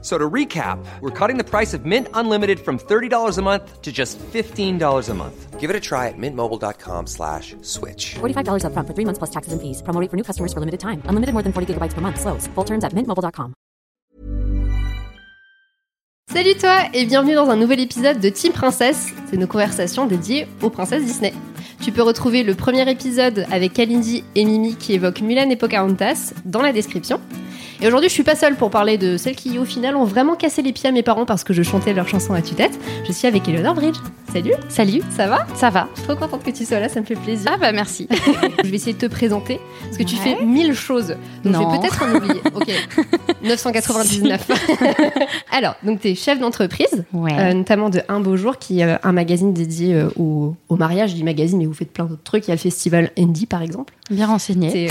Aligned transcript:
So 0.00 0.16
to 0.16 0.30
recap, 0.30 0.78
we're 1.00 1.10
cutting 1.10 1.38
the 1.38 1.44
price 1.44 1.74
of 1.74 1.84
Mint 1.84 2.06
Unlimited 2.14 2.60
from 2.60 2.78
$30 2.78 3.36
a 3.36 3.42
month 3.42 3.82
to 3.82 3.90
just 3.90 4.16
$15 4.32 5.08
a 5.08 5.14
month. 5.14 5.58
Give 5.58 5.70
it 5.70 5.74
a 5.74 5.80
try 5.80 6.06
at 6.06 6.14
mintmobile.com 6.16 7.08
slash 7.08 7.56
switch. 7.62 8.14
$45 8.20 8.62
upfront 8.62 8.86
for 8.86 8.94
three 8.94 9.04
months 9.04 9.18
plus 9.18 9.30
taxes 9.30 9.52
and 9.52 9.60
fees. 9.60 9.82
Promo 9.82 10.00
rate 10.00 10.08
for 10.08 10.16
new 10.16 10.22
customers 10.22 10.52
for 10.52 10.60
limited 10.60 10.78
time. 10.78 11.02
Unlimited 11.08 11.34
more 11.34 11.42
than 11.42 11.52
40 11.52 11.74
gigabytes 11.74 11.94
per 11.94 12.00
month. 12.00 12.20
Slows. 12.20 12.46
Full 12.54 12.64
terms 12.64 12.84
at 12.84 12.94
mintmobile.com. 12.94 13.54
Salut 16.30 16.54
toi 16.60 16.82
et 16.92 17.06
bienvenue 17.06 17.34
dans 17.34 17.48
un 17.48 17.56
nouvel 17.56 17.80
épisode 17.80 18.20
de 18.20 18.28
Team 18.28 18.52
Princesse. 18.52 19.08
C'est 19.30 19.38
nos 19.38 19.46
conversations 19.46 20.06
dédiées 20.06 20.46
aux 20.62 20.68
princesses 20.70 21.02
Disney. 21.02 21.32
Tu 21.80 21.90
peux 21.90 22.02
retrouver 22.02 22.42
le 22.44 22.54
premier 22.54 22.88
épisode 22.88 23.46
avec 23.50 23.72
Kalindi 23.72 24.22
et 24.34 24.44
Mimi 24.44 24.76
qui 24.76 24.92
évoquent 24.92 25.22
Mulan 25.22 25.48
et 25.48 25.56
Pocahontas 25.56 26.34
dans 26.44 26.60
la 26.60 26.72
description. 26.72 27.18
Et 27.80 27.86
aujourd'hui, 27.86 28.08
je 28.08 28.14
suis 28.14 28.24
pas 28.24 28.34
seule 28.34 28.56
pour 28.56 28.70
parler 28.70 28.98
de 28.98 29.16
celles 29.16 29.36
qui, 29.36 29.56
au 29.56 29.64
final, 29.64 29.94
ont 29.94 30.02
vraiment 30.04 30.34
cassé 30.34 30.62
les 30.62 30.72
pieds 30.72 30.88
à 30.88 30.92
mes 30.92 31.04
parents 31.04 31.24
parce 31.26 31.44
que 31.44 31.52
je 31.52 31.62
chantais 31.62 31.92
leur 31.94 32.08
chanson 32.08 32.34
à 32.34 32.42
tue-tête. 32.42 32.76
Je 33.06 33.12
suis 33.12 33.28
avec 33.28 33.48
Eleanor 33.48 33.74
Bridge. 33.74 33.94
Salut 34.32 34.52
Salut, 34.68 35.00
Ça 35.16 35.28
va? 35.28 35.46
Ça 35.54 35.70
va 35.70 35.88
Trop 36.04 36.16
contente 36.16 36.42
que 36.42 36.50
tu 36.50 36.64
sois 36.66 36.80
là, 36.80 36.88
ça 36.88 37.00
me 37.00 37.06
fait 37.06 37.14
plaisir. 37.14 37.50
Ah 37.54 37.56
bah 37.56 37.70
merci. 37.72 38.08
Je 38.64 38.68
vais 38.68 38.76
essayer 38.76 38.92
de 38.94 38.98
te 38.98 39.06
présenter 39.06 39.60
parce 39.84 39.96
que 39.96 40.02
tu 40.02 40.16
fais 40.16 40.44
mille 40.44 40.74
choses. 40.74 41.16
Donc 41.44 41.54
je 41.54 41.58
Non. 41.58 41.70
vais 41.70 41.78
peut-être 41.78 42.02
en 42.02 42.14
oublier. 42.16 42.40
Ok. 42.54 42.68
999. 43.44 44.50
Alors, 45.52 45.76
donc 45.84 46.00
tu 46.00 46.08
es 46.08 46.14
chef 46.16 46.40
d'entreprise, 46.40 47.04
Ouais. 47.12 47.32
euh, 47.38 47.54
notamment 47.54 47.88
de 47.90 48.00
Un 48.08 48.18
Beau 48.20 48.36
Jour, 48.36 48.58
qui 48.58 48.80
est 48.80 48.84
euh, 48.84 48.96
un 49.04 49.12
magazine 49.12 49.52
dédié 49.54 49.94
euh, 49.94 50.08
au, 50.18 50.56
au 50.68 50.76
mariage. 50.76 51.10
Je 51.10 51.14
dis 51.14 51.24
magazine, 51.24 51.58
mais 51.58 51.66
vous 51.66 51.72
faites 51.74 51.92
plein 51.92 52.04
d'autres 52.04 52.22
trucs. 52.24 52.46
Il 52.46 52.48
y 52.48 52.52
a 52.52 52.56
le 52.56 52.60
festival 52.60 53.10
Indie, 53.16 53.46
par 53.46 53.62
exemple. 53.62 53.94
Bien 54.10 54.26
renseigné. 54.26 54.88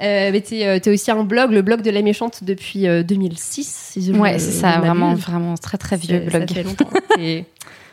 Euh, 0.00 0.04
euh, 0.28 0.30
mais 0.32 0.40
t'es, 0.40 0.66
euh, 0.66 0.78
t'es 0.78 0.90
aussi 0.90 1.10
un 1.10 1.24
blog, 1.24 1.50
le 1.52 1.62
blog 1.62 1.82
de 1.82 1.90
la 1.90 2.02
méchante 2.02 2.44
depuis 2.44 2.86
euh, 2.88 3.02
2006. 3.02 3.66
Si 3.92 4.04
je 4.04 4.12
Ouais, 4.12 4.38
c'est 4.38 4.52
ça, 4.52 4.78
vraiment, 4.78 5.14
vraiment 5.14 5.54
très 5.56 5.78
très 5.78 5.96
vieux 5.96 6.22
C'est- 6.24 6.30
blog. 6.38 6.48
Ça 6.48 6.54
fait 6.54 6.62
longtemps. 6.62 6.90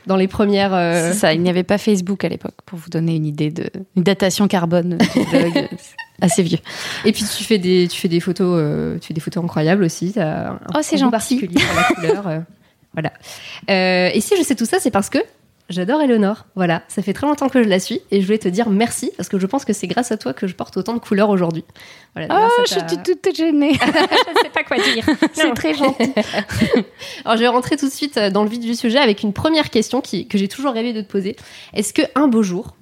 Dans 0.07 0.16
les 0.16 0.27
premières. 0.27 0.73
euh, 0.73 1.11
C'est 1.11 1.19
ça, 1.19 1.33
il 1.33 1.41
n'y 1.41 1.49
avait 1.49 1.61
pas 1.63 1.77
Facebook 1.77 2.23
à 2.25 2.29
l'époque 2.29 2.55
pour 2.66 2.79
vous 2.79 2.89
donner 2.89 3.16
une 3.16 3.25
idée 3.27 3.52
de 3.52 3.69
une 3.95 4.02
datation 4.03 4.47
carbone 4.47 4.97
du 4.97 5.25
blog. 5.25 5.67
Assez 6.22 6.41
vieux. 6.44 6.57
Et 7.05 7.11
puis 7.11 7.23
tu 7.23 7.44
fais 7.44 7.57
des, 7.59 7.88
tu 7.88 7.99
fais 7.99 8.07
des 8.07 8.19
photos, 8.19 8.55
euh, 8.59 8.97
tu 8.99 9.07
fais 9.07 9.13
des 9.13 9.22
photos 9.22 9.44
incroyables 9.44 9.83
aussi. 9.83 10.11
T'as 10.13 10.52
un 10.53 10.59
Oh, 10.75 10.79
c'est 10.81 10.97
gentil. 10.97 11.11
particulier 11.11 11.55
pour 11.63 11.75
la 11.75 11.83
couleur. 11.95 12.27
euh, 12.27 12.39
voilà. 12.94 13.11
Euh, 13.69 14.09
et 14.13 14.22
si 14.22 14.35
je 14.38 14.44
sais 14.44 14.55
tout 14.55 14.66
ça, 14.66 14.77
c'est 14.79 14.91
parce 14.91 15.09
que 15.09 15.19
j'adore 15.72 16.02
Eleonore. 16.02 16.45
Voilà, 16.55 16.83
ça 16.88 17.02
fait 17.02 17.14
très 17.14 17.27
longtemps 17.27 17.50
que 17.50 17.64
je 17.64 17.67
la 17.67 17.80
suis 17.80 18.02
et 18.11 18.22
je 18.22 18.25
voulais 18.25 18.38
te 18.38 18.47
dire 18.47 18.69
merci 18.69 19.11
parce 19.17 19.30
que 19.30 19.39
je 19.39 19.45
pense 19.47 19.66
que 19.66 19.73
c'est 19.73 19.88
grâce 19.88 20.11
à 20.11 20.17
toi 20.17 20.33
que 20.33 20.47
je 20.47 20.55
porte 20.55 20.78
autant 20.78 20.94
de 20.94 21.00
couleurs 21.00 21.30
aujourd'hui. 21.30 21.63
Voilà, 22.16 22.47
Oh, 22.47 22.63
je 22.67 22.73
suis 22.73 22.97
toute 23.03 23.36
gênée. 23.36 23.73
je 23.81 24.41
sais 24.44 24.50
pas 24.53 24.63
quoi 24.63 24.78
dire. 24.78 25.05
C'est 25.33 25.53
très 25.53 25.73
gentil. 25.73 26.13
Alors 27.25 27.38
je 27.38 27.41
vais 27.41 27.47
rentrer 27.47 27.78
tout 27.78 27.88
de 27.88 27.94
suite 27.94 28.17
euh, 28.17 28.30
dans 28.30 28.44
le 28.44 28.50
vif 28.50 28.59
du 28.59 28.75
sujet 28.75 29.00
avec 29.00 29.23
une 29.23 29.33
première 29.33 29.69
question 29.69 30.02
qui, 30.02 30.28
que 30.28 30.38
j'ai 30.38 30.47
toujours 30.47 30.73
rêvé 30.73 30.94
de 30.94 31.02
te 31.02 31.11
poser. 31.11 31.36
Est-ce 31.73 31.94
que 31.94 32.02
un 32.16 32.28
beau 32.28 32.44
jour, 32.44 32.75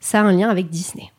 ça 0.00 0.20
a 0.20 0.22
un 0.22 0.32
lien 0.32 0.48
avec 0.48 0.68
Disney? 0.68 1.10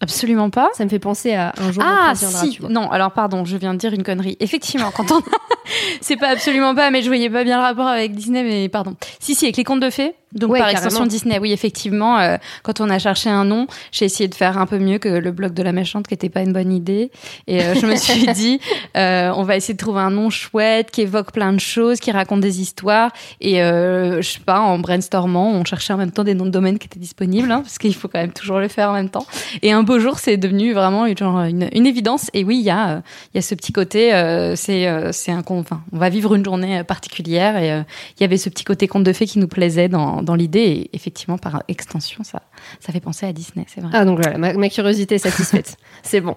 Absolument 0.00 0.48
pas. 0.50 0.70
Ça 0.74 0.84
me 0.84 0.88
fait 0.88 1.00
penser 1.00 1.34
à 1.34 1.52
un 1.58 1.72
jour. 1.72 1.82
Ah 1.84 2.12
viendra, 2.14 2.40
si, 2.40 2.50
tu 2.50 2.60
vois. 2.60 2.70
non, 2.70 2.88
alors 2.90 3.10
pardon, 3.10 3.44
je 3.44 3.56
viens 3.56 3.74
de 3.74 3.78
dire 3.78 3.92
une 3.92 4.04
connerie. 4.04 4.36
Effectivement, 4.38 4.92
quand 4.92 5.10
on... 5.10 5.20
c'est 6.00 6.16
pas 6.16 6.28
absolument 6.28 6.74
pas, 6.74 6.90
mais 6.90 7.02
je 7.02 7.08
voyais 7.08 7.30
pas 7.30 7.42
bien 7.42 7.56
le 7.56 7.62
rapport 7.62 7.88
avec 7.88 8.12
Disney, 8.12 8.44
mais 8.44 8.68
pardon. 8.68 8.94
Si, 9.18 9.34
si, 9.34 9.46
avec 9.46 9.56
les 9.56 9.64
contes 9.64 9.80
de 9.80 9.90
fées, 9.90 10.14
donc 10.34 10.50
Ouais, 10.50 10.58
par 10.58 10.68
carrément. 10.68 10.86
extension 10.86 11.06
Disney, 11.06 11.38
oui, 11.38 11.52
effectivement, 11.52 12.18
euh, 12.18 12.36
quand 12.62 12.80
on 12.80 12.90
a 12.90 12.98
cherché 12.98 13.30
un 13.30 13.44
nom, 13.44 13.66
j'ai 13.92 14.04
essayé 14.04 14.28
de 14.28 14.34
faire 14.34 14.58
un 14.58 14.66
peu 14.66 14.78
mieux 14.78 14.98
que 14.98 15.08
le 15.08 15.30
blog 15.32 15.54
de 15.54 15.62
la 15.62 15.72
méchante, 15.72 16.06
qui 16.06 16.14
était 16.14 16.28
pas 16.28 16.40
une 16.42 16.52
bonne 16.52 16.72
idée. 16.72 17.10
Et 17.46 17.62
euh, 17.62 17.74
je 17.74 17.86
me 17.86 17.96
suis 17.96 18.26
dit, 18.34 18.60
euh, 18.96 19.32
on 19.36 19.42
va 19.42 19.56
essayer 19.56 19.74
de 19.74 19.78
trouver 19.78 20.00
un 20.00 20.10
nom 20.10 20.30
chouette, 20.30 20.90
qui 20.90 21.02
évoque 21.02 21.32
plein 21.32 21.52
de 21.52 21.60
choses, 21.60 21.98
qui 22.00 22.10
raconte 22.12 22.40
des 22.40 22.60
histoires. 22.60 23.10
Et 23.40 23.62
euh, 23.62 24.20
je 24.22 24.28
sais 24.32 24.40
pas, 24.40 24.60
en 24.60 24.78
brainstormant, 24.78 25.50
on 25.52 25.64
cherchait 25.64 25.92
en 25.92 25.96
même 25.98 26.12
temps 26.12 26.24
des 26.24 26.34
noms 26.34 26.44
de 26.46 26.50
domaine 26.50 26.78
qui 26.78 26.86
étaient 26.86 26.98
disponibles, 27.00 27.50
hein, 27.50 27.60
parce 27.62 27.78
qu'il 27.78 27.94
faut 27.94 28.08
quand 28.08 28.20
même 28.20 28.32
toujours 28.32 28.58
le 28.58 28.68
faire 28.68 28.90
en 28.90 28.94
même 28.94 29.08
temps. 29.10 29.26
Et 29.62 29.72
un 29.72 29.82
beau 29.82 29.98
jour, 29.98 30.18
c'est 30.18 30.36
devenu 30.36 30.72
vraiment 30.74 31.06
une, 31.06 31.16
genre 31.16 31.40
une, 31.42 31.68
une 31.72 31.86
évidence. 31.86 32.30
Et 32.34 32.44
oui, 32.44 32.56
il 32.58 32.64
y 32.64 32.70
a, 32.70 32.88
euh, 32.90 33.00
il 33.34 33.36
y 33.36 33.38
a 33.38 33.42
ce 33.42 33.54
petit 33.54 33.72
côté, 33.72 34.12
euh, 34.14 34.56
c'est, 34.56 34.86
euh, 34.86 35.10
c'est 35.12 35.32
un, 35.32 35.42
con- 35.42 35.60
enfin, 35.60 35.80
on 35.92 35.98
va 35.98 36.08
vivre 36.10 36.34
une 36.34 36.44
journée 36.44 36.82
particulière. 36.84 37.56
Et 37.56 37.72
euh, 37.72 37.82
il 38.18 38.22
y 38.22 38.24
avait 38.24 38.36
ce 38.36 38.48
petit 38.48 38.64
côté 38.64 38.88
conte 38.88 39.04
de 39.04 39.12
fées 39.12 39.26
qui 39.26 39.38
nous 39.38 39.48
plaisait 39.48 39.88
dans, 39.88 40.17
dans 40.22 40.34
l'idée. 40.34 40.60
Et 40.60 40.90
effectivement, 40.92 41.38
par 41.38 41.62
extension, 41.68 42.24
ça, 42.24 42.42
ça 42.80 42.92
fait 42.92 43.00
penser 43.00 43.26
à 43.26 43.32
Disney, 43.32 43.66
c'est 43.68 43.80
vrai. 43.80 43.90
Ah 43.92 44.04
donc 44.04 44.20
voilà, 44.20 44.38
ma, 44.38 44.52
ma 44.52 44.68
curiosité 44.68 45.16
est 45.16 45.18
satisfaite. 45.18 45.76
c'est 46.02 46.20
bon. 46.20 46.36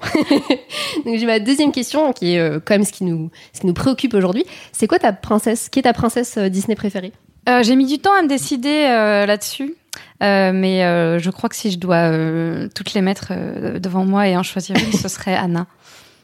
donc 1.06 1.18
j'ai 1.18 1.26
ma 1.26 1.40
deuxième 1.40 1.72
question 1.72 2.14
qui 2.14 2.36
est 2.36 2.40
euh, 2.40 2.60
quand 2.64 2.74
même 2.74 2.86
ce 2.86 2.92
qui 2.92 3.04
nous, 3.04 3.30
ce 3.54 3.62
qui 3.62 3.68
nous 3.68 3.74
préoccupe 3.74 4.14
aujourd'hui. 4.14 4.46
C'est 4.72 4.88
quoi 4.88 5.00
ta 5.00 5.14
princesse 5.14 5.70
Qui 5.70 5.80
est 5.80 5.84
ta 5.84 5.94
princesse 5.94 6.38
euh, 6.38 6.50
Disney 6.50 6.76
préférée? 6.76 7.14
Euh, 7.50 7.64
j'ai 7.64 7.76
mis 7.76 7.86
du 7.86 8.00
temps 8.00 8.14
à 8.18 8.22
me 8.22 8.28
décider 8.28 8.86
euh, 8.88 9.26
là-dessus. 9.26 9.76
Euh, 10.24 10.52
mais 10.54 10.86
euh, 10.86 11.18
je 11.18 11.32
crois 11.32 11.50
que 11.50 11.56
si 11.56 11.72
je 11.72 11.80
dois 11.80 12.12
euh, 12.12 12.68
toutes 12.76 12.94
les 12.94 13.02
mettre 13.02 13.30
euh, 13.32 13.80
devant 13.80 14.06
moi 14.06 14.28
et 14.28 14.38
en 14.38 14.44
choisir 14.44 14.76
une, 14.78 14.92
ce 14.94 15.08
serait 15.08 15.36
Anna, 15.36 15.66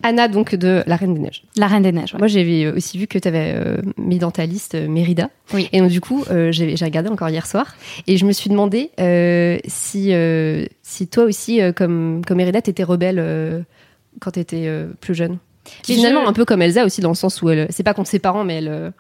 Anna 0.03 0.28
donc 0.28 0.53
de 0.56 0.84
La 0.88 0.96
Reine 0.96 1.13
des 1.13 1.19
Neiges. 1.22 1.44
la 1.56 1.68
Reine 1.68 1.84
des 1.84 1.91
Neiges. 1.91 2.13
ouais. 2.13 2.19
Moi 2.19 2.28
j'ai 2.28 2.68
aussi 2.69 2.97
vu 2.97 3.08
que 3.08 3.18
tu 3.18 3.28
avais 3.28 3.56
mis 3.97 4.19
dans 4.19 4.31
ta 4.31 4.46
liste 4.46 4.75
euh, 4.75 4.88
Mérida. 4.88 5.30
Oui. 5.53 5.69
Et 5.74 5.80
donc 5.80 5.90
du 5.90 6.02
coup 6.02 6.24
euh, 6.30 6.52
j'ai 6.52 6.75
regardé 6.81 7.09
encore 7.09 7.30
hier 7.30 7.46
soir 7.47 7.75
et 8.08 8.18
je 8.18 8.25
me 8.25 8.31
suis 8.31 8.50
demandé 8.50 8.91
euh, 9.00 9.58
si 9.66 10.13
euh, 10.13 10.66
si 10.84 11.08
toi 11.08 11.24
aussi 11.24 11.62
euh, 11.62 11.72
comme 11.72 12.22
comme 12.25 12.38
Mérida 12.38 12.62
t'étais 12.62 12.84
rebelle 12.84 13.18
euh, 13.19 13.62
quand 14.19 14.31
t'étais 14.31 14.63
euh, 14.68 14.88
plus 15.02 15.16
jeune. 15.16 15.38
Qui 15.84 15.96
finalement 15.96 16.24
je- 16.24 16.29
un 16.29 16.34
peu 16.34 16.46
comme 16.46 16.62
Elsa 16.62 16.85
aussi 16.85 17.02
dans 17.02 17.09
le 17.09 17.16
sens 17.16 17.41
où 17.41 17.50
elle 17.50 17.68
c'est 17.72 17.84
pas 17.84 17.94
contre 17.94 18.09
ses 18.09 18.19
parents 18.19 18.44
mais 18.44 18.58
elle 18.59 18.68
euh, 18.69 18.91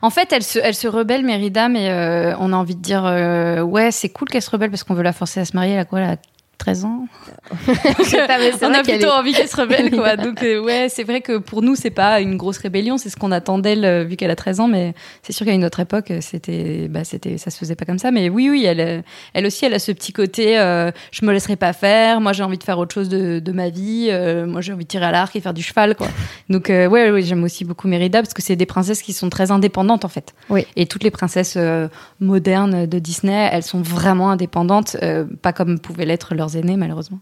En 0.00 0.10
fait, 0.10 0.32
elle 0.32 0.42
se, 0.42 0.58
elle 0.58 0.74
se 0.74 0.88
rebelle, 0.88 1.22
Mérida, 1.24 1.68
mais 1.68 1.88
euh, 1.90 2.34
on 2.40 2.52
a 2.52 2.56
envie 2.56 2.74
de 2.74 2.80
dire 2.80 3.04
euh, 3.06 3.60
ouais, 3.60 3.90
c'est 3.92 4.08
cool 4.08 4.26
qu'elle 4.28 4.42
se 4.42 4.50
rebelle 4.50 4.70
parce 4.70 4.82
qu'on 4.84 4.94
veut 4.94 5.02
la 5.04 5.12
forcer 5.12 5.38
à 5.40 5.44
se 5.44 5.54
marier. 5.54 5.74
Elle 5.74 5.78
a 5.80 5.84
quoi, 5.84 6.00
elle 6.00 6.10
a 6.10 6.16
13 6.62 6.84
ans 6.84 7.06
pas- 7.66 8.66
On 8.68 8.72
a 8.72 8.82
plutôt 8.82 9.06
est- 9.06 9.10
envie 9.10 9.32
qu'elle 9.32 9.48
se 9.48 9.56
rebelle, 9.60 9.90
quoi. 9.96 10.16
Donc 10.16 10.42
euh, 10.42 10.60
ouais, 10.62 10.86
c'est 10.88 11.02
vrai 11.04 11.20
que 11.20 11.38
pour 11.38 11.60
nous, 11.62 11.74
c'est 11.74 11.90
pas 11.90 12.20
une 12.20 12.36
grosse 12.36 12.58
rébellion, 12.58 12.98
c'est 12.98 13.08
ce 13.10 13.16
qu'on 13.16 13.32
attend 13.32 13.58
d'elle 13.58 13.84
euh, 13.84 14.04
vu 14.04 14.16
qu'elle 14.16 14.30
a 14.30 14.36
13 14.36 14.60
ans. 14.60 14.68
Mais 14.68 14.94
c'est 15.22 15.32
sûr 15.32 15.44
qu'à 15.46 15.52
une 15.52 15.64
autre 15.64 15.80
époque, 15.80 16.10
euh, 16.10 16.18
c'était, 16.20 16.86
bah, 16.88 17.04
c'était, 17.04 17.36
ça 17.38 17.50
se 17.50 17.58
faisait 17.58 17.74
pas 17.76 17.84
comme 17.84 17.98
ça. 17.98 18.10
Mais 18.10 18.28
oui, 18.28 18.48
oui, 18.50 18.64
elle, 18.64 18.80
euh, 18.80 19.00
elle 19.34 19.46
aussi, 19.46 19.64
elle 19.64 19.74
a 19.74 19.78
ce 19.78 19.92
petit 19.92 20.12
côté, 20.12 20.58
euh, 20.58 20.90
je 21.10 21.24
me 21.26 21.32
laisserai 21.32 21.56
pas 21.56 21.72
faire. 21.72 22.20
Moi, 22.20 22.32
j'ai 22.32 22.42
envie 22.42 22.58
de 22.58 22.64
faire 22.64 22.78
autre 22.78 22.94
chose 22.94 23.08
de, 23.08 23.40
de 23.40 23.52
ma 23.52 23.68
vie. 23.68 24.06
Euh, 24.10 24.46
moi, 24.46 24.60
j'ai 24.60 24.72
envie 24.72 24.84
de 24.84 24.88
tirer 24.88 25.06
à 25.06 25.10
l'arc 25.10 25.34
et 25.34 25.40
faire 25.40 25.54
du 25.54 25.62
cheval, 25.62 25.96
quoi. 25.96 26.08
Donc 26.48 26.70
euh, 26.70 26.86
ouais, 26.86 27.10
ouais, 27.10 27.22
j'aime 27.22 27.42
aussi 27.44 27.64
beaucoup 27.64 27.88
Mérida 27.88 28.20
parce 28.22 28.34
que 28.34 28.42
c'est 28.42 28.56
des 28.56 28.66
princesses 28.66 29.02
qui 29.02 29.12
sont 29.12 29.30
très 29.30 29.50
indépendantes 29.50 30.04
en 30.04 30.08
fait. 30.08 30.32
Oui. 30.50 30.66
Et 30.76 30.86
toutes 30.86 31.02
les 31.02 31.10
princesses 31.10 31.54
euh, 31.56 31.88
modernes 32.20 32.86
de 32.86 32.98
Disney, 32.98 33.48
elles 33.52 33.62
sont 33.62 33.80
vraiment 33.82 34.30
indépendantes, 34.30 34.96
euh, 35.02 35.24
pas 35.42 35.52
comme 35.52 35.78
pouvaient 35.78 36.04
l'être 36.04 36.34
leurs 36.34 36.51
aînés 36.56 36.76
malheureusement. 36.76 37.18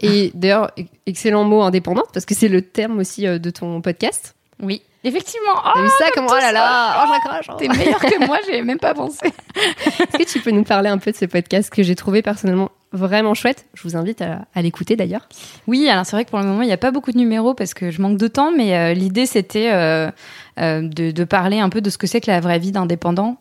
Et 0.00 0.30
d'ailleurs, 0.34 0.70
excellent 1.06 1.44
mot 1.44 1.62
indépendante, 1.62 2.06
parce 2.12 2.24
que 2.26 2.34
c'est 2.34 2.48
le 2.48 2.62
terme 2.62 2.98
aussi 2.98 3.26
euh, 3.26 3.38
de 3.38 3.50
ton 3.50 3.80
podcast. 3.80 4.34
Oui, 4.62 4.80
effectivement. 5.04 5.52
T'as 5.62 5.72
Oh, 5.76 5.82
vu 5.82 5.88
ça 5.98 6.06
comme 6.14 6.26
oh 6.28 6.34
là 6.34 6.50
là, 6.52 7.02
oh, 7.04 7.06
je 7.08 7.12
raccroche. 7.28 7.56
t'es 7.58 7.68
meilleur 7.68 7.98
que 8.00 8.26
moi, 8.26 8.38
j'ai 8.48 8.62
même 8.62 8.78
pas 8.78 8.94
pensé. 8.94 9.26
Est-ce 9.56 10.16
que 10.18 10.24
tu 10.24 10.40
peux 10.40 10.50
nous 10.50 10.62
parler 10.64 10.88
un 10.88 10.98
peu 10.98 11.10
de 11.12 11.16
ce 11.16 11.26
podcast 11.26 11.68
que 11.70 11.82
j'ai 11.82 11.94
trouvé 11.94 12.22
personnellement 12.22 12.70
vraiment 12.92 13.34
chouette? 13.34 13.66
Je 13.74 13.82
vous 13.82 13.96
invite 13.96 14.22
à, 14.22 14.46
à 14.54 14.62
l'écouter 14.62 14.96
d'ailleurs. 14.96 15.28
Oui, 15.66 15.88
alors 15.90 16.06
c'est 16.06 16.16
vrai 16.16 16.24
que 16.24 16.30
pour 16.30 16.38
le 16.38 16.46
moment, 16.46 16.62
il 16.62 16.66
n'y 16.68 16.72
a 16.72 16.78
pas 16.78 16.90
beaucoup 16.90 17.12
de 17.12 17.18
numéros 17.18 17.52
parce 17.52 17.74
que 17.74 17.90
je 17.90 18.00
manque 18.00 18.16
de 18.16 18.28
temps, 18.28 18.50
mais 18.56 18.74
euh, 18.76 18.94
l'idée 18.94 19.26
c'était 19.26 19.70
euh, 19.72 20.10
euh, 20.58 20.80
de, 20.80 21.10
de 21.10 21.24
parler 21.24 21.58
un 21.60 21.68
peu 21.68 21.82
de 21.82 21.90
ce 21.90 21.98
que 21.98 22.06
c'est 22.06 22.20
que 22.22 22.30
la 22.30 22.40
vraie 22.40 22.58
vie 22.60 22.72
d'indépendante. 22.72 23.38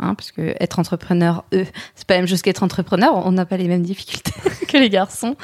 Hein, 0.00 0.14
parce 0.14 0.30
que 0.30 0.54
être 0.60 0.78
entrepreneur, 0.78 1.44
eux, 1.52 1.66
c'est 1.96 2.06
pas 2.06 2.14
la 2.14 2.20
même 2.20 2.28
chose 2.28 2.42
qu'être 2.42 2.62
entrepreneur. 2.62 3.26
On 3.26 3.32
n'a 3.32 3.44
pas 3.44 3.56
les 3.56 3.66
mêmes 3.66 3.82
difficultés 3.82 4.32
que 4.68 4.76
les 4.76 4.90
garçons. 4.90 5.34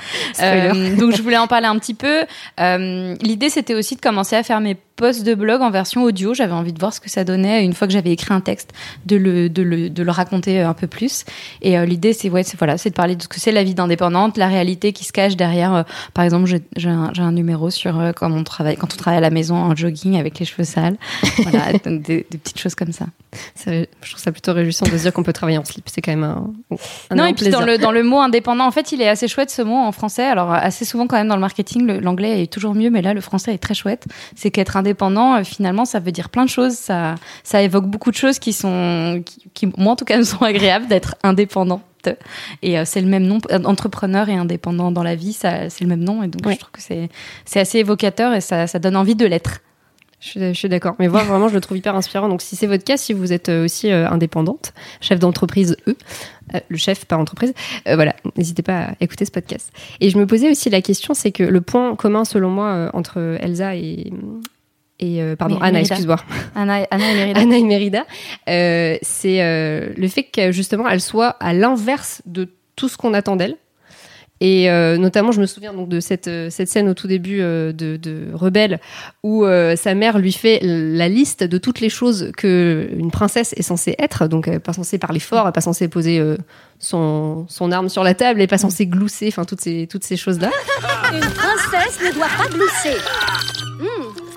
Euh, 0.41 0.95
donc 0.95 1.17
je 1.17 1.23
voulais 1.23 1.39
en 1.39 1.49
parler 1.49 1.67
un 1.67 1.77
petit 1.79 1.95
peu. 1.95 2.25
Euh, 2.61 3.17
L'idée 3.21 3.51
c'était 3.51 3.75
aussi 3.75 3.97
de 3.97 4.01
commencer 4.01 4.37
à 4.37 4.45
faire 4.45 4.61
mes 4.61 4.77
post 4.97 5.25
de 5.25 5.35
blog 5.35 5.63
en 5.63 5.71
version 5.71 6.03
audio. 6.03 6.35
J'avais 6.35 6.53
envie 6.53 6.73
de 6.73 6.79
voir 6.79 6.93
ce 6.93 7.01
que 7.01 7.11
ça 7.11 7.25
donnait 7.25 7.65
une 7.65 7.73
fois 7.73 7.87
que 7.87 7.93
j'avais 7.93 8.13
écrit 8.13 8.33
un 8.33 8.41
texte, 8.41 8.73
de 9.07 9.17
le, 9.17 9.49
de 9.49 9.63
le, 9.63 9.91
de 9.91 10.03
le 10.03 10.11
raconter 10.11 10.61
un 10.61 10.75
peu 10.75 10.87
plus. 10.87 11.25
Et 11.63 11.79
euh, 11.79 11.85
l'idée, 11.85 12.13
c'est 12.13 12.31
ouais, 12.31 12.43
voilà, 12.59 12.79
c'est 12.79 12.91
de 12.91 12.95
parler 12.95 13.17
de 13.17 13.23
ce 13.23 13.29
que 13.29 13.41
c'est 13.41 13.53
la 13.53 13.65
vie 13.65 13.75
d'indépendante, 13.75 14.37
la 14.37 14.49
réalité 14.49 14.93
qui 14.93 15.05
se 15.05 15.13
cache 15.13 15.37
derrière. 15.37 15.75
euh, 15.75 15.83
par 16.13 16.25
exemple, 16.25 16.47
j'ai 16.77 16.89
un, 16.89 17.33
numéro 17.33 17.71
sur 17.71 17.99
euh, 17.99 18.13
quand 18.13 18.31
on 18.31 18.45
travaille, 18.45 18.77
quand 18.77 18.93
on 18.93 18.97
travaille 18.97 19.19
à 19.19 19.23
la 19.23 19.31
maison 19.31 19.57
en 19.57 19.75
jogging 19.75 20.17
avec 20.19 20.39
les 20.39 20.45
cheveux 20.45 20.65
sales. 20.65 20.97
voilà, 21.39 21.73
donc 21.73 22.03
des, 22.03 22.27
des 22.31 22.39
petites 22.39 22.59
choses 22.59 22.75
comme 22.75 22.93
ça. 22.93 23.07
Je 23.67 23.87
trouve 24.11 24.21
ça 24.21 24.33
plutôt 24.33 24.53
réjouissant 24.53 24.87
de 24.87 24.93
se 24.93 25.03
dire 25.03 25.13
qu'on 25.13 25.23
peut 25.23 25.33
travailler 25.33 25.59
en 25.59 25.65
slip. 25.65 25.89
C'est 25.89 26.01
quand 26.01 26.13
même 26.13 26.25
un. 26.25 26.53
un 27.11 27.15
non, 27.17 27.25
et 27.27 27.35
puis 27.35 27.49
dans 27.49 27.63
le, 27.63 27.79
dans 27.79 27.93
le 27.93 28.03
mot 28.03 28.21
indépendant, 28.21 28.67
en 28.67 28.71
fait, 28.71 28.93
il 28.93 29.01
est 29.01 29.09
assez 29.09 29.29
chouette 29.29 29.51
ce 29.51 29.63
mot 29.63 29.77
en 29.77 29.93
français. 29.93 30.25
Alors, 30.25 30.53
assez 30.53 30.85
souvent, 30.85 31.07
quand 31.07 31.17
même, 31.17 31.29
dans 31.29 31.35
le 31.35 31.41
marketing, 31.41 32.01
l'anglais 32.01 32.43
est 32.43 32.53
toujours 32.53 32.75
mieux, 32.75 32.91
mais 32.91 33.03
là, 33.03 33.15
le 33.15 33.21
français 33.21 33.55
est 33.55 33.59
très 33.59 33.75
chouette. 33.75 34.05
C'est 34.37 34.51
qu'être 34.51 34.77
indépendant, 34.85 35.37
euh, 35.37 35.45
finalement, 35.45 35.85
ça 35.85 35.99
veut 35.99 36.13
dire 36.13 36.29
plein 36.29 36.45
de 36.45 36.51
choses. 36.51 36.75
Ça, 36.75 37.15
ça 37.43 37.63
évoque 37.63 37.87
beaucoup 37.87 38.11
de 38.11 38.17
choses 38.17 38.39
qui 38.39 38.53
sont, 38.53 39.23
qui, 39.25 39.49
qui, 39.55 39.67
moi, 39.79 39.93
en 39.93 39.97
tout 39.97 40.05
cas, 40.05 40.19
me 40.19 40.23
sont 40.23 40.43
agréables 40.43 40.87
d'être 40.87 41.17
indépendante. 41.23 41.83
Et 42.63 42.79
euh, 42.79 42.85
c'est 42.85 43.01
le 43.01 43.07
même 43.07 43.25
nom, 43.25 43.39
euh, 43.51 43.63
entrepreneur 43.65 44.29
et 44.29 44.35
indépendant 44.35 44.93
dans 44.93 45.03
la 45.03 45.15
vie, 45.15 45.33
ça, 45.33 45.71
c'est 45.71 45.83
le 45.83 45.89
même 45.89 46.05
nom. 46.05 46.23
Et 46.23 46.29
donc, 46.29 46.45
Ouais. 46.47 46.55
je 46.55 46.59
trouve 46.59 46.73
que 46.73 46.83
c'est, 46.83 47.09
c'est 47.47 47.61
assez 47.61 47.79
évocateur 47.79 48.35
et 48.35 48.43
ça, 48.43 48.67
ça 48.67 48.79
donne 48.79 48.97
envie 48.97 49.15
de 49.15 49.25
l'être. 49.25 49.61
Je 50.21 50.55
suis, 50.55 50.69
d'accord. 50.71 50.95
Mais 50.99 51.09
moi, 51.09 51.23
vraiment, 51.23 51.49
je 51.49 51.55
le 51.55 51.61
trouve 51.61 51.77
hyper 51.77 51.95
inspirant. 51.97 52.31
Donc, 52.31 52.41
si 52.41 52.57
c'est 52.57 52.67
votre 52.67 52.83
cas, 52.85 52.97
si 52.97 53.13
vous 53.13 53.35
êtes 53.35 53.51
aussi 53.51 53.91
euh, 53.91 54.09
indépendante, 54.09 54.73
chef 55.03 55.19
d'entreprise, 55.19 55.77
eux, 55.87 55.99
euh, 56.55 56.61
le 56.67 56.77
chef 56.79 57.05
par 57.05 57.21
entreprise, 57.21 57.53
euh, 57.87 57.95
voilà, 57.95 58.17
n'hésitez 58.39 58.63
pas 58.63 58.79
à 58.85 58.95
écouter 59.01 59.27
ce 59.27 59.31
podcast. 59.31 59.71
Et 60.01 60.09
je 60.09 60.17
me 60.17 60.27
posais 60.27 60.51
aussi 60.51 60.71
la 60.71 60.81
question, 60.81 61.13
c'est 61.13 61.31
que 61.31 61.43
le 61.43 61.61
point 61.61 61.95
commun, 61.95 62.25
selon 62.25 62.49
moi, 62.49 62.91
entre 62.95 63.37
Elsa 63.41 63.77
et. 63.77 64.13
Et 65.01 65.21
euh, 65.23 65.35
pardon, 65.37 65.57
Mé- 65.57 65.63
Anna, 65.63 65.73
Mérida. 65.73 65.95
excuse-moi. 65.95 66.17
Anna, 66.55 66.87
Anna 66.91 67.11
et 67.11 67.15
Mérida. 67.15 67.41
Anna 67.43 67.57
et 67.59 67.63
Mérida, 67.65 68.07
euh, 68.49 68.97
c'est 69.03 69.43
euh, 69.43 69.89
le 69.97 70.09
fait 70.09 70.25
que 70.25 70.53
justement 70.53 70.89
elle 70.89 71.01
soit 71.01 71.31
à 71.41 71.53
l'inverse 71.53 72.23
de 72.27 72.49
tout 72.77 72.89
ce 72.89 72.97
qu'on 72.97 73.13
attend 73.15 73.37
d'elle. 73.37 73.57
Et 74.41 74.69
euh, 74.69 74.99
notamment, 74.99 75.31
je 75.33 75.41
me 75.41 75.47
souviens 75.47 75.73
donc 75.73 75.89
de 75.89 76.01
cette, 76.01 76.29
cette 76.51 76.69
scène 76.69 76.89
au 76.89 76.95
tout 76.95 77.07
début 77.07 77.41
euh, 77.41 77.73
de, 77.73 77.97
de 77.97 78.27
Rebelle 78.35 78.81
où 79.23 79.45
euh, 79.45 79.77
sa 79.77 79.95
mère 79.95 80.19
lui 80.19 80.33
fait 80.33 80.59
la 80.63 81.09
liste 81.09 81.45
de 81.45 81.57
toutes 81.57 81.81
les 81.81 81.89
choses 81.89 82.31
que 82.37 82.89
une 82.99 83.13
princesse 83.13 83.55
est 83.57 83.63
censée 83.63 83.95
être. 83.99 84.27
Donc, 84.27 84.49
elle 84.49 84.55
est 84.55 84.59
pas 84.59 84.73
censée 84.73 84.99
parler 84.99 85.21
fort, 85.21 85.43
elle 85.45 85.51
est 85.51 85.53
pas 85.53 85.61
censée 85.61 85.87
poser 85.89 86.19
euh, 86.19 86.37
son, 86.81 87.47
son 87.49 87.71
arme 87.71 87.89
sur 87.89 88.03
la 88.03 88.15
table, 88.15 88.41
elle 88.41 88.45
est 88.45 88.49
pas 88.49 88.59
censée 88.59 88.87
glousser, 88.87 89.29
enfin 89.29 89.45
toutes 89.45 89.61
ces, 89.61 89.87
toutes 89.87 90.05
ces 90.05 90.17
choses-là. 90.17 90.51
Une 91.13 91.21
princesse 91.21 92.01
ne 92.05 92.13
doit 92.13 92.27
pas 92.37 92.49
glousser. 92.49 92.99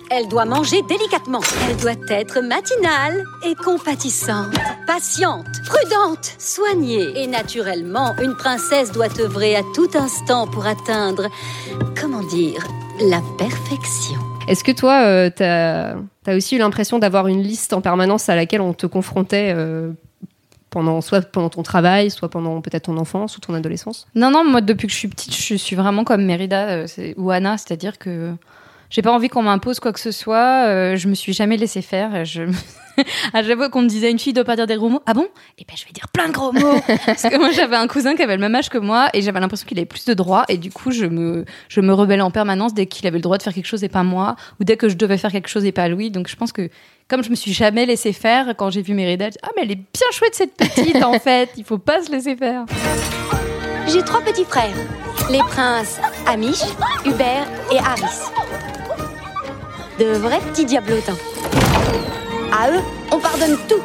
Elle 0.10 0.30
doit 0.30 0.46
manger 0.46 0.82
délicatement. 0.84 1.42
Elle 1.70 1.76
doit 1.78 1.92
être 2.10 2.40
matinale 2.40 3.24
et 3.46 3.56
compatissante, 3.56 4.54
patiente, 4.86 5.48
prudente, 5.66 6.34
soignée. 6.40 7.22
Et 7.22 7.28
naturellement, 7.28 8.16
une 8.22 8.34
princesse 8.36 8.94
doit 8.94 9.10
œuvrer 9.20 9.58
à 9.58 9.64
tout 9.76 9.90
instant 9.96 10.48
pour 10.48 10.66
atteindre, 10.66 11.28
comment 12.00 12.24
dire, 12.24 12.66
la 13.02 13.22
perfection. 13.38 14.16
Est-ce 14.48 14.64
que 14.64 14.72
toi, 14.72 15.04
euh, 15.06 15.30
t'as 15.30 15.96
as 16.26 16.36
aussi 16.36 16.56
eu 16.56 16.60
l'impression 16.60 17.00
d'avoir 17.00 17.28
une 17.28 17.44
liste 17.44 17.74
en 17.74 17.82
permanence 17.82 18.30
à 18.30 18.36
laquelle 18.36 18.62
on 18.62 18.74
te 18.74 18.86
confrontait 18.86 19.52
euh, 19.54 19.92
pendant 20.70 21.02
soit 21.02 21.22
pendant 21.22 21.50
ton 21.50 21.64
travail, 21.64 22.12
soit 22.12 22.30
pendant 22.30 22.62
peut-être 22.62 22.84
ton 22.84 22.98
enfance 22.98 23.36
ou 23.36 23.42
ton 23.42 23.54
adolescence? 23.56 24.08
Non, 24.16 24.32
non, 24.32 24.46
moi, 24.46 24.62
depuis 24.62 24.88
que 24.88 24.94
je 24.94 25.00
suis 25.00 25.10
petite, 25.10 25.36
je 25.36 25.56
suis 25.56 25.76
vraiment 25.76 26.06
comme 26.06 26.24
Mérida 26.24 26.68
euh, 26.70 26.88
ou 27.18 27.30
Anna, 27.30 27.58
c'est-à-dire 27.58 27.98
que 27.98 28.34
j'ai 28.90 29.02
pas 29.02 29.12
envie 29.12 29.30
qu'on 29.30 29.44
m'impose 29.44 29.80
quoi 29.80 29.94
que 29.94 30.00
ce 30.00 30.12
soit. 30.12 30.68
euh, 30.68 30.96
je 30.96 31.08
me 31.08 31.14
suis 31.16 31.34
jamais 31.34 31.58
laissé 31.58 31.82
faire. 31.82 32.26
Je... 32.26 32.44
à 33.34 33.44
chaque 33.44 33.58
fois 33.58 33.70
qu'on 33.70 33.82
me 33.82 33.88
disait 33.88 34.12
une 34.12 34.20
fille 34.20 34.34
doit 34.34 34.44
pas 34.44 34.56
dire 34.56 34.68
des 34.68 34.76
gros 34.76 34.90
mots, 34.90 35.02
ah 35.06 35.14
bon? 35.14 35.28
Eh 35.58 35.66
ben, 35.68 35.76
je 35.76 35.86
vais 35.86 35.92
dire 35.92 36.08
plein 36.10 36.28
de 36.28 36.34
gros 36.34 36.52
mots. 36.52 36.80
Parce 37.06 37.24
que 37.24 37.38
moi, 37.38 37.52
j'avais 37.52 37.76
un 37.76 37.88
cousin 37.88 38.16
qui 38.16 38.24
avait 38.24 38.36
le 38.36 38.42
même 38.42 38.56
âge 38.56 38.70
que 38.70 38.78
moi 38.78 39.10
et 39.14 39.22
j'avais 39.22 39.40
l'impression 39.40 39.68
qu'il 39.68 39.78
avait 39.78 39.86
plus 39.86 40.06
de 40.06 40.14
droits. 40.14 40.46
Et 40.50 40.58
du 40.58 40.72
coup, 40.72 40.92
je 40.92 41.06
me, 41.06 41.46
je 41.70 41.82
me 41.82 41.94
rebellais 41.94 42.22
en 42.22 42.32
permanence 42.32 42.74
dès 42.74 42.86
qu'il 42.86 43.08
avait 43.08 43.18
le 43.18 43.24
droit 43.24 43.38
de 43.38 43.44
faire 43.44 43.54
quelque 43.54 43.68
chose 43.68 43.84
et 43.84 43.90
pas 43.90 44.04
moi, 44.04 44.36
ou 44.60 44.64
dès 44.64 44.78
que 44.78 44.90
je 44.90 44.96
devais 44.96 45.18
faire 45.18 45.32
quelque 45.32 45.50
chose 45.50 45.66
et 45.66 45.72
pas 45.72 45.88
lui. 45.88 46.12
Donc, 46.12 46.28
je 46.28 46.36
pense 46.36 46.52
que 46.52 46.70
comme 47.08 47.24
je 47.24 47.30
me 47.30 47.36
suis 47.36 47.54
jamais 47.54 47.86
laissé 47.86 48.12
faire, 48.12 48.54
quand 48.58 48.70
j'ai 48.70 48.82
vu 48.82 48.94
Mérida, 48.94 49.30
ah 49.42 49.50
mais 49.56 49.64
elle 49.64 49.72
est 49.72 49.76
bien 49.76 50.12
chouette 50.12 50.36
cette 50.36 50.56
petite 50.56 51.02
en 51.04 51.20
fait. 51.20 51.50
Il 51.56 51.64
faut 51.64 51.78
pas 51.78 52.02
se 52.02 52.12
laisser 52.12 52.36
faire. 52.36 52.66
J'ai 53.88 54.02
trois 54.04 54.22
petits 54.22 54.44
frères, 54.44 54.76
les 55.32 55.40
princes 55.40 56.00
Amish, 56.26 56.64
Hubert 57.06 57.48
et 57.72 57.78
Harris. 57.78 58.47
De 60.00 60.06
vrais 60.18 60.40
petits 60.40 60.66
diablotins. 60.66 61.18
À 62.52 62.72
eux, 62.72 62.82
on 63.12 63.20
pardonne 63.20 63.58
tout. 63.68 63.82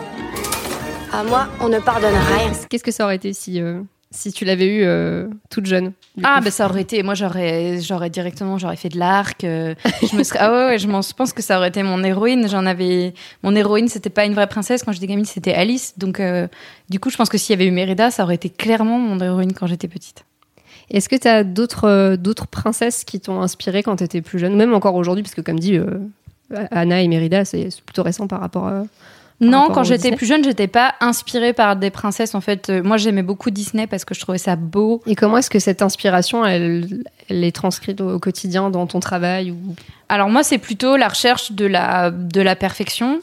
À 1.13 1.25
moi, 1.25 1.49
on 1.61 1.69
ne 1.69 1.79
pardonne 1.79 2.15
rien. 2.15 2.53
Qu'est-ce 2.69 2.85
que 2.85 2.91
ça 2.91 3.05
aurait 3.05 3.17
été 3.17 3.33
si 3.33 3.61
euh, 3.61 3.81
si 4.11 4.31
tu 4.33 4.45
l'avais 4.45 4.67
eu 4.67 4.83
euh, 4.85 5.29
toute 5.51 5.65
jeune 5.67 5.93
Ah, 6.23 6.41
ben 6.43 6.51
ça 6.51 6.67
aurait 6.67 6.83
été. 6.83 7.03
Moi, 7.03 7.15
j'aurais, 7.15 7.81
j'aurais 7.81 8.11
directement, 8.11 8.59
j'aurais 8.59 8.77
fait 8.77 8.91
de 8.91 8.99
l'arc. 8.99 9.43
euh, 9.45 9.75
je 10.03 10.15
me 10.17 10.23
serais. 10.23 10.39
Ah 10.43 10.51
ouais, 10.53 10.65
ouais, 10.67 10.79
je 10.79 10.87
pense 11.15 11.33
que 11.33 11.43
ça 11.43 11.57
aurait 11.59 11.69
été 11.69 11.83
mon 11.83 12.03
héroïne. 12.05 12.49
J'en 12.49 12.67
avais. 12.67 13.15
Mon 13.43 13.55
héroïne, 13.57 13.89
c'était 13.89 14.11
pas 14.11 14.25
une 14.27 14.35
vraie 14.35 14.47
princesse 14.49 14.83
quand 14.83 14.93
j'étais 14.93 15.07
gamine, 15.07 15.25
c'était 15.25 15.55
Alice. 15.55 15.95
Donc, 15.99 16.21
euh, 16.21 16.47
du 16.91 17.01
coup, 17.01 17.11
je 17.11 17.17
pense 17.17 17.29
que 17.31 17.39
s'il 17.39 17.55
y 17.55 17.57
avait 17.61 17.67
eu 17.67 17.73
Mérida, 17.73 18.11
ça 18.11 18.23
aurait 18.25 18.35
été 18.37 18.51
clairement 18.51 18.99
mon 18.99 19.19
héroïne 19.19 19.55
quand 19.55 19.67
j'étais 19.67 19.89
petite. 19.89 20.25
Est-ce 20.93 21.09
que 21.09 21.17
tu 21.17 21.27
as 21.29 21.43
d'autres 21.43 21.89
euh, 21.89 22.17
d'autres 22.17 22.47
princesses 22.47 23.05
qui 23.05 23.19
t'ont 23.21 23.41
inspiré 23.41 23.83
quand 23.83 23.97
tu 23.97 24.05
étais 24.05 24.21
plus 24.23 24.39
jeune, 24.39 24.55
ou 24.55 24.57
même 24.57 24.75
encore 24.75 24.95
aujourd'hui, 24.95 25.23
parce 25.23 25.35
que 25.35 25.41
comme 25.41 25.59
dit 25.59 25.77
euh, 25.77 25.99
Anna 26.71 27.01
et 27.01 27.09
Mérida, 27.09 27.45
c'est 27.45 27.69
plutôt 27.85 28.03
récent 28.03 28.27
par 28.27 28.41
rapport 28.41 28.69
à. 28.69 28.85
Non, 29.41 29.63
rapport 29.63 29.75
quand 29.75 29.85
j'étais 29.85 30.13
plus 30.13 30.27
jeune, 30.27 30.45
j'étais 30.45 30.69
pas 30.69 30.95
inspirée 31.01 31.53
par 31.53 31.75
des 31.75 31.91
princesses. 31.91 32.35
En 32.35 32.41
fait, 32.41 32.71
Euh, 32.71 32.83
moi, 32.83 32.97
j'aimais 32.97 33.23
beaucoup 33.23 33.51
Disney 33.51 33.87
parce 33.87 34.05
que 34.05 34.15
je 34.15 34.21
trouvais 34.21 34.39
ça 34.39 34.55
beau. 34.55 35.03
Et 35.07 35.17
comment 35.17 35.39
est-ce 35.39 35.51
que 35.51 35.59
cette 35.59 35.83
inspiration, 35.83 36.45
elle, 36.45 37.03
elle 37.29 37.43
est 37.43 37.53
transcrite 37.55 38.01
au, 38.01 38.19
quotidien 38.19 38.71
dans 38.71 38.87
ton 38.87 39.01
travail 39.01 39.51
ou... 39.51 39.75
Alors 40.09 40.29
moi, 40.29 40.43
c'est 40.43 40.59
plutôt 40.59 40.97
la 40.97 41.09
recherche 41.09 41.53
de 41.53 41.65
la 41.65 42.11
de 42.11 42.41
la 42.41 42.55
perfection, 42.55 43.21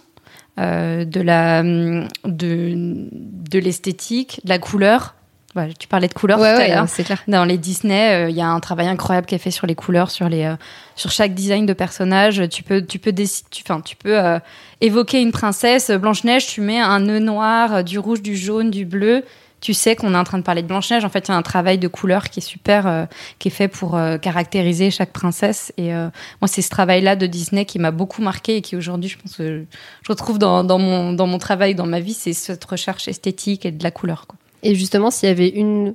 euh, 0.59 1.05
de 1.05 1.21
la 1.21 1.59
hum, 1.59 2.07
de 2.25 3.07
de 3.13 3.59
l'esthétique, 3.59 4.41
de 4.43 4.49
la 4.49 4.59
couleur. 4.59 5.15
Ouais, 5.55 5.69
tu 5.79 5.87
parlais 5.87 6.07
de 6.07 6.13
couleur 6.13 6.39
Ouais, 6.39 6.53
tout 6.53 6.59
à 6.61 6.63
ouais, 6.63 6.69
l'heure. 6.69 6.87
c'est 6.87 7.03
clair. 7.03 7.23
Dans 7.27 7.43
les 7.43 7.57
Disney, 7.57 8.25
euh, 8.25 8.29
il 8.29 8.35
y 8.35 8.41
a 8.41 8.47
un 8.47 8.59
travail 8.59 8.85
incroyable 8.87 9.25
qui 9.25 9.33
est 9.33 9.39
fait 9.39 9.49
sur 9.49 9.65
les 9.65 9.73
couleurs, 9.73 10.11
sur 10.11 10.29
les, 10.29 10.43
euh, 10.43 10.55
sur 10.95 11.09
chaque 11.11 11.33
design 11.33 11.65
de 11.65 11.73
personnage. 11.73 12.47
Tu 12.49 12.61
peux, 12.61 12.85
tu 12.85 12.99
peux 12.99 13.11
tu, 13.11 13.63
tu 13.83 13.95
peux 13.95 14.19
euh, 14.19 14.37
évoquer 14.81 15.21
une 15.21 15.31
princesse 15.31 15.89
Blanche 15.89 16.23
Neige. 16.23 16.45
Tu 16.45 16.61
mets 16.61 16.79
un 16.79 16.99
nœud 16.99 17.19
noir, 17.19 17.83
du 17.83 17.97
rouge, 17.97 18.21
du 18.21 18.37
jaune, 18.37 18.69
du 18.69 18.85
bleu. 18.85 19.23
Tu 19.59 19.73
sais 19.73 19.95
qu'on 19.95 20.13
est 20.13 20.17
en 20.17 20.23
train 20.23 20.37
de 20.37 20.43
parler 20.43 20.61
de 20.61 20.67
Blanche 20.67 20.91
Neige. 20.91 21.03
En 21.03 21.09
fait, 21.09 21.27
il 21.27 21.31
y 21.31 21.33
a 21.33 21.37
un 21.37 21.41
travail 21.41 21.79
de 21.79 21.87
couleur 21.87 22.29
qui 22.29 22.39
est 22.39 22.43
super, 22.43 23.07
qui 23.39 23.49
est 23.49 23.51
fait 23.51 23.67
pour 23.67 23.99
caractériser 24.21 24.89
chaque 24.89 25.11
princesse. 25.11 25.73
Et 25.77 25.91
moi, 25.91 26.47
c'est 26.47 26.61
ce 26.61 26.69
travail-là 26.69 27.17
de 27.17 27.25
Disney 27.25 27.65
qui 27.65 27.77
m'a 27.77 27.91
beaucoup 27.91 28.21
marqué 28.21 28.55
et 28.55 28.61
qui 28.61 28.77
aujourd'hui, 28.77 29.09
je 29.09 29.17
pense, 29.17 29.35
je 29.39 29.65
retrouve 30.07 30.39
dans, 30.39 30.63
dans 30.63 30.79
mon, 30.79 31.11
dans 31.11 31.27
mon 31.27 31.39
travail, 31.39 31.75
dans 31.75 31.87
ma 31.87 31.99
vie, 31.99 32.13
c'est 32.13 32.31
cette 32.31 32.63
recherche 32.63 33.09
esthétique 33.09 33.65
et 33.65 33.71
de 33.71 33.83
la 33.83 33.91
couleur. 33.91 34.27
Quoi. 34.27 34.37
Et 34.63 34.75
justement, 34.75 35.11
s'il 35.11 35.29
y 35.29 35.31
avait 35.31 35.49
une, 35.49 35.93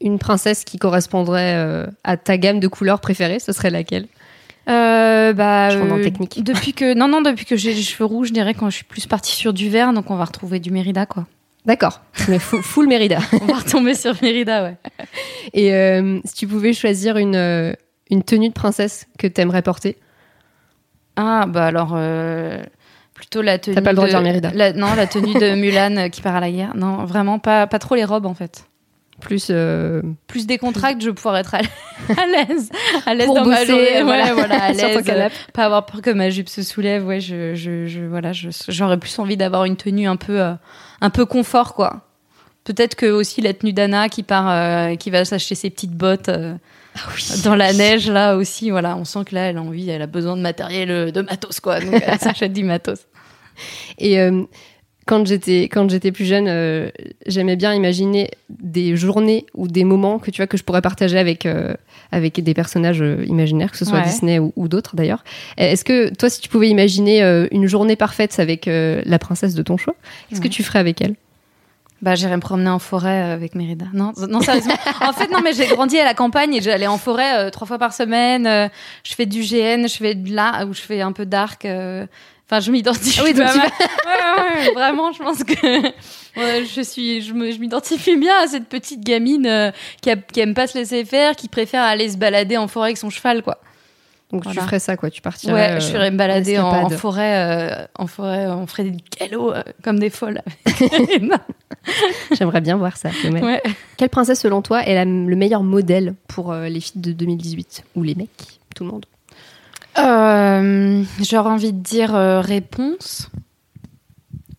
une 0.00 0.18
princesse 0.18 0.64
qui 0.64 0.78
correspondrait 0.78 1.54
euh, 1.56 1.86
à 2.04 2.16
ta 2.16 2.36
gamme 2.38 2.60
de 2.60 2.68
couleurs 2.68 3.00
préférées, 3.00 3.38
ce 3.38 3.52
serait 3.52 3.70
laquelle? 3.70 4.06
Euh, 4.68 5.32
bah, 5.32 5.70
Je 5.70 5.78
le 5.78 5.92
euh, 5.92 6.02
technique. 6.02 6.42
Depuis 6.42 6.72
que 6.72 6.94
non 6.94 7.08
non 7.08 7.20
depuis 7.20 7.44
que 7.44 7.56
j'ai 7.56 7.74
les 7.74 7.82
cheveux 7.82 8.06
rouges, 8.06 8.28
je 8.28 8.32
dirais 8.32 8.54
quand 8.54 8.70
je 8.70 8.76
suis 8.76 8.84
plus 8.84 9.06
partie 9.06 9.32
sur 9.32 9.52
du 9.52 9.68
vert, 9.68 9.92
donc 9.92 10.10
on 10.10 10.16
va 10.16 10.24
retrouver 10.24 10.58
du 10.58 10.70
Mérida 10.70 11.06
quoi. 11.06 11.26
D'accord, 11.66 12.00
mais 12.28 12.38
full, 12.38 12.62
full 12.62 12.86
Mérida. 12.86 13.18
On 13.40 13.46
va 13.46 13.54
retomber 13.54 13.94
sur 13.94 14.14
Mérida 14.20 14.64
ouais. 14.64 14.76
Et 15.54 15.74
euh, 15.74 16.20
si 16.24 16.34
tu 16.34 16.46
pouvais 16.46 16.74
choisir 16.74 17.16
une, 17.16 17.74
une 18.10 18.22
tenue 18.22 18.48
de 18.50 18.54
princesse 18.54 19.06
que 19.18 19.26
tu 19.26 19.40
aimerais 19.40 19.62
porter? 19.62 19.96
Ah 21.16 21.46
bah 21.46 21.66
alors 21.66 21.96
plutôt 23.26 23.42
la 23.42 23.58
tenue. 23.58 23.74
pas 23.74 23.90
le 23.90 23.96
droit 23.96 24.06
de 24.06 24.10
dire 24.12 24.22
Mérida. 24.22 24.50
la- 24.54 24.72
non 24.72 24.94
la 24.94 25.06
tenue 25.06 25.34
de 25.34 25.54
Mulan 25.54 25.96
euh, 25.96 26.08
qui 26.08 26.20
part 26.22 26.36
à 26.36 26.40
la 26.40 26.50
guerre. 26.50 26.72
Non 26.76 27.04
vraiment 27.04 27.38
pas 27.38 27.66
pas 27.66 27.78
trop 27.78 27.94
les 27.94 28.04
robes 28.04 28.26
en 28.26 28.34
fait. 28.34 28.64
plus 29.20 29.46
euh, 29.50 30.02
Plus 30.26 30.46
décontracte, 30.46 31.00
je 31.00 31.08
vais 31.08 31.14
pouvoir 31.14 31.36
être 31.36 31.54
à 31.54 31.60
l'aise, 32.26 32.70
à 33.06 33.14
l'aise 33.14 33.28
dans 33.28 33.34
ma 33.46 33.60
bosser, 33.60 33.66
journée, 33.66 34.02
voilà, 34.02 34.24
à 34.64 34.72
l'aise, 34.72 35.02
euh, 35.08 35.28
pas 35.54 35.64
avoir 35.64 35.86
peur 35.86 36.02
que 36.02 36.10
ma 36.10 36.30
jupe 36.30 36.48
se 36.48 36.62
soulève, 36.62 37.06
ouais, 37.06 37.20
je, 37.20 37.54
je, 37.54 37.86
je 37.86 38.00
voilà, 38.00 38.32
j'aurais 38.68 38.98
plus 38.98 39.16
envie 39.18 39.36
d'avoir 39.36 39.64
une 39.64 39.76
tenue 39.76 40.06
un 40.08 40.16
peu, 40.16 40.40
euh, 40.40 40.52
un 41.00 41.10
peu 41.10 41.24
confort, 41.26 41.74
quoi. 41.74 42.02
Peut-être 42.64 42.94
que 42.94 43.06
aussi 43.06 43.42
la 43.42 43.52
tenue 43.52 43.74
d'Anna 43.74 44.08
qui 44.08 44.22
part, 44.22 44.50
euh, 44.50 44.96
qui 44.96 45.10
va 45.10 45.24
s'acheter 45.26 45.54
ses 45.54 45.68
petites 45.68 45.92
bottes 45.92 46.30
euh, 46.30 46.54
Ah 46.96 47.00
dans 47.44 47.54
la 47.54 47.74
neige, 47.74 48.08
là 48.08 48.36
aussi, 48.36 48.70
voilà, 48.70 48.96
on 48.96 49.04
sent 49.04 49.20
que 49.26 49.34
là, 49.34 49.42
elle 49.50 49.58
a 49.58 49.62
envie, 49.62 49.90
elle 49.90 50.00
a 50.00 50.06
besoin 50.06 50.34
de 50.34 50.40
matériel, 50.40 50.90
euh, 50.90 51.10
de 51.10 51.20
matos, 51.20 51.60
quoi, 51.60 51.80
donc 51.80 52.02
elle 52.04 52.18
s'achète 52.20 52.54
du 52.54 52.64
matos. 52.64 53.00
Et 53.98 54.18
euh, 54.18 54.44
quand 55.06 55.26
j'étais 55.26 55.64
quand 55.64 55.90
j'étais 55.90 56.10
plus 56.10 56.24
jeune, 56.24 56.90
j'aimais 57.26 57.56
bien 57.56 57.74
imaginer 57.74 58.30
des 58.48 58.96
journées 58.96 59.44
ou 59.52 59.68
des 59.68 59.84
moments 59.84 60.18
que 60.18 60.30
tu 60.30 60.38
vois 60.38 60.46
que 60.46 60.56
je 60.56 60.64
pourrais 60.64 60.80
partager 60.80 61.18
avec 61.18 61.46
avec 62.10 62.42
des 62.42 62.54
personnages 62.54 63.04
imaginaires, 63.26 63.70
que 63.70 63.76
ce 63.76 63.84
soit 63.84 63.98
Ouais. 63.98 64.04
Disney 64.04 64.38
ou, 64.38 64.54
ou 64.56 64.66
d'autres 64.66 64.96
d'ailleurs. 64.96 65.22
Est-ce 65.58 65.84
que 65.84 66.08
toi, 66.14 66.30
si 66.30 66.40
tu 66.40 66.48
pouvais 66.48 66.70
imaginer 66.70 67.22
une 67.52 67.66
journée 67.66 67.96
parfaite 67.96 68.40
avec 68.40 68.64
la 68.64 69.18
princesse 69.18 69.54
de 69.54 69.62
ton 69.62 69.76
choix, 69.76 69.94
qu'est-ce 70.30 70.40
que 70.40 70.48
tu 70.48 70.62
ferais 70.62 70.78
avec 70.78 71.02
elle? 71.02 71.16
Bah, 72.02 72.14
j'irais 72.16 72.36
me 72.36 72.40
promener 72.42 72.68
en 72.70 72.78
forêt 72.78 73.22
euh, 73.22 73.34
avec 73.34 73.54
Mérida. 73.54 73.86
Non, 73.94 74.12
non 74.28 74.40
sérieusement. 74.40 74.74
en 75.00 75.12
fait, 75.12 75.30
non, 75.30 75.40
mais 75.42 75.52
j'ai 75.54 75.66
grandi 75.66 75.98
à 75.98 76.04
la 76.04 76.12
campagne 76.14 76.54
et 76.54 76.60
j'allais 76.60 76.86
en 76.86 76.98
forêt 76.98 77.38
euh, 77.38 77.50
trois 77.50 77.66
fois 77.66 77.78
par 77.78 77.94
semaine. 77.94 78.46
euh, 78.46 78.68
je 79.04 79.14
fais 79.14 79.24
du 79.26 79.40
GN, 79.40 79.86
je 79.88 79.96
fais 79.96 80.14
de 80.14 80.34
là, 80.34 80.66
ou 80.66 80.74
je 80.74 80.80
fais 80.82 81.00
un 81.00 81.12
peu 81.12 81.24
d'arc. 81.24 81.64
euh, 81.64 82.06
Enfin, 82.50 82.60
je 82.60 82.70
m'identifie. 82.70 83.20
Ah 83.20 83.24
oui, 83.24 83.32
donc 83.32 83.46
pas 83.46 83.52
tu. 83.52 83.58
Ouais, 83.58 83.64
ouais, 83.66 84.66
ouais, 84.66 84.72
vraiment, 84.74 85.12
je 85.12 85.18
pense 85.22 85.42
que 85.44 85.54
je 86.36 86.82
suis, 86.82 87.22
je 87.22 87.32
m'identifie 87.32 88.16
bien 88.18 88.34
à 88.44 88.46
cette 88.48 88.68
petite 88.68 89.00
gamine 89.00 89.72
qui, 90.02 90.10
a- 90.10 90.16
qui 90.16 90.40
aime 90.40 90.52
pas 90.52 90.66
se 90.66 90.76
laisser 90.76 91.06
faire, 91.06 91.36
qui 91.36 91.48
préfère 91.48 91.82
aller 91.82 92.10
se 92.10 92.18
balader 92.18 92.58
en 92.58 92.68
forêt 92.68 92.88
avec 92.88 92.98
son 92.98 93.08
cheval, 93.08 93.42
quoi. 93.42 93.58
Donc 94.34 94.42
Voilà. 94.42 94.60
tu 94.62 94.66
ferais 94.66 94.78
ça, 94.80 94.96
quoi. 94.96 95.10
Tu 95.10 95.22
partirais. 95.22 95.52
Ouais, 95.54 95.70
euh, 95.76 95.80
je 95.80 95.92
ferais 95.92 96.10
me 96.10 96.16
balader 96.16 96.58
en, 96.58 96.88
forêt, 96.90 97.36
euh, 97.36 97.86
en 97.96 98.08
forêt, 98.08 98.48
on 98.48 98.66
ferait 98.66 98.82
des 98.82 98.96
galops 99.20 99.54
euh, 99.54 99.62
comme 99.84 100.00
des 100.00 100.10
folles. 100.10 100.42
J'aimerais 102.36 102.60
bien 102.60 102.76
voir 102.76 102.96
ça. 102.96 103.10
ouais. 103.30 103.62
Quelle 103.96 104.08
princesse, 104.08 104.40
selon 104.40 104.60
toi, 104.60 104.82
est 104.82 104.94
la- 104.94 105.04
le 105.04 105.36
meilleur 105.36 105.62
modèle 105.62 106.14
pour 106.26 106.50
euh, 106.52 106.66
les 106.68 106.80
filles 106.80 107.00
de 107.00 107.12
2018 107.12 107.84
ou 107.94 108.02
les 108.02 108.16
mecs, 108.16 108.58
tout 108.74 108.82
le 108.84 108.90
monde? 108.90 109.06
Euh, 109.98 111.04
J'aurais 111.20 111.50
envie 111.50 111.72
de 111.72 111.78
dire 111.80 112.14
euh, 112.16 112.40
réponse 112.40 113.28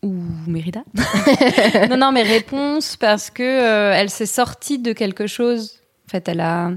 ou 0.03 0.13
Mérida. 0.48 0.84
non, 1.89 1.98
non, 1.98 2.12
mais 2.13 2.24
réponse 2.24 2.96
parce 2.96 3.29
que 3.29 3.44
euh, 3.44 3.91
elle 3.94 4.10
s'est 4.10 4.25
sortie 4.25 4.79
de 4.79 4.94
quelque 4.94 5.27
chose. 5.27 5.79
En 6.08 6.12
fait, 6.12 6.29
elle 6.29 6.39
a, 6.39 6.72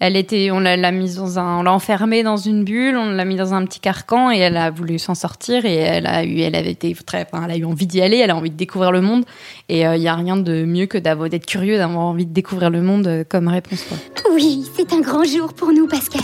elle 0.00 0.16
était, 0.16 0.50
on 0.50 0.60
l'a 0.60 0.90
mise 0.90 1.16
dans 1.16 1.38
un, 1.38 1.60
on 1.60 1.62
l'a 1.62 1.72
enfermée 1.72 2.22
dans 2.22 2.36
une 2.36 2.64
bulle, 2.64 2.96
on 2.96 3.10
l'a 3.10 3.24
mis 3.24 3.36
dans 3.36 3.54
un 3.54 3.64
petit 3.64 3.80
carcan 3.80 4.30
et 4.30 4.38
elle 4.38 4.56
a 4.56 4.70
voulu 4.70 4.98
s'en 4.98 5.14
sortir 5.14 5.64
et 5.64 5.76
elle 5.76 6.06
a 6.06 6.24
eu, 6.24 6.40
elle 6.40 6.56
avait 6.56 6.72
été 6.72 6.94
très, 7.06 7.26
enfin, 7.30 7.44
elle 7.44 7.52
a 7.52 7.56
eu 7.56 7.64
envie 7.64 7.86
d'y 7.86 8.00
aller, 8.00 8.18
elle 8.18 8.30
a 8.30 8.36
envie 8.36 8.50
de 8.50 8.56
découvrir 8.56 8.92
le 8.92 9.00
monde 9.00 9.24
et 9.68 9.82
il 9.82 10.02
y 10.02 10.08
a 10.08 10.14
rien 10.14 10.36
de 10.36 10.64
mieux 10.64 10.86
que 10.86 10.98
d'avoir 10.98 11.28
d'être 11.28 11.46
curieux, 11.46 11.78
d'avoir 11.78 12.04
envie 12.04 12.26
de 12.26 12.32
découvrir 12.32 12.70
le 12.70 12.82
monde 12.82 13.06
euh, 13.06 13.24
comme 13.28 13.48
réponse. 13.48 13.84
Oui, 14.32 14.64
c'est 14.76 14.92
un 14.92 15.00
grand 15.00 15.24
jour 15.24 15.52
pour 15.54 15.72
nous, 15.72 15.86
Pascal. 15.86 16.22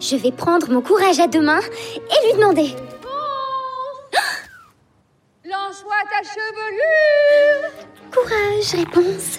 Je 0.00 0.16
vais 0.16 0.32
prendre 0.32 0.70
mon 0.70 0.82
courage 0.82 1.20
à 1.20 1.26
deux 1.26 1.40
mains 1.42 1.60
et 1.60 2.26
lui 2.26 2.38
demander. 2.38 2.74
Lance-moi 5.52 5.94
ta 6.10 6.22
chevelure 6.28 7.86
Courage, 8.10 8.74
réponse. 8.74 9.38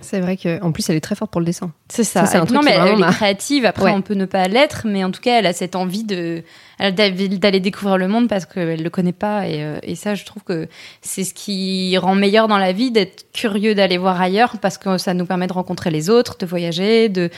C'est 0.00 0.20
vrai 0.20 0.36
qu'en 0.36 0.72
plus, 0.72 0.88
elle 0.90 0.96
est 0.96 1.00
très 1.00 1.14
forte 1.14 1.30
pour 1.30 1.40
le 1.40 1.44
dessin. 1.46 1.72
C'est 1.88 2.02
ça. 2.04 2.26
Ça, 2.26 2.32
c'est 2.32 2.38
un 2.38 2.44
truc 2.46 2.56
non, 2.56 2.62
mais 2.64 2.72
elle, 2.72 2.98
est 3.00 3.12
créative. 3.12 3.64
Après, 3.64 3.84
Ouais. 3.84 3.90
on 3.92 4.02
peut 4.02 4.14
ne 4.14 4.24
pas 4.24 4.46
l'être, 4.48 4.82
mais 4.86 5.04
en 5.04 5.10
tout 5.12 5.20
cas, 5.20 5.38
elle 5.38 5.46
a 5.46 5.52
cette 5.52 5.76
envie 5.76 6.04
de 6.04 6.42
d'aller 6.80 7.58
découvrir 7.60 7.96
le 7.98 8.06
monde 8.08 8.28
parce 8.28 8.44
qu'elle 8.46 8.82
le 8.82 8.90
connaît 8.90 9.12
pas. 9.12 9.48
Et, 9.48 9.62
euh, 9.64 9.78
et 9.82 9.94
ça, 9.96 10.14
je 10.14 10.24
trouve 10.24 10.42
que 10.44 10.68
c'est 11.00 11.24
ce 11.24 11.34
qui 11.34 11.96
rend 11.98 12.14
meilleur 12.14 12.46
dans 12.48 12.58
la 12.58 12.72
vie 12.72 12.90
d'être 12.92 13.26
curieux 13.32 13.74
d'aller 13.74 13.98
voir 13.98 14.20
ailleurs 14.20 14.58
parce 14.60 14.78
que 14.78 14.96
ça 14.98 15.12
nous 15.14 15.26
permet 15.26 15.46
de 15.48 15.52
rencontrer 15.52 15.90
les 15.90 16.08
autres, 16.10 16.36
de 16.38 16.46
voyager, 16.46 17.08
de 17.08 17.30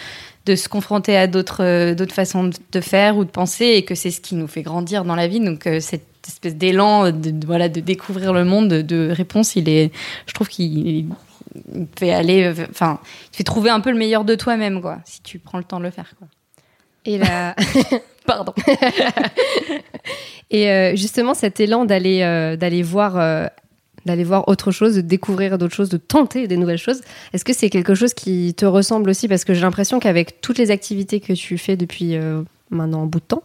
de 0.47 0.57
se 0.57 0.69
confronter 0.71 1.17
à 1.19 1.27
d'autres 1.27 1.63
euh, 1.63 1.95
d'autres 1.95 2.15
façons 2.15 2.45
de- 2.45 2.57
de 2.73 2.81
faire 2.81 3.17
ou 3.19 3.25
de 3.25 3.31
penser 3.31 3.67
et 3.67 3.85
que 3.85 3.95
c'est 3.95 4.11
ce 4.11 4.21
qui 4.23 4.35
nous 4.35 4.47
fait 4.47 4.63
grandir 4.63 5.05
dans 5.05 5.15
la 5.15 5.27
vie. 5.29 5.41
Donc 5.41 5.67
euh, 5.67 5.81
cette 5.81 6.07
espèce 6.33 6.57
d'élan 6.57 7.11
de, 7.11 7.31
de- 7.31 7.47
voilà 7.47 7.69
de 7.69 7.81
découvrir 7.81 8.33
le 8.33 8.45
monde 8.45 8.69
de, 8.69 8.83
de 8.83 9.11
réponse, 9.11 9.57
il 9.57 9.69
est, 9.69 9.91
je 10.27 10.33
trouve 10.33 10.49
qu'il 10.49 11.07
fait 11.99 12.13
aller, 12.13 12.53
enfin, 12.71 13.01
il 13.33 13.37
fait 13.37 13.45
trouver 13.45 13.71
un 13.71 13.81
peu 13.81 13.91
le 13.91 13.97
meilleur 13.99 14.25
de 14.25 14.35
toi-même, 14.35 14.81
quoi, 14.81 14.99
si 15.05 15.21
tu 15.23 15.39
prends 15.39 15.59
le 15.59 15.65
temps 15.65 15.79
de 15.79 15.85
le 15.85 15.91
faire, 15.91 16.15
quoi. 16.19 16.29
Et 17.07 17.19
la... 17.19 17.57
Pardon. 18.27 18.53
Et 20.51 20.69
euh, 20.71 20.97
justement, 20.97 21.35
cet 21.35 21.61
élan 21.61 21.85
d'aller 21.85 22.23
euh, 22.23 22.57
d'aller 22.57 22.83
voir 22.83 23.17
euh, 23.19 23.47
d'aller 24.07 24.25
voir 24.25 24.49
autre 24.49 24.71
chose, 24.71 24.97
de 24.97 25.01
découvrir 25.01 25.59
d'autres 25.59 25.75
choses, 25.75 25.89
de 25.91 25.97
tenter 25.97 26.47
des 26.49 26.57
nouvelles 26.57 26.79
choses. 26.79 27.01
Est-ce 27.33 27.45
que 27.45 27.53
c'est 27.53 27.71
quelque 27.71 27.95
chose 27.95 28.15
qui 28.15 28.55
te 28.55 28.67
ressemble 28.67 29.11
aussi? 29.11 29.29
Parce 29.29 29.45
que 29.45 29.55
j'ai 29.55 29.61
l'impression 29.61 30.01
qu'avec 30.01 30.41
toutes 30.41 30.59
les 30.59 30.71
activités 30.71 31.21
que 31.21 31.33
tu 31.33 31.57
fais 31.59 31.77
depuis 31.77 32.17
maintenant 32.71 33.03
un 33.03 33.07
bout 33.07 33.21
de 33.21 33.25
temps, 33.25 33.43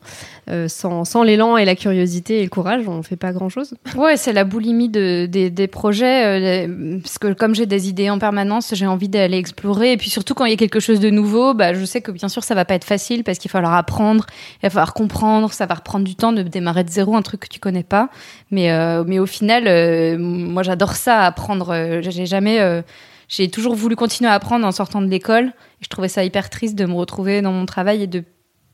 euh, 0.50 0.68
sans, 0.68 1.06
sans 1.06 1.24
l'élan 1.24 1.58
et 1.58 1.66
la 1.66 1.76
curiosité 1.76 2.40
et 2.40 2.44
le 2.44 2.50
courage, 2.50 2.88
on 2.88 3.04
fait 3.04 3.16
pas 3.16 3.34
grand-chose. 3.34 3.74
Ouais, 3.96 4.18
c'est 4.18 4.34
la 4.34 4.44
boulimie 4.44 4.90
de, 4.90 5.26
des, 5.26 5.50
des 5.50 5.68
projets, 5.68 6.68
euh, 6.68 7.00
parce 7.02 7.18
que 7.18 7.34
comme 7.34 7.56
j'ai 7.56 7.66
des 7.66 7.90
idées 7.90 8.10
en 8.10 8.20
permanence, 8.20 8.74
j'ai 8.74 8.88
envie 8.88 9.10
d'aller 9.10 9.38
explorer. 9.38 9.94
Et 9.94 9.98
puis 9.98 10.10
surtout 10.10 10.34
quand 10.34 10.46
il 10.46 10.52
y 10.52 10.54
a 10.54 10.58
quelque 10.58 10.80
chose 10.80 11.00
de 11.00 11.10
nouveau, 11.10 11.54
bah, 11.54 11.74
je 11.74 11.86
sais 11.86 12.02
que 12.02 12.12
bien 12.12 12.30
sûr 12.30 12.44
ça 12.44 12.56
va 12.56 12.66
pas 12.66 12.76
être 12.76 12.86
facile 12.86 13.24
parce 13.24 13.38
qu'il 13.38 13.50
va 13.50 13.54
falloir 13.54 13.74
apprendre, 13.74 14.26
il 14.62 14.64
va 14.64 14.70
falloir 14.70 14.94
comprendre, 14.94 15.52
ça 15.52 15.66
va 15.66 15.76
reprendre 15.76 16.06
du 16.06 16.16
temps 16.16 16.34
de 16.34 16.42
démarrer 16.44 16.84
de 16.84 16.90
zéro 16.90 17.16
un 17.16 17.22
truc 17.22 17.42
que 17.42 17.48
tu 17.48 17.60
connais 17.60 17.84
pas. 17.84 18.10
Mais, 18.52 18.72
euh, 18.72 19.04
mais 19.08 19.20
au 19.20 19.26
final, 19.26 19.66
euh, 19.68 20.18
moi 20.18 20.64
j'adore 20.64 20.94
ça, 20.96 21.26
apprendre. 21.26 21.72
Euh, 21.72 22.02
J'ai 22.02 22.26
jamais, 22.26 22.60
euh, 22.60 22.82
j'ai 23.28 23.50
toujours 23.50 23.76
voulu 23.76 23.96
continuer 23.96 24.30
à 24.30 24.34
apprendre 24.34 24.66
en 24.68 24.72
sortant 24.72 25.02
de 25.02 25.08
l'école. 25.08 25.52
Je 25.82 25.88
trouvais 25.88 26.08
ça 26.08 26.24
hyper 26.24 26.50
triste 26.50 26.76
de 26.76 26.86
me 26.86 26.94
retrouver 26.94 27.42
dans 27.42 27.52
mon 27.52 27.66
travail 27.66 28.04
et 28.04 28.08
de 28.08 28.24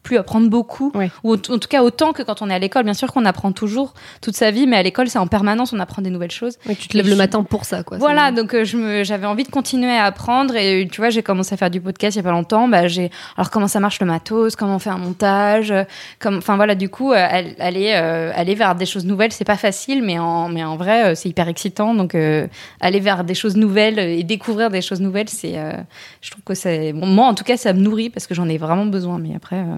plus 0.04 0.18
apprendre 0.18 0.50
beaucoup 0.50 0.92
ou 1.24 1.34
en 1.34 1.38
tout 1.38 1.68
cas 1.70 1.84
autant 1.84 2.12
que 2.14 2.24
quand 2.24 2.42
on 2.42 2.50
est 2.50 2.54
à 2.54 2.60
l'école 2.60 2.84
bien 2.84 2.94
sûr 2.94 3.12
qu'on 3.14 3.26
apprend 3.26 3.52
toujours 3.52 3.94
toute 4.22 4.36
sa 4.36 4.50
vie 4.52 4.66
mais 4.68 4.78
à 4.78 4.84
l'école 4.84 5.08
c'est 5.10 5.20
en 5.20 5.28
permanence 5.28 5.74
on 5.74 5.80
apprend 5.80 6.02
des 6.02 6.10
nouvelles 6.10 6.32
choses 6.32 6.58
Ouais, 6.68 6.76
tu 6.76 6.88
te 6.88 6.98
lèves 6.98 7.08
le 7.10 7.16
matin 7.16 7.44
pour 7.44 7.66
ça, 7.66 7.84
quoi. 7.84 7.98
voilà, 7.98 8.32
donc 8.32 8.54
euh, 8.54 8.64
j'avais 9.04 9.26
envie 9.28 9.44
de 9.44 9.50
continuer 9.52 9.92
à 9.96 10.06
apprendre 10.06 10.56
et 10.56 10.88
tu 10.92 11.02
vois, 11.02 11.10
j'ai 11.10 11.24
commencé 11.24 11.54
à 11.54 11.58
faire 11.58 11.70
du 11.70 11.82
podcast 11.82 12.16
il 12.16 12.20
y 12.20 12.22
a 12.22 12.24
pas 12.24 12.32
longtemps. 12.32 12.68
Bah, 12.68 12.88
j'ai 12.88 13.10
alors 13.38 13.50
comment 13.50 13.68
ça 13.68 13.80
marche 13.80 14.00
le 14.00 14.06
matos, 14.06 14.56
comment 14.56 14.76
on 14.76 14.80
fait 14.80 14.90
un 14.90 14.98
montage, 14.98 15.72
euh, 15.72 15.84
comme, 16.20 16.38
enfin 16.38 16.56
voilà, 16.56 16.76
du 16.76 16.90
coup, 16.90 17.12
euh, 17.12 17.16
aller 17.30 17.56
aller, 17.60 17.94
euh, 17.96 18.32
aller 18.36 18.56
vers 18.56 18.76
des 18.76 18.86
choses 18.86 19.06
nouvelles, 19.06 19.32
c'est 19.32 19.46
pas 19.46 19.58
facile, 19.58 20.02
mais 20.04 20.18
en 20.20 20.50
mais 20.50 20.64
en 20.64 20.76
vrai, 20.78 21.12
euh, 21.12 21.16
c'est 21.16 21.30
hyper 21.30 21.48
excitant. 21.48 21.94
Donc 21.94 22.16
euh, 22.16 22.48
aller 22.80 23.00
vers 23.00 23.24
des 23.24 23.36
choses 23.36 23.56
nouvelles 23.56 24.00
et 24.00 24.24
découvrir 24.24 24.70
des 24.70 24.82
choses 24.82 25.02
nouvelles, 25.02 25.30
c'est, 25.30 25.58
euh, 25.58 25.74
je 26.22 26.32
trouve 26.32 26.44
que 26.44 26.54
c'est, 26.54 26.94
bon, 26.94 27.06
moi 27.08 27.28
en 27.28 27.34
tout 27.34 27.44
cas, 27.44 27.58
ça 27.58 27.74
me 27.74 27.80
nourrit 27.80 28.10
parce 28.10 28.28
que 28.28 28.34
j'en 28.36 28.48
ai 28.50 28.58
vraiment 28.58 28.86
besoin. 28.86 29.20
Mais 29.20 29.36
après, 29.36 29.58
euh, 29.58 29.76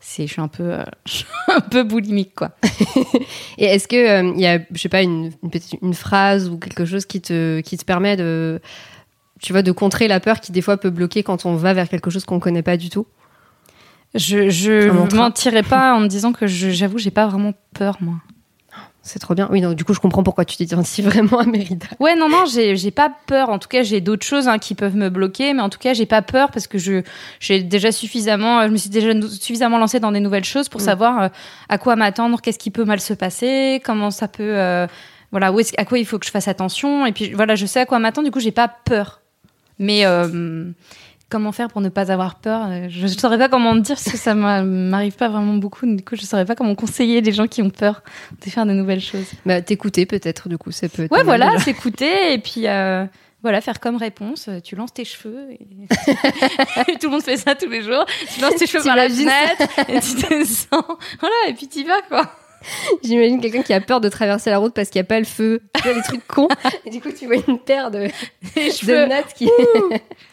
c'est, 0.00 0.26
je 0.26 0.32
suis 0.32 0.40
un 0.40 0.48
peu, 0.48 0.72
euh, 0.74 0.82
je 1.06 1.12
suis 1.12 1.26
un 1.48 1.60
peu 1.60 1.82
boulimique 1.84 2.34
quoi. 2.34 2.52
Et 3.58 3.66
est-ce 3.66 3.86
que 3.86 3.96
euh, 3.96 4.32
il 4.34 4.40
y 4.40 4.46
a, 4.46 4.58
je 4.72 4.80
sais 4.80 4.88
pas, 4.88 5.02
une, 5.02 5.30
une 5.42 5.50
petite 5.50 5.76
une 5.82 5.94
phrase 5.94 6.48
ou 6.48 6.58
quelque 6.58 6.84
chose 6.84 7.04
qui 7.06 7.20
te 7.20 7.60
qui 7.60 7.76
te 7.76 7.84
permet 7.84 8.16
de, 8.16 8.60
tu 9.42 9.52
vois, 9.52 9.62
de 9.62 9.72
contrer 9.72 10.08
la 10.08 10.18
peur 10.20 10.40
qui 10.40 10.52
des 10.52 10.62
fois 10.62 10.76
peut 10.78 10.90
bloquer 10.90 11.22
quand 11.22 11.44
on 11.46 11.54
va 11.56 11.72
vers 11.74 11.88
quelque 11.88 12.10
chose 12.10 12.24
qu'on 12.24 12.40
connaît 12.40 12.62
pas 12.62 12.76
du 12.76 12.88
tout? 12.90 13.06
Je, 14.14 14.48
je 14.50 14.88
mentirais 15.16 15.62
pas 15.62 15.94
en 15.94 16.00
me 16.00 16.08
disant 16.08 16.32
que 16.32 16.46
je- 16.48 16.70
j'avoue, 16.70 16.98
j'ai 16.98 17.12
pas 17.12 17.26
vraiment 17.28 17.52
peur 17.74 17.98
moi. 18.00 18.16
C'est 19.02 19.18
trop 19.18 19.34
bien. 19.34 19.48
Oui, 19.50 19.62
non, 19.62 19.72
du 19.72 19.82
coup, 19.84 19.94
je 19.94 19.98
comprends 20.00 20.22
pourquoi 20.22 20.44
tu 20.44 20.56
t'identifies 20.58 21.00
vraiment 21.02 21.38
à 21.38 21.44
Mérida. 21.46 21.86
Ouais, 22.00 22.14
non, 22.16 22.28
non, 22.28 22.44
j'ai 22.46 22.90
pas 22.90 23.10
peur. 23.26 23.48
En 23.48 23.58
tout 23.58 23.68
cas, 23.68 23.82
j'ai 23.82 24.00
d'autres 24.02 24.26
choses 24.26 24.46
hein, 24.46 24.58
qui 24.58 24.74
peuvent 24.74 24.94
me 24.94 25.08
bloquer, 25.08 25.54
mais 25.54 25.62
en 25.62 25.70
tout 25.70 25.78
cas, 25.78 25.94
j'ai 25.94 26.04
pas 26.06 26.20
peur 26.20 26.50
parce 26.50 26.66
que 26.66 26.76
je 26.78 27.02
j'ai 27.40 27.62
déjà 27.62 27.92
suffisamment, 27.92 28.62
je 28.62 28.68
me 28.68 28.76
suis 28.76 28.90
déjà 28.90 29.12
suffisamment 29.28 29.78
lancée 29.78 30.00
dans 30.00 30.12
des 30.12 30.20
nouvelles 30.20 30.44
choses 30.44 30.68
pour 30.68 30.80
Mm. 30.82 30.84
savoir 30.84 31.22
euh, 31.22 31.28
à 31.70 31.78
quoi 31.78 31.96
m'attendre, 31.96 32.40
qu'est-ce 32.42 32.58
qui 32.58 32.70
peut 32.70 32.84
mal 32.84 33.00
se 33.00 33.14
passer, 33.14 33.80
comment 33.84 34.10
ça 34.10 34.28
peut, 34.28 34.42
euh, 34.58 34.86
voilà, 35.30 35.50
où 35.50 35.60
est-ce- 35.60 35.72
à 35.78 35.84
quoi 35.86 35.98
il 35.98 36.04
faut 36.04 36.18
que 36.18 36.26
je 36.26 36.30
fasse 36.30 36.48
attention. 36.48 37.06
Et 37.06 37.12
puis 37.12 37.32
voilà, 37.32 37.54
je 37.54 37.64
sais 37.64 37.80
à 37.80 37.86
quoi 37.86 37.98
m'attendre. 38.00 38.26
Du 38.26 38.30
coup, 38.32 38.40
j'ai 38.40 38.52
pas 38.52 38.68
peur. 38.68 39.22
Mais 39.78 40.04
euh, 40.04 40.70
comment 41.30 41.52
faire 41.52 41.68
pour 41.68 41.80
ne 41.80 41.88
pas 41.88 42.12
avoir 42.12 42.34
peur 42.36 42.66
euh, 42.68 42.86
Je 42.90 43.02
ne 43.02 43.08
saurais 43.08 43.38
pas 43.38 43.48
comment 43.48 43.72
te 43.74 43.78
dire 43.80 43.96
parce 43.96 44.10
que 44.10 44.18
ça 44.18 44.34
m'a- 44.34 44.62
m'arrive 44.62 45.14
pas 45.14 45.28
vraiment 45.28 45.54
beaucoup. 45.54 45.86
Du 45.86 46.04
coup, 46.04 46.16
je 46.16 46.22
saurais 46.22 46.44
pas 46.44 46.54
comment 46.54 46.74
conseiller 46.74 47.20
les 47.22 47.32
gens 47.32 47.46
qui 47.46 47.62
ont 47.62 47.70
peur 47.70 48.02
de 48.44 48.50
faire 48.50 48.66
de 48.66 48.72
nouvelles 48.72 49.00
choses. 49.00 49.30
Bah, 49.46 49.62
t'écouter 49.62 50.04
peut-être, 50.06 50.48
du 50.48 50.58
coup, 50.58 50.70
c'est 50.72 50.88
peut 50.90 51.08
Ouais, 51.10 51.22
voilà, 51.22 51.58
s'écouter 51.60 52.32
et 52.34 52.38
puis 52.38 52.66
euh, 52.66 53.04
voilà, 53.42 53.60
faire 53.60 53.80
comme 53.80 53.96
réponse. 53.96 54.48
euh, 54.48 54.60
Tu 54.60 54.76
lances 54.76 54.92
tes 54.92 55.04
cheveux 55.04 55.46
et... 55.52 55.58
tout 57.00 57.06
le 57.06 57.10
monde 57.10 57.22
fait 57.22 57.36
ça 57.36 57.54
tous 57.54 57.68
les 57.70 57.82
jours. 57.82 58.04
Tu 58.34 58.40
lances 58.40 58.56
tes 58.56 58.66
cheveux 58.66 58.84
par 58.84 58.96
la 58.96 59.08
fenêtre 59.08 59.62
et 59.88 60.00
tu 60.00 60.26
descends. 60.28 60.84
Voilà, 61.20 61.34
et 61.48 61.54
puis 61.54 61.66
t'y 61.68 61.84
vas 61.84 62.02
quoi. 62.08 62.30
J'imagine 63.02 63.40
quelqu'un 63.40 63.62
qui 63.62 63.72
a 63.72 63.80
peur 63.80 64.02
de 64.02 64.10
traverser 64.10 64.50
la 64.50 64.58
route 64.58 64.74
parce 64.74 64.90
qu'il 64.90 64.98
n'y 65.00 65.06
a 65.06 65.08
pas 65.08 65.18
le 65.18 65.24
feu. 65.24 65.62
Tu 65.76 65.82
vois, 65.82 65.94
des 65.94 66.02
trucs 66.02 66.26
cons. 66.26 66.48
Et 66.84 66.90
du 66.90 67.00
coup, 67.00 67.08
tu 67.10 67.24
vois 67.24 67.36
une 67.48 67.58
paire 67.58 67.90
de, 67.90 68.00
de 68.56 68.70
cheveux. 68.70 69.06
nattes 69.06 69.32
qui. 69.34 69.48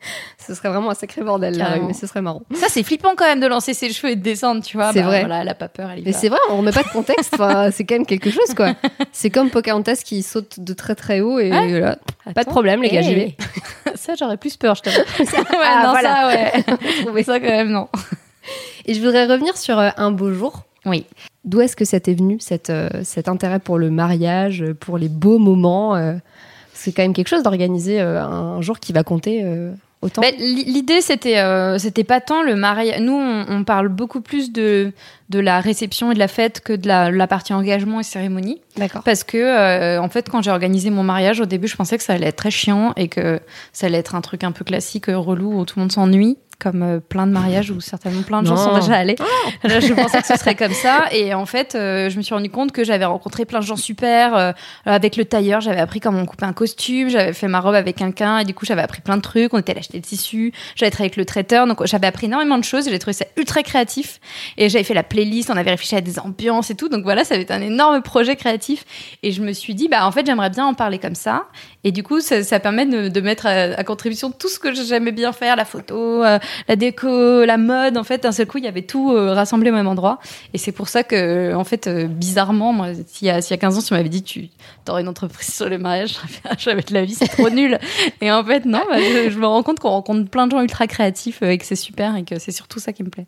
ce 0.46 0.54
serait 0.54 0.68
vraiment 0.68 0.90
un 0.90 0.94
sacré 0.94 1.22
bordel, 1.22 1.62
mais 1.86 1.92
ce 1.92 2.06
serait 2.06 2.22
marrant. 2.22 2.42
Ça, 2.54 2.66
c'est 2.68 2.82
flippant 2.82 3.10
quand 3.16 3.24
même 3.26 3.40
de 3.40 3.46
lancer 3.46 3.74
ses 3.74 3.90
cheveux 3.92 4.12
et 4.12 4.16
de 4.16 4.22
descendre, 4.22 4.62
tu 4.62 4.76
vois. 4.76 4.92
C'est 4.92 5.00
Bah, 5.00 5.06
vrai. 5.06 5.20
Voilà, 5.20 5.42
elle 5.42 5.48
a 5.48 5.54
pas 5.54 5.68
peur, 5.68 5.90
elle 5.90 6.00
y 6.00 6.04
Mais 6.04 6.12
c'est 6.12 6.28
vrai, 6.28 6.38
on 6.50 6.58
remet 6.58 6.72
pas 6.72 6.82
de 6.82 6.88
contexte. 6.88 7.34
Enfin, 7.34 7.70
c'est 7.72 7.84
quand 7.84 7.96
même 7.96 8.06
quelque 8.06 8.30
chose, 8.30 8.54
quoi. 8.56 8.74
C'est 9.12 9.30
comme 9.30 9.50
Pocahontas 9.50 10.02
qui 10.04 10.22
saute 10.22 10.60
de 10.60 10.72
très 10.72 10.94
très 10.94 11.20
haut 11.20 11.38
et 11.38 11.50
Ouais. 11.50 11.68
voilà. 11.70 11.98
Pas 12.34 12.44
de 12.44 12.48
problème, 12.50 12.82
les 12.82 12.90
gars, 12.90 13.02
j'y 13.02 13.14
vais. 13.14 13.36
Ça, 13.94 14.14
j'aurais 14.18 14.36
plus 14.36 14.56
peur, 14.56 14.74
je 14.76 14.82
t'avoue. 14.82 14.98
ouais, 14.98 15.26
Ah, 15.64 15.82
non, 15.84 15.90
voilà. 15.90 16.14
ça, 16.14 16.28
ouais. 16.28 17.02
Trouver 17.04 17.22
ça 17.24 17.40
quand 17.40 17.46
même, 17.46 17.70
non. 17.70 17.88
Et 18.86 18.94
je 18.94 19.00
voudrais 19.00 19.26
revenir 19.26 19.56
sur 19.56 19.78
euh, 19.78 19.90
un 19.96 20.10
beau 20.10 20.32
jour. 20.32 20.62
Oui. 20.86 21.04
D'où 21.44 21.60
est-ce 21.60 21.76
que 21.76 21.84
ça 21.84 21.98
t'est 22.00 22.14
venu, 22.14 22.38
cette, 22.40 22.70
euh, 22.70 22.88
cet 23.04 23.28
intérêt 23.28 23.58
pour 23.58 23.78
le 23.78 23.90
mariage, 23.90 24.64
pour 24.80 24.96
les 24.98 25.08
beaux 25.08 25.38
moments 25.38 25.96
euh, 25.96 26.14
C'est 26.74 26.92
quand 26.92 27.02
même 27.02 27.12
quelque 27.14 27.28
chose 27.28 27.42
d'organiser 27.42 28.00
euh, 28.00 28.22
un 28.22 28.60
jour 28.60 28.78
qui 28.80 28.92
va 28.92 29.02
compter 29.02 29.42
autant. 30.02 30.22
Bah, 30.22 30.30
l'i- 30.38 30.64
L'idée, 30.64 31.00
c'était, 31.00 31.38
euh, 31.38 31.78
c'était 31.78 32.04
pas 32.04 32.20
tant 32.20 32.42
le 32.42 32.54
mariage. 32.54 33.00
Nous, 33.00 33.12
on, 33.12 33.46
on 33.48 33.64
parle 33.64 33.88
beaucoup 33.88 34.20
plus 34.20 34.52
de, 34.52 34.92
de 35.30 35.38
la 35.40 35.60
réception 35.60 36.10
et 36.10 36.14
de 36.14 36.18
la 36.18 36.28
fête 36.28 36.60
que 36.60 36.72
de 36.72 36.86
la, 36.88 37.10
la 37.10 37.26
partie 37.26 37.52
engagement 37.52 38.00
et 38.00 38.04
cérémonie. 38.04 38.60
D'accord. 38.76 39.02
Parce 39.02 39.24
que, 39.24 39.36
euh, 39.38 40.00
en 40.00 40.08
fait, 40.08 40.28
quand 40.28 40.42
j'ai 40.42 40.50
organisé 40.50 40.90
mon 40.90 41.02
mariage, 41.02 41.40
au 41.40 41.46
début, 41.46 41.68
je 41.68 41.76
pensais 41.76 41.98
que 41.98 42.04
ça 42.04 42.14
allait 42.14 42.28
être 42.28 42.36
très 42.36 42.50
chiant 42.50 42.92
et 42.96 43.08
que 43.08 43.40
ça 43.72 43.86
allait 43.86 43.98
être 43.98 44.14
un 44.14 44.20
truc 44.20 44.44
un 44.44 44.52
peu 44.52 44.64
classique, 44.64 45.08
euh, 45.08 45.18
relou, 45.18 45.60
où 45.60 45.64
tout 45.64 45.74
le 45.78 45.82
monde 45.82 45.92
s'ennuie, 45.92 46.38
comme 46.60 46.82
euh, 46.82 47.00
plein 47.00 47.26
de 47.26 47.32
mariages 47.32 47.70
où 47.70 47.80
certainement 47.80 48.22
plein 48.22 48.42
de 48.42 48.48
gens 48.48 48.56
Non. 48.56 48.64
sont 48.64 48.74
déjà 48.80 48.96
allés. 48.96 49.14
Là, 49.62 49.80
je 49.80 49.92
pensais 49.94 50.20
que 50.20 50.26
ce 50.26 50.36
serait 50.36 50.56
comme 50.56 50.72
ça. 50.72 51.04
Et 51.12 51.32
en 51.34 51.46
fait, 51.46 51.74
euh, 51.74 52.10
je 52.10 52.16
me 52.16 52.22
suis 52.22 52.34
rendu 52.34 52.50
compte 52.50 52.72
que 52.72 52.82
j'avais 52.84 53.04
rencontré 53.04 53.44
plein 53.44 53.60
de 53.60 53.64
gens 53.64 53.76
super. 53.76 54.34
euh, 54.34 54.52
avec 54.84 55.16
le 55.16 55.24
tailleur, 55.24 55.60
j'avais 55.60 55.78
appris 55.80 56.00
comment 56.00 56.18
on 56.18 56.26
coupait 56.26 56.46
un 56.46 56.52
costume. 56.52 57.10
J'avais 57.10 57.32
fait 57.32 57.46
ma 57.48 57.60
robe 57.60 57.74
avec 57.76 57.96
quelqu'un. 57.96 58.38
Et 58.40 58.44
du 58.44 58.54
coup, 58.54 58.66
j'avais 58.66 58.82
appris 58.82 59.00
plein 59.00 59.16
de 59.16 59.22
trucs. 59.22 59.54
On 59.54 59.58
était 59.58 59.70
allé 59.72 59.80
acheter 59.80 59.98
le 59.98 60.02
tissu. 60.02 60.52
J'avais 60.74 60.90
travaillé 60.90 61.06
avec 61.10 61.16
le 61.16 61.24
traiteur. 61.24 61.66
Donc, 61.66 61.86
j'avais 61.86 62.06
appris 62.08 62.26
énormément 62.26 62.58
de 62.58 62.64
choses. 62.64 62.88
J'ai 62.90 62.98
trouvé 62.98 63.12
ça 63.14 63.24
ultra 63.36 63.62
créatif. 63.62 64.18
Et 64.56 64.68
j'avais 64.68 64.84
fait 64.84 64.94
la 64.94 65.04
playlist. 65.04 65.50
On 65.50 65.56
avait 65.56 65.70
réfléchi 65.70 65.94
à 65.94 66.00
des 66.00 66.18
ambiances 66.18 66.70
et 66.70 66.74
tout. 66.74 66.88
Donc 66.88 67.04
voilà, 67.04 67.22
ça 67.24 67.34
avait 67.34 67.44
été 67.44 67.54
un 67.54 67.62
énorme 67.62 68.02
projet 68.02 68.34
créatif. 68.34 68.84
Et 69.22 69.30
je 69.30 69.42
me 69.42 69.52
suis 69.52 69.74
dit, 69.76 69.86
bah, 69.88 70.04
en 70.06 70.10
fait, 70.10 70.26
j'aimerais 70.26 70.50
bien 70.50 70.66
en 70.66 70.74
parler 70.74 70.98
comme 70.98 71.14
ça. 71.14 71.44
Et 71.84 71.92
du 71.92 72.02
coup, 72.02 72.20
ça, 72.20 72.42
ça 72.42 72.58
permet 72.58 72.86
de, 72.86 73.08
de 73.08 73.20
mettre 73.20 73.46
à, 73.46 73.50
à 73.50 73.84
contribution 73.84 74.30
tout 74.30 74.48
ce 74.48 74.58
que 74.58 74.74
j'aimais 74.74 75.12
bien 75.12 75.32
faire, 75.32 75.54
la 75.56 75.64
photo, 75.64 76.24
euh, 76.24 76.38
la 76.68 76.76
déco, 76.76 77.44
la 77.44 77.56
mode. 77.56 77.96
En 77.96 78.04
fait, 78.04 78.24
d'un 78.24 78.32
seul 78.32 78.46
coup, 78.46 78.58
il 78.58 78.64
y 78.64 78.68
avait 78.68 78.82
tout 78.82 79.12
euh, 79.12 79.32
rassemblé 79.32 79.70
au 79.70 79.74
même 79.74 79.86
endroit. 79.86 80.18
Et 80.54 80.58
c'est 80.58 80.72
pour 80.72 80.88
ça 80.88 81.04
que, 81.04 81.54
en 81.54 81.64
fait, 81.64 81.86
euh, 81.86 82.06
bizarrement, 82.06 82.72
moi, 82.72 82.88
s'il 83.06 83.28
y, 83.28 83.30
a, 83.30 83.40
s'il 83.40 83.52
y 83.52 83.54
a 83.54 83.58
15 83.58 83.78
ans, 83.78 83.82
tu 83.82 83.94
m'avais 83.94 84.08
dit, 84.08 84.22
tu 84.22 84.48
aurais 84.88 85.02
une 85.02 85.08
entreprise 85.08 85.54
sur 85.54 85.68
le 85.68 85.78
mariage, 85.78 86.16
jamais 86.58 86.82
de 86.82 86.94
la 86.94 87.04
vie, 87.04 87.14
c'est 87.14 87.28
trop 87.28 87.50
nul. 87.50 87.78
Et 88.20 88.32
en 88.32 88.44
fait, 88.44 88.64
non, 88.64 88.82
bah, 88.88 88.98
je, 88.98 89.30
je 89.30 89.38
me 89.38 89.46
rends 89.46 89.62
compte 89.62 89.78
qu'on 89.78 89.90
rencontre 89.90 90.28
plein 90.28 90.46
de 90.46 90.52
gens 90.52 90.60
ultra 90.60 90.86
créatifs 90.86 91.42
euh, 91.42 91.50
et 91.50 91.58
que 91.58 91.64
c'est 91.64 91.76
super 91.76 92.16
et 92.16 92.24
que 92.24 92.38
c'est 92.38 92.52
surtout 92.52 92.80
ça 92.80 92.92
qui 92.92 93.04
me 93.04 93.10
plaît. 93.10 93.26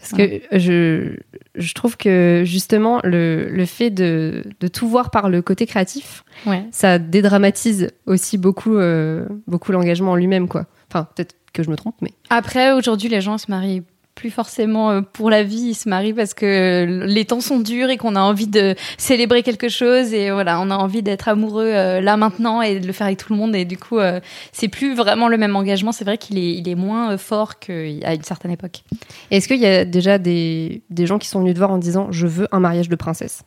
Parce 0.00 0.12
que 0.12 0.40
je, 0.58 1.14
je 1.54 1.74
trouve 1.74 1.96
que 1.98 2.42
justement, 2.46 3.00
le, 3.04 3.50
le 3.50 3.66
fait 3.66 3.90
de, 3.90 4.42
de 4.58 4.66
tout 4.68 4.88
voir 4.88 5.10
par 5.10 5.28
le 5.28 5.42
côté 5.42 5.66
créatif, 5.66 6.24
Ouais. 6.46 6.64
ça 6.72 6.98
dédramatise 6.98 7.88
aussi 8.06 8.38
beaucoup, 8.38 8.76
euh, 8.76 9.26
beaucoup 9.46 9.72
l'engagement 9.72 10.12
en 10.12 10.16
lui-même. 10.16 10.48
quoi. 10.48 10.64
Enfin, 10.90 11.06
peut-être 11.14 11.34
que 11.52 11.62
je 11.62 11.70
me 11.70 11.76
trompe, 11.76 11.96
mais. 12.00 12.12
Après, 12.30 12.72
aujourd'hui, 12.72 13.08
les 13.10 13.20
gens 13.20 13.36
se 13.36 13.50
marient 13.50 13.82
plus 14.20 14.30
forcément 14.30 14.90
euh, 14.90 15.00
pour 15.00 15.30
la 15.30 15.42
vie, 15.42 15.70
ils 15.70 15.74
se 15.74 15.88
marient 15.88 16.12
parce 16.12 16.34
que 16.34 17.04
les 17.06 17.24
temps 17.24 17.40
sont 17.40 17.58
durs 17.58 17.88
et 17.88 17.96
qu'on 17.96 18.16
a 18.16 18.20
envie 18.20 18.48
de 18.48 18.74
célébrer 18.98 19.42
quelque 19.42 19.70
chose 19.70 20.12
et 20.12 20.30
voilà, 20.30 20.60
on 20.60 20.70
a 20.70 20.76
envie 20.76 21.02
d'être 21.02 21.26
amoureux 21.28 21.72
euh, 21.72 22.02
là 22.02 22.18
maintenant 22.18 22.60
et 22.60 22.80
de 22.80 22.86
le 22.86 22.92
faire 22.92 23.06
avec 23.06 23.18
tout 23.18 23.32
le 23.32 23.38
monde 23.38 23.56
et 23.56 23.64
du 23.64 23.78
coup, 23.78 23.98
euh, 23.98 24.20
c'est 24.52 24.68
plus 24.68 24.94
vraiment 24.94 25.28
le 25.28 25.38
même 25.38 25.56
engagement. 25.56 25.90
C'est 25.90 26.04
vrai 26.04 26.18
qu'il 26.18 26.36
est, 26.36 26.52
il 26.52 26.68
est 26.68 26.74
moins 26.74 27.12
euh, 27.12 27.16
fort 27.16 27.58
qu'à 27.58 27.72
une 28.12 28.22
certaine 28.22 28.50
époque. 28.50 28.82
Est-ce 29.30 29.48
qu'il 29.48 29.60
y 29.60 29.66
a 29.66 29.86
déjà 29.86 30.18
des, 30.18 30.82
des 30.90 31.06
gens 31.06 31.18
qui 31.18 31.28
sont 31.28 31.40
venus 31.40 31.54
te 31.54 31.58
voir 31.58 31.70
en 31.70 31.78
disant 31.78 32.08
Je 32.10 32.26
veux 32.26 32.46
un 32.52 32.60
mariage 32.60 32.90
de 32.90 32.96
princesse? 32.96 33.44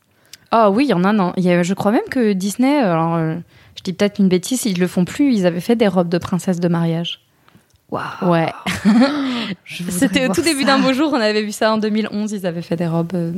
Ah 0.50 0.72
oui, 0.72 0.86
il 0.86 0.90
y 0.90 0.94
en 0.94 1.04
a, 1.04 1.14
non. 1.14 1.34
Il 1.38 1.44
y 1.44 1.52
a, 1.52 1.62
je 1.62 1.74
crois 1.76 1.92
même 1.92 2.08
que 2.10 2.34
Disney, 2.34 2.78
alors 2.78 3.14
euh, 3.14 3.36
je 3.76 3.84
dis 3.84 3.94
peut-être 3.94 4.20
une 4.20 4.28
bêtise, 4.28 4.66
ils 4.66 4.80
le 4.80 4.88
font 4.88 5.06
plus, 5.06 5.34
ils 5.34 5.46
avaient 5.46 5.60
fait 5.60 5.76
des 5.76 5.88
robes 5.88 6.10
de 6.10 6.18
princesse 6.18 6.60
de 6.60 6.68
mariage. 6.68 7.22
Ouais. 8.22 8.52
C'était 9.66 10.28
au 10.28 10.34
tout 10.34 10.42
début 10.42 10.64
d'un 10.66 10.80
beau 10.80 10.94
jour, 10.94 11.12
on 11.14 11.20
avait 11.20 11.44
vu 11.44 11.52
ça 11.52 11.74
en 11.74 11.78
2011, 11.78 12.32
ils 12.32 12.46
avaient 12.46 12.62
fait 12.62 12.76
des 12.76 12.88
robes 12.88 13.14
euh, 13.14 13.34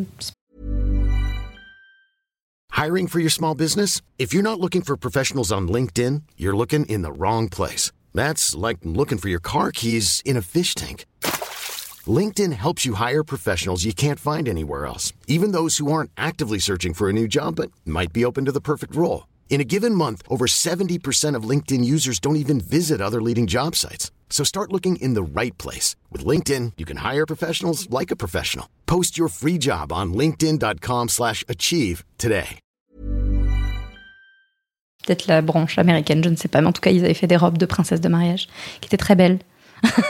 Hiring 2.71 3.07
for 3.07 3.19
your 3.19 3.31
small 3.31 3.55
business? 3.55 4.01
If 4.17 4.33
you're 4.33 4.43
not 4.43 4.59
looking 4.59 4.81
for 4.81 4.97
professionals 4.97 5.50
on 5.50 5.69
LinkedIn, 5.69 6.24
you're 6.35 6.57
looking 6.57 6.85
in 6.85 7.03
the 7.03 7.12
wrong 7.12 7.47
place. 7.47 7.91
That's 8.13 8.53
like 8.53 8.79
looking 8.83 9.17
for 9.17 9.29
your 9.29 9.39
car 9.39 9.71
keys 9.71 10.21
in 10.25 10.35
a 10.35 10.41
fish 10.41 10.75
tank. 10.75 11.05
LinkedIn 12.05 12.53
helps 12.53 12.85
you 12.85 12.95
hire 12.95 13.24
professionals 13.24 13.85
you 13.85 13.93
can't 13.93 14.19
find 14.19 14.47
anywhere 14.47 14.85
else, 14.85 15.13
even 15.27 15.53
those 15.53 15.77
who 15.77 15.89
aren't 15.89 16.12
actively 16.17 16.59
searching 16.59 16.93
for 16.93 17.09
a 17.09 17.13
new 17.13 17.27
job 17.27 17.55
but 17.55 17.71
might 17.85 18.12
be 18.12 18.25
open 18.25 18.43
to 18.45 18.51
the 18.51 18.62
perfect 18.62 18.93
role. 18.93 19.25
In 19.49 19.61
a 19.61 19.69
given 19.69 19.95
month, 19.95 20.21
over 20.27 20.45
70% 20.47 21.37
of 21.37 21.49
LinkedIn 21.49 21.85
users 21.85 22.19
don't 22.19 22.35
even 22.35 22.59
visit 22.59 22.99
other 22.99 23.21
leading 23.21 23.47
job 23.47 23.75
sites. 23.75 24.11
So 24.29 24.43
start 24.43 24.73
looking 24.73 24.97
in 24.97 25.13
the 25.13 25.23
right 25.23 25.57
place. 25.57 25.95
With 26.11 26.25
LinkedIn, 26.25 26.73
you 26.77 26.85
can 26.85 26.97
hire 26.97 27.25
professionals 27.25 27.89
like 27.89 28.11
a 28.11 28.17
professional. 28.17 28.67
Post 28.85 29.17
your 29.17 29.29
free 29.29 29.57
job 29.57 29.93
on 29.93 30.13
linkedin.com/achieve 30.13 31.09
slash 31.09 31.43
achieve 31.47 32.03
today. 32.17 32.59
peut-être 35.05 35.27
la 35.27 35.41
branche 35.41 35.77
américaine, 35.77 36.23
je 36.23 36.29
ne 36.29 36.35
sais 36.35 36.47
pas, 36.47 36.61
mais 36.61 36.67
en 36.67 36.73
tout 36.73 36.81
cas, 36.81 36.91
ils 36.91 37.03
avaient 37.03 37.13
fait 37.13 37.27
des 37.27 37.37
robes 37.37 37.57
de 37.57 37.65
princesse 37.65 38.01
de 38.01 38.09
mariage 38.09 38.47
qui 38.81 38.87
étaient 38.87 38.97
très 38.97 39.15
belles. 39.15 39.39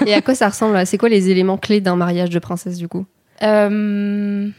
Et 0.05 0.13
à 0.13 0.21
quoi 0.21 0.35
ça 0.35 0.49
ressemble? 0.49 0.73
Là 0.73 0.85
C'est 0.85 0.97
quoi 0.97 1.09
les 1.09 1.29
éléments 1.29 1.57
clés 1.57 1.81
d'un 1.81 1.95
mariage 1.95 2.29
de 2.29 2.39
princesse 2.39 2.77
du 2.77 2.87
coup? 2.87 3.05
Euh, 3.43 4.49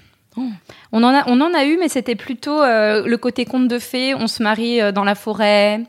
On, 0.93 1.03
en 1.03 1.15
a, 1.15 1.25
on 1.29 1.41
en 1.41 1.55
a 1.55 1.65
eu, 1.65 1.77
mais 1.79 1.89
c'était 1.89 2.15
plutôt 2.15 2.63
euh, 2.63 3.07
le 3.07 3.17
côté 3.17 3.45
conte 3.45 3.69
de 3.69 3.79
fées. 3.79 4.15
On 4.15 4.27
se 4.27 4.43
marie 4.43 4.81
euh, 4.81 4.93
dans 4.93 5.05
la 5.05 5.15
forêt. 5.15 5.81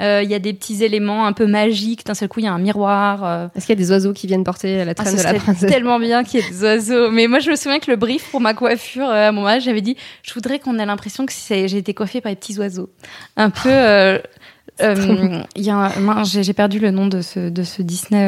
Euh, 0.00 0.22
Il 0.24 0.30
y 0.30 0.34
a 0.34 0.38
des 0.38 0.52
petits 0.54 0.82
éléments 0.82 1.26
un 1.26 1.32
peu 1.32 1.46
magiques. 1.46 2.06
D'un 2.06 2.14
seul 2.14 2.28
coup, 2.28 2.40
il 2.40 2.44
y 2.44 2.48
a 2.48 2.52
un 2.52 2.58
miroir. 2.58 3.50
Est-ce 3.54 3.66
qu'il 3.66 3.74
y 3.74 3.78
a 3.78 3.82
des 3.82 3.90
oiseaux 3.90 4.12
qui 4.12 4.26
viennent 4.26 4.44
porter 4.44 4.84
la 4.84 4.92
Ah, 4.92 4.94
traîne 4.94 5.16
de 5.16 5.22
la 5.22 5.34
princesse? 5.34 5.70
tellement 5.70 5.98
bien 5.98 6.24
qu'il 6.24 6.40
y 6.40 6.42
ait 6.42 6.50
des 6.50 6.62
oiseaux. 6.62 7.10
Mais 7.10 7.26
moi, 7.26 7.38
je 7.38 7.50
me 7.50 7.56
souviens 7.56 7.78
que 7.80 7.90
le 7.90 7.96
brief 7.96 8.30
pour 8.30 8.40
ma 8.40 8.54
coiffure 8.54 9.08
à 9.08 9.30
mon 9.32 9.46
âge, 9.46 9.64
j'avais 9.64 9.82
dit, 9.82 9.96
je 10.22 10.32
voudrais 10.32 10.58
qu'on 10.58 10.78
ait 10.78 10.86
l'impression 10.86 11.26
que 11.26 11.32
j'ai 11.48 11.76
été 11.76 11.92
coiffée 11.92 12.22
par 12.22 12.30
les 12.30 12.36
petits 12.36 12.58
oiseaux. 12.58 12.88
Un 13.36 13.50
peu. 13.50 13.68
Il 14.80 15.62
y 15.62 15.70
a 15.70 15.92
j'ai 16.24 16.54
perdu 16.54 16.78
le 16.78 16.90
nom 16.90 17.06
de 17.06 17.20
ce, 17.20 17.50
de 17.50 17.62
ce 17.62 17.82
Disney 17.82 18.26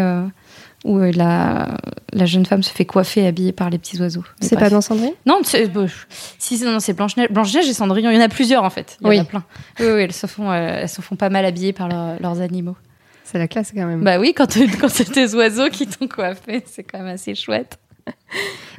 où 0.85 0.99
euh, 0.99 1.13
la, 1.15 1.69
la 2.13 2.27
jeune 2.27 2.45
femme 2.47 2.63
se 2.63 2.71
fait 2.71 2.85
coiffer 2.85 3.27
habillée 3.27 3.53
par 3.53 3.71
les 3.71 3.79
petits 3.79 4.01
oiseaux. 4.01 4.25
C'est 4.41 4.59
pas 4.59 4.71
dans 4.71 4.81
Cendrillon 4.81 5.15
Non, 5.27 5.41
c'est 5.45 5.67
bon, 5.69 5.89
si 6.39 6.59
c'est- 6.59 6.65
non, 6.65 6.79
c'est 6.81 6.93
Blanche 6.93 7.17
Neige, 7.17 7.29
Blanche 7.31 7.55
Neige 7.55 7.69
et 7.69 7.75
Cendrillon. 7.75 8.11
Il 8.11 8.17
y 8.17 8.19
en 8.19 8.25
a 8.25 8.29
plusieurs 8.29 8.65
en 8.65 8.71
fait. 8.71 8.97
Il 9.01 9.07
y 9.07 9.11
Oui. 9.11 9.19
en 9.19 9.23
a 9.23 9.25
plein. 9.25 9.45
Oui, 9.81 9.87
oui, 9.87 10.01
elles 10.03 10.13
se 10.13 10.27
font, 10.27 10.51
euh, 10.51 10.79
elles 10.83 10.89
se 10.89 11.01
font 11.01 11.17
pas 11.17 11.31
mal 11.31 11.45
habillées 11.45 11.73
par 11.73 11.89
leurs- 11.89 12.21
leurs 12.21 12.41
animaux. 12.41 12.77
C'est 13.25 13.39
la 13.39 13.49
classe 13.49 13.73
quand 13.75 13.87
même. 13.87 14.03
Bah 14.05 14.19
oui, 14.19 14.35
quand 14.37 14.47
quand 14.81 14.89
c'est 14.91 15.05
tes 15.11 15.35
oiseaux 15.35 15.71
qui 15.71 15.87
t'ont 15.87 16.07
coiffé, 16.09 16.63
c'est 16.67 16.83
quand 16.83 16.99
même 16.99 17.09
assez 17.15 17.35
chouette. 17.35 17.79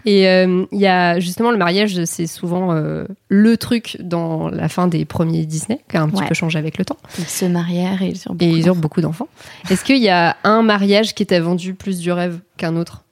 Et 0.05 0.27
euh, 0.27 0.65
il 0.73 0.79
y 0.81 0.85
a 0.87 1.17
justement 1.21 1.51
le 1.51 1.57
mariage, 1.57 2.03
c'est 2.03 2.27
souvent 2.27 2.73
euh, 2.73 3.05
le 3.29 3.55
truc 3.55 3.95
dans 4.01 4.49
la 4.49 4.67
fin 4.67 4.87
des 4.87 5.05
premiers 5.05 5.45
Disney, 5.45 5.79
qui 5.89 5.95
a 5.95 6.01
un 6.01 6.09
petit 6.09 6.21
Ouais. 6.21 6.27
peu 6.27 6.33
changé 6.33 6.59
avec 6.59 6.77
le 6.77 6.83
temps. 6.83 6.97
Ils 7.17 7.25
se 7.25 7.45
marièrent 7.45 8.01
et 8.01 8.09
ils 8.09 8.21
ont 8.29 8.35
Et 8.41 8.49
ils 8.49 8.67
eurent 8.67 8.75
beaucoup 8.75 8.99
d'enfants. 8.99 9.29
Est-ce 9.69 9.85
qu'il 9.85 9.97
y 9.99 10.09
a 10.09 10.35
un 10.43 10.61
mariage 10.61 11.15
qui 11.15 11.25
t'a 11.25 11.39
vendu 11.39 11.73
plus 11.73 11.99
du 11.99 12.11
rêve 12.11 12.39
qu'un 12.57 12.75
autre? 12.75 13.02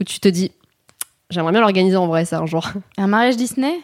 Où 0.00 0.04
tu 0.04 0.20
te 0.20 0.28
dis, 0.28 0.52
j'aimerais 1.30 1.52
bien 1.52 1.60
l'organiser 1.60 1.96
en 1.96 2.06
vrai, 2.06 2.24
ça, 2.24 2.38
un 2.38 2.46
jour. 2.46 2.66
Un 2.98 3.06
mariage 3.06 3.36
Disney? 3.36 3.74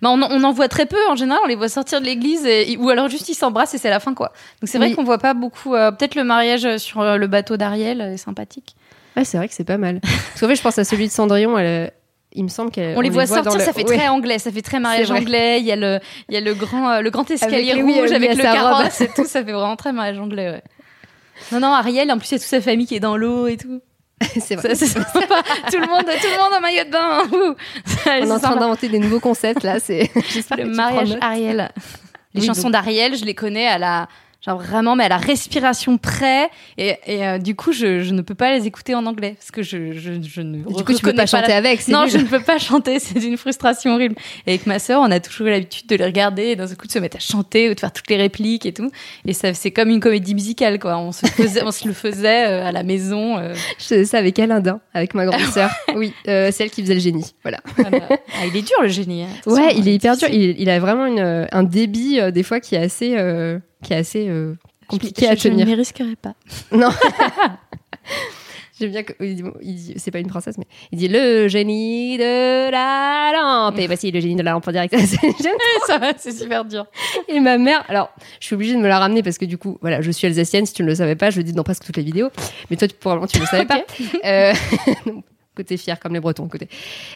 Bah 0.00 0.10
on, 0.12 0.22
en- 0.22 0.28
on 0.30 0.44
en 0.44 0.52
voit 0.52 0.68
très 0.68 0.86
peu 0.86 0.96
en 1.10 1.16
général, 1.16 1.40
on 1.44 1.48
les 1.48 1.56
voit 1.56 1.68
sortir 1.68 2.00
de 2.00 2.06
l'église 2.06 2.46
et- 2.46 2.76
ou 2.76 2.88
alors 2.88 3.08
juste 3.08 3.28
ils 3.28 3.34
s'embrassent 3.34 3.74
et 3.74 3.78
c'est 3.78 3.90
la 3.90 3.98
fin 3.98 4.14
quoi. 4.14 4.28
Donc 4.60 4.68
c'est 4.68 4.78
vrai 4.78 4.88
Oui. 4.90 4.94
qu'on 4.94 5.02
voit 5.02 5.18
pas 5.18 5.34
beaucoup. 5.34 5.74
euh, 5.74 5.90
Peut-être 5.90 6.14
le 6.14 6.22
mariage 6.22 6.76
sur 6.76 7.00
euh, 7.00 7.16
le 7.16 7.26
bateau 7.26 7.56
d'Ariel 7.56 8.00
est 8.00 8.16
sympathique. 8.16 8.76
Ouais, 9.16 9.24
c'est 9.24 9.38
vrai 9.38 9.48
que 9.48 9.54
c'est 9.54 9.64
pas 9.64 9.78
mal. 9.78 10.00
Parce 10.00 10.40
qu'en 10.40 10.46
fait, 10.46 10.54
je 10.54 10.62
pense 10.62 10.78
à 10.78 10.84
celui 10.84 11.08
de 11.08 11.12
Cendrillon, 11.12 11.58
elle, 11.58 11.90
il 12.32 12.44
me 12.44 12.48
semble 12.48 12.70
qu'elle. 12.70 12.96
On, 12.96 13.00
les 13.00 13.10
voit 13.10 13.26
sortir, 13.26 13.52
le- 13.54 13.58
ça 13.64 13.72
fait 13.72 13.84
Ouais. 13.88 13.96
très 13.96 14.06
anglais, 14.08 14.38
ça 14.38 14.52
fait 14.52 14.62
très 14.62 14.78
mariage 14.78 15.10
anglais. 15.10 15.58
Il 15.58 15.66
y 15.66 15.72
a 15.72 15.76
le, 15.76 15.98
il 16.28 16.34
y 16.34 16.36
a 16.36 16.40
le 16.40 16.54
grand, 16.54 16.88
euh, 16.88 17.00
le 17.00 17.10
grand 17.10 17.28
escalier 17.28 17.72
Avec- 17.72 17.82
rouge 17.82 18.08
oui, 18.10 18.14
avec 18.14 18.36
le 18.36 18.42
carrosse 18.42 19.00
et 19.00 19.08
tout, 19.08 19.24
ça 19.24 19.44
fait 19.44 19.52
vraiment 19.52 19.74
très 19.76 19.92
mariage 19.92 20.20
anglais. 20.20 20.48
Ouais. 20.48 20.62
Non 21.50 21.58
non, 21.58 21.72
Ariel, 21.72 22.08
en 22.12 22.18
plus 22.18 22.28
il 22.30 22.34
y 22.34 22.36
a 22.36 22.38
toute 22.38 22.46
sa 22.46 22.60
famille 22.60 22.86
qui 22.86 22.94
est 22.94 23.00
dans 23.00 23.16
l'eau 23.16 23.48
et 23.48 23.56
tout. 23.56 23.80
c'est 24.40 24.56
vrai. 24.56 24.74
Ça, 24.74 24.74
c'est 24.74 24.86
sympa. 24.86 25.42
tout 25.70 25.78
le 25.78 25.86
monde, 25.86 26.04
tout 26.04 26.28
le 26.28 26.42
monde 26.42 26.52
en 26.56 26.60
maillot 26.60 26.84
de 26.84 26.90
bain. 26.90 27.56
Ça, 27.86 28.12
On 28.20 28.26
est 28.26 28.30
en 28.30 28.38
train 28.40 28.56
d'inventer 28.56 28.88
des 28.88 28.98
nouveaux 28.98 29.20
concepts 29.20 29.62
là. 29.62 29.78
C'est 29.80 30.10
le 30.56 30.64
mariage. 30.66 31.16
Ariel. 31.20 31.70
Les 32.34 32.40
Oui, 32.40 32.46
chansons 32.46 32.70
d'Ariel, 32.70 33.16
je 33.16 33.24
les 33.24 33.34
connais 33.34 33.66
à 33.66 33.78
la 33.78 34.08
genre 34.44 34.58
vraiment 34.58 34.96
mais 34.96 35.04
à 35.04 35.08
la 35.08 35.18
respiration 35.18 35.98
près 35.98 36.50
et, 36.76 36.96
et, 37.06 37.26
euh, 37.26 37.38
du 37.38 37.54
coup 37.54 37.72
je, 37.72 38.00
je 38.00 38.12
ne 38.12 38.22
peux 38.22 38.34
pas 38.34 38.52
les 38.56 38.66
écouter 38.66 38.94
en 38.94 39.06
anglais 39.06 39.36
parce 39.38 39.50
que 39.52 39.62
je, 39.62 39.92
je, 39.92 40.12
je 40.22 40.40
ne 40.42 40.58
Du 40.58 40.84
coup, 40.84 40.92
tu 40.94 41.02
peux 41.02 41.12
pas 41.14 41.26
chanter 41.26 41.48
la- 41.50 41.56
avec. 41.58 41.86
non 41.88 42.02
nul. 42.02 42.10
je 42.10 42.18
ne 42.18 42.24
peux 42.24 42.40
pas 42.42 42.58
chanter 42.58 42.98
c'est 42.98 43.22
une 43.22 43.36
frustration 43.36 43.94
horrible 43.94 44.16
et 44.46 44.50
avec 44.54 44.66
ma 44.66 44.78
sœur 44.78 45.00
on 45.00 45.10
a 45.10 45.20
toujours 45.20 45.46
eu 45.46 45.50
l'habitude 45.50 45.86
de 45.86 45.94
les 45.96 46.04
regarder 46.04 46.42
et 46.48 46.56
d'un 46.56 46.66
coup 46.74 46.86
de 46.88 46.92
se 46.92 46.98
mettre 46.98 47.16
à 47.18 47.20
chanter 47.20 47.70
ou 47.70 47.74
de 47.74 47.80
faire 47.80 47.92
toutes 47.92 48.10
les 48.10 48.16
répliques 48.16 48.66
et 48.66 48.72
tout 48.72 48.90
et 49.24 49.32
ça 49.32 49.54
c'est 49.54 49.70
comme 49.70 49.90
une 49.90 50.00
comédie 50.00 50.34
musicale 50.34 50.78
quoi 50.80 50.98
on 50.98 51.12
se 51.12 51.26
faisait 51.26 51.62
on 51.62 51.70
se 51.70 51.86
le 51.86 51.94
faisait 51.94 52.46
euh, 52.48 52.66
à 52.66 52.72
la 52.72 52.82
maison 52.82 53.38
euh, 53.38 53.54
Je 53.78 53.84
faisais 53.84 54.04
ça 54.04 54.18
avec 54.18 54.38
Alindin, 54.38 54.80
avec 54.94 55.14
ma 55.14 55.24
grande 55.26 55.40
sœur. 55.52 55.70
Oui, 55.94 56.12
euh, 56.28 56.50
c'est 56.52 56.64
elle 56.64 56.70
qui 56.70 56.82
faisait 56.82 56.94
le 56.94 57.00
génie. 57.00 57.32
Voilà. 57.42 57.58
voilà. 57.76 58.08
Ah, 58.10 58.46
il 58.46 58.56
est 58.56 58.62
dur 58.62 58.76
le 58.82 58.88
génie 58.88 59.22
hein. 59.24 59.28
Ouais, 59.46 59.74
il 59.76 59.86
est 59.88 59.94
hyper 59.94 60.16
dur. 60.16 60.28
Il, 60.30 60.60
il 60.60 60.68
a 60.70 60.78
vraiment 60.80 61.06
une, 61.06 61.46
un 61.50 61.62
débit 61.62 62.18
euh, 62.20 62.30
des 62.30 62.42
fois 62.42 62.60
qui 62.60 62.74
est 62.74 62.78
assez, 62.78 63.14
euh, 63.16 63.58
qui 63.82 63.92
est 63.92 63.96
assez 63.96 64.28
euh, 64.28 64.54
compliqué 64.88 65.26
Je- 65.26 65.30
à 65.30 65.34
je 65.34 65.42
tenir. 65.42 65.66
ne 65.66 65.70
m'y 65.70 65.74
risquerai 65.76 66.16
pas 66.16 66.34
Non. 66.72 66.88
J'aime 68.80 68.90
bien 68.90 69.02
qu'il 69.04 69.36
dit, 69.36 69.42
il 69.60 69.74
dit- 69.76 69.94
c'est 69.98 70.10
pas 70.10 70.18
une 70.18 70.26
princesse, 70.28 70.56
mais 70.58 70.66
il 70.90 70.98
dit 70.98 71.06
le 71.06 71.46
génie 71.46 72.16
de 72.16 72.70
la 72.70 73.30
lampe. 73.32 73.78
Et 73.78 73.86
voici 73.86 74.10
le 74.10 74.18
génie 74.18 74.34
de 74.34 74.42
la 74.42 74.52
lampe 74.52 74.66
en 74.66 74.72
direct. 74.72 74.94
C'est 76.18 76.32
super 76.32 76.64
dur. 76.64 76.86
Et 77.28 77.38
ma 77.38 77.58
mère, 77.58 77.84
alors, 77.88 78.10
je 78.40 78.46
suis 78.46 78.54
obligée 78.54 78.74
de 78.74 78.80
me 78.80 78.88
la 78.88 78.98
ramener 78.98 79.22
parce 79.22 79.36
que 79.38 79.44
du 79.44 79.58
coup, 79.58 79.78
voilà, 79.82 80.00
je 80.00 80.10
suis 80.10 80.26
alsacienne. 80.26 80.64
Si 80.66 80.72
tu 80.72 80.82
ne 80.82 80.88
le 80.88 80.94
savais 80.96 81.16
pas, 81.16 81.30
je 81.30 81.36
le 81.36 81.44
dis 81.44 81.52
dans 81.52 81.62
presque 81.64 81.84
toutes 81.84 81.98
les 81.98 82.02
vidéos. 82.02 82.30
Mais 82.70 82.76
toi, 82.76 82.88
tu- 82.88 82.96
probablement, 82.96 83.26
tu 83.28 83.36
ne 83.36 83.42
le 83.42 83.48
savais 83.48 83.66
pas. 83.66 83.84
Euh, 84.24 84.52
côté 85.54 85.76
fier, 85.76 86.00
comme 86.00 86.14
les 86.14 86.20
Bretons, 86.20 86.48
côté. 86.48 86.68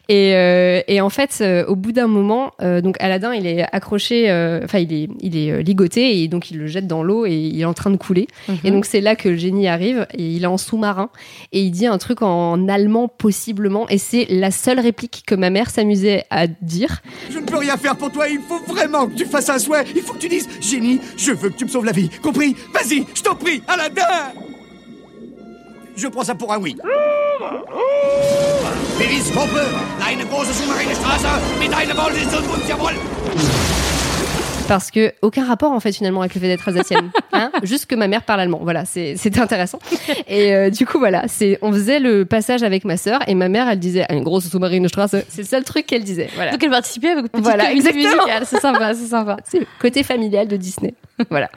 Et, 0.08 0.34
euh, 0.34 0.82
et 0.88 1.00
en 1.00 1.08
fait, 1.08 1.38
euh, 1.40 1.64
au 1.66 1.74
bout 1.76 1.92
d'un 1.92 2.06
moment, 2.06 2.52
euh, 2.60 2.80
donc 2.80 2.96
Aladdin, 3.00 3.34
il 3.34 3.46
est 3.46 3.64
accroché, 3.72 4.30
euh, 4.30 4.60
enfin, 4.64 4.78
il 4.78 4.92
est, 4.92 5.08
il 5.20 5.36
est 5.36 5.50
euh, 5.50 5.62
ligoté 5.62 6.22
et 6.22 6.28
donc 6.28 6.50
il 6.50 6.58
le 6.58 6.66
jette 6.66 6.86
dans 6.86 7.02
l'eau 7.02 7.24
et 7.26 7.34
il 7.34 7.60
est 7.60 7.64
en 7.64 7.74
train 7.74 7.90
de 7.90 7.96
couler. 7.96 8.28
Et 8.64 8.70
donc 8.70 8.84
c'est 8.84 9.00
là 9.00 9.16
que 9.16 9.28
le 9.30 9.36
génie 9.36 9.68
arrive 9.68 10.06
et 10.12 10.22
il 10.22 10.42
est 10.44 10.46
en 10.46 10.58
sous-marin 10.58 11.08
et 11.52 11.60
il 11.60 11.70
dit 11.70 11.86
un 11.86 11.98
truc 11.98 12.22
en 12.22 12.68
allemand 12.68 13.08
possiblement 13.08 13.88
et 13.88 13.98
c'est 13.98 14.26
la 14.28 14.50
seule 14.50 14.80
réplique 14.80 15.22
que 15.26 15.34
ma 15.34 15.50
mère 15.50 15.70
s'amusait 15.70 16.24
à 16.30 16.46
dire. 16.46 17.02
Je 17.30 17.38
ne 17.38 17.44
peux 17.44 17.56
rien 17.56 17.76
faire 17.76 17.96
pour 17.96 18.12
toi, 18.12 18.28
il 18.28 18.40
faut 18.40 18.60
vraiment 18.72 19.06
que 19.06 19.14
tu 19.14 19.24
fasses 19.24 19.48
un 19.48 19.58
souhait. 19.58 19.84
Il 19.94 20.02
faut 20.02 20.12
que 20.14 20.18
tu 20.18 20.28
dises 20.28 20.48
Génie, 20.60 21.00
je 21.16 21.32
veux 21.32 21.48
que 21.50 21.56
tu 21.56 21.64
me 21.64 21.70
sauves 21.70 21.84
la 21.84 21.92
vie. 21.92 22.10
Compris? 22.22 22.54
Vas-y, 22.74 23.04
je 23.14 23.22
t'en 23.22 23.34
prie, 23.34 23.62
Aladdin 23.66 24.02
Je 25.96 26.06
prends 26.08 26.24
ça 26.24 26.34
pour 26.34 26.52
un 26.52 26.58
oui. 26.58 26.76
Periscope, 28.98 29.60
deine 30.00 30.24
große 30.24 30.52
mit 31.60 31.68
deiner 31.68 31.96
Wollnisse 31.96 32.34
und 32.38 32.66
jawohl. 32.66 32.94
Parce 34.66 34.90
que 34.90 35.12
aucun 35.22 35.44
rapport 35.44 35.70
en 35.70 35.78
fait 35.78 35.92
finalement 35.92 36.22
avec 36.22 36.34
le 36.34 36.40
fait 36.40 36.48
d'être 36.48 36.66
alsacienne 36.66 37.10
hein. 37.32 37.52
Juste 37.62 37.86
que 37.86 37.94
ma 37.94 38.08
mère 38.08 38.22
parle 38.22 38.40
allemand. 38.40 38.60
Voilà 38.62 38.84
c'est 38.84 39.16
c'était 39.16 39.40
intéressant. 39.40 39.78
Et 40.28 40.54
euh, 40.54 40.70
du 40.70 40.86
coup 40.86 40.98
voilà 40.98 41.24
c'est 41.28 41.58
on 41.62 41.72
faisait 41.72 42.00
le 42.00 42.24
passage 42.24 42.62
avec 42.62 42.84
ma 42.84 42.96
sœur 42.96 43.20
et 43.28 43.34
ma 43.34 43.48
mère 43.48 43.68
elle 43.68 43.78
disait 43.78 44.06
Ah, 44.08 44.14
une 44.14 44.24
grosse 44.24 44.48
sous-marine 44.48 44.88
Strasse 44.88 45.14
c'est 45.28 45.42
le 45.42 45.46
seul 45.46 45.62
truc 45.62 45.86
qu'elle 45.86 46.04
disait. 46.04 46.30
Voilà. 46.34 46.52
Donc 46.52 46.64
elle 46.64 46.70
participait 46.70 47.10
avec 47.10 47.30
petite 47.30 47.44
Voilà, 47.44 47.72
musicale. 47.72 48.44
C'est 48.46 48.60
sympa, 48.60 48.94
c'est 48.94 49.06
sympa. 49.06 49.36
c'est 49.44 49.60
le 49.60 49.66
côté 49.78 50.02
familial 50.02 50.48
de 50.48 50.56
Disney. 50.56 50.94
Voilà. 51.30 51.48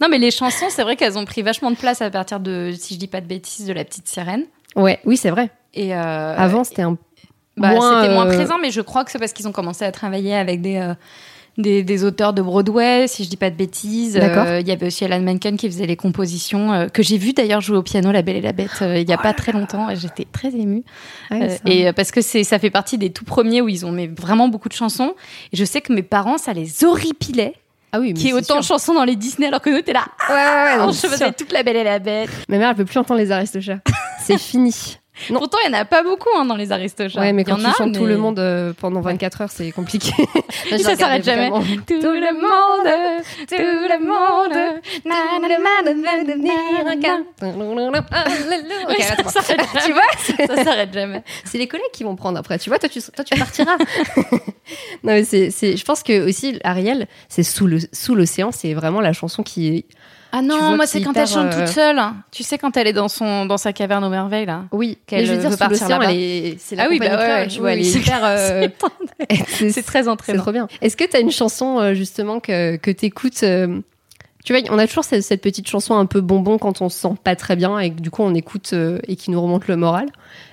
Non, 0.00 0.08
mais 0.10 0.18
les 0.18 0.30
chansons, 0.30 0.66
c'est 0.70 0.82
vrai 0.82 0.96
qu'elles 0.96 1.18
ont 1.18 1.24
pris 1.24 1.42
vachement 1.42 1.70
de 1.70 1.76
place 1.76 2.00
à 2.00 2.10
partir 2.10 2.40
de, 2.40 2.72
si 2.78 2.94
je 2.94 2.98
dis 2.98 3.06
pas 3.06 3.20
de 3.20 3.26
bêtises, 3.26 3.66
de 3.66 3.72
la 3.72 3.84
petite 3.84 4.08
sirène. 4.08 4.44
Ouais 4.76 5.00
oui 5.04 5.16
c'est 5.16 5.30
vrai 5.30 5.50
Et 5.74 5.94
euh, 5.94 6.34
avant 6.36 6.64
c'était 6.64 6.82
un 6.82 6.96
bah, 7.56 7.70
moins, 7.74 8.00
c'était 8.02 8.12
moins 8.14 8.26
euh, 8.26 8.34
présent, 8.34 8.56
mais 8.60 8.70
je 8.72 8.80
crois 8.80 9.04
que 9.04 9.10
c'est 9.12 9.18
parce 9.20 9.32
qu'ils 9.32 9.46
ont 9.46 9.52
commencé 9.52 9.84
à 9.84 9.92
travailler 9.92 10.34
avec 10.34 10.60
des. 10.60 10.76
euh, 10.76 10.94
des, 11.56 11.84
des 11.84 12.02
auteurs 12.02 12.32
de 12.32 12.42
Broadway, 12.42 13.06
si 13.06 13.22
je 13.22 13.28
dis 13.30 13.36
pas 13.36 13.48
de 13.48 13.54
bêtises. 13.54 14.18
Euh, 14.20 14.58
Il 14.60 14.66
y 14.66 14.72
avait 14.72 14.88
aussi 14.88 15.04
Alan 15.04 15.20
Menken 15.20 15.56
qui 15.56 15.68
faisait 15.70 15.86
les 15.86 15.94
compositions, 15.94 16.72
euh, 16.72 16.88
que 16.88 17.00
j'ai 17.04 17.16
vu 17.16 17.32
d'ailleurs 17.32 17.60
jouer 17.60 17.76
au 17.76 17.82
piano 17.84 18.10
La 18.10 18.22
Belle 18.22 18.34
et 18.34 18.40
la 18.40 18.52
Bête 18.52 18.70
euh, 18.82 18.98
il 18.98 19.08
y 19.08 19.12
a 19.12 19.18
pas 19.18 19.32
très 19.34 19.52
longtemps 19.52 19.88
et 19.88 19.94
j'étais 19.94 20.26
très 20.32 20.48
émue. 20.48 20.82
ouais, 21.30 21.60
et 21.64 21.92
parce 21.92 22.10
que 22.10 22.22
c'est 22.22 22.42
ça 22.42 22.58
fait 22.58 22.70
partie 22.70 22.98
des 22.98 23.10
tout 23.10 23.24
premiers 23.24 23.60
où 23.60 23.68
ils 23.68 23.86
ont 23.86 23.92
mis 23.92 24.08
vraiment 24.08 24.48
beaucoup 24.48 24.68
de 24.68 24.74
chansons. 24.74 25.14
Et 25.52 25.56
je 25.56 25.64
sais 25.64 25.80
que 25.80 25.92
mes 25.92 26.02
parents, 26.02 26.38
ça 26.38 26.52
les 26.54 26.82
horripilait 26.84 27.54
ah 27.92 28.00
oui 28.00 28.08
mais 28.08 28.14
qu'il 28.14 28.24
y 28.24 28.28
ait 28.30 28.32
c'est 28.32 28.50
autant 28.50 28.58
de 28.58 28.64
chansons 28.64 28.92
dans 28.92 29.04
les 29.04 29.14
Disney 29.14 29.46
alors 29.46 29.60
que 29.60 29.70
nous, 29.70 29.80
t'es 29.80 29.92
là. 29.92 30.06
ouais 30.28 30.34
ouais, 30.34 30.72
ouais 30.72 30.78
non, 30.78 30.88
on 30.88 30.92
c'est 30.92 31.06
faisait 31.06 31.26
sûr. 31.26 31.34
toute 31.36 31.52
La 31.52 31.62
Belle 31.62 31.76
et 31.76 31.84
la 31.84 32.00
Bête. 32.00 32.30
ma 32.48 32.58
mère 32.58 32.70
elle 32.70 32.74
peut 32.74 32.84
plus 32.84 32.98
entendre 32.98 33.20
les 33.20 33.30
Aristochats 33.30 33.78
c'est 34.24 34.38
fini 34.38 34.98
Non. 35.30 35.38
Pourtant, 35.38 35.58
il 35.64 35.70
y 35.72 35.76
en 35.76 35.78
a 35.78 35.84
pas 35.84 36.02
beaucoup 36.02 36.28
hein, 36.36 36.44
dans 36.44 36.56
les 36.56 36.72
Aristochats. 36.72 37.20
ouais 37.20 37.32
mais 37.32 37.44
quand 37.44 37.56
tu 37.56 37.64
a, 37.66 37.72
chantes 37.72 37.94
tout 37.94 38.04
le 38.04 38.16
monde 38.16 38.40
euh, 38.40 38.72
pendant 38.76 39.00
24 39.00 39.42
heures 39.42 39.50
c'est 39.50 39.70
compliqué 39.70 40.12
Et 40.72 40.78
ça 40.78 40.96
s'arrête 40.96 41.24
jamais. 41.24 41.50
Tout 41.50 41.60
le 42.02 42.32
monde, 42.32 42.88
tout 43.48 43.56
le 43.56 43.98
monde. 44.00 44.80
na, 45.04 45.14
na, 45.40 45.48
na, 45.48 45.58
na, 45.84 45.92
na, 45.94 46.24
na, 46.24 46.34
na, 46.34 46.36
na. 46.36 46.94
Ok, 46.94 47.06
Oui, 48.88 49.02
ça 49.02 49.12
arrête-moi. 49.12 49.30
s'arrête 49.32 49.68
tu 49.84 49.92
vois 49.92 50.46
Ça 50.56 50.64
s'arrête 50.64 50.92
jamais. 50.92 51.22
c'est 51.44 51.58
les 51.58 51.68
collègues 51.68 51.92
qui 51.92 52.02
vont 52.04 52.16
prendre 52.16 52.38
après 52.38 52.58
tu 52.58 52.68
vois 52.68 52.78
toi 52.80 52.88
tu, 52.88 53.00
toi, 53.00 53.24
tu 53.24 53.38
partiras 53.38 53.76
non 55.04 55.12
mais 55.12 55.24
c'est 55.24 55.50
c'est 55.50 55.76
je 55.76 55.84
pense 55.84 56.02
que 56.02 56.26
aussi 56.28 56.58
Ariel 56.64 57.06
c'est 57.28 57.42
sous 57.42 57.66
le 57.66 57.78
sous 57.92 58.14
l'océan 58.14 58.50
c'est 58.50 58.74
vraiment 58.74 59.00
la 59.00 59.12
chanson 59.12 59.42
qui 59.42 59.68
est 59.68 59.84
Ah 60.36 60.42
non, 60.42 60.74
moi 60.74 60.84
c'est 60.86 60.98
c'est 60.98 61.04
quand 61.04 61.16
elle 61.16 61.28
chante 61.28 61.54
euh, 61.54 61.60
toute 61.60 61.68
seule. 61.74 62.00
Tu 62.32 62.42
sais 62.42 62.58
quand 62.58 62.76
elle 62.76 62.88
est 62.88 62.92
dans 62.92 63.08
son 63.08 63.46
dans 63.46 63.56
sa 63.56 63.72
caverne 63.72 64.02
aux 64.02 64.08
merveilles 64.10 64.46
là. 64.46 64.64
oui 64.72 64.98
Qu'elle 65.06 65.20
mais 65.20 65.26
je 65.26 65.32
veux 65.32 65.38
dire 65.38 65.50
veut 65.50 65.54
sous 65.56 65.58
partir 65.60 65.88
là-bas. 65.88 66.10
c'est 66.58 66.74
la 66.74 66.84
Ah 66.84 66.86
oui, 66.90 66.98
bah 66.98 67.16
ouais, 67.16 67.46
tu 67.46 67.60
vois 67.60 67.72
elle 67.72 67.80
est 67.80 67.84
c'est 67.84 68.00
hyper 68.00 68.20
euh, 68.24 68.66
c'est 69.46 69.70
C'est 69.70 69.82
très 69.82 70.02
c'est 70.02 70.08
entraînant. 70.08 70.42
trop 70.42 70.50
bien 70.50 70.66
est-ce 70.80 70.96
que 70.96 71.04
tu 71.04 71.16
as 71.16 71.20
une 71.20 71.30
chanson 71.30 71.78
euh, 71.78 71.94
justement 71.94 72.40
que 72.40 72.74
que 72.76 72.90
t'écoutes 72.90 73.44
euh, 73.44 73.78
tu 74.44 74.52
vois, 74.52 74.62
on 74.70 74.78
a 74.78 74.86
toujours 74.86 75.04
cette, 75.04 75.22
cette 75.22 75.40
petite 75.40 75.66
chanson 75.68 75.94
un 75.94 76.04
peu 76.04 76.20
bonbon 76.20 76.58
quand 76.58 76.82
on 76.82 76.90
se 76.90 76.98
sent 76.98 77.14
pas 77.24 77.34
très 77.34 77.56
bien 77.56 77.78
et 77.78 77.90
que 77.90 78.00
du 78.00 78.10
coup 78.10 78.22
on 78.22 78.34
écoute 78.34 78.70
euh, 78.74 78.98
et 79.08 79.16
qui 79.16 79.30
nous 79.30 79.40
remonte 79.40 79.66
le 79.68 79.76
moral. 79.76 80.06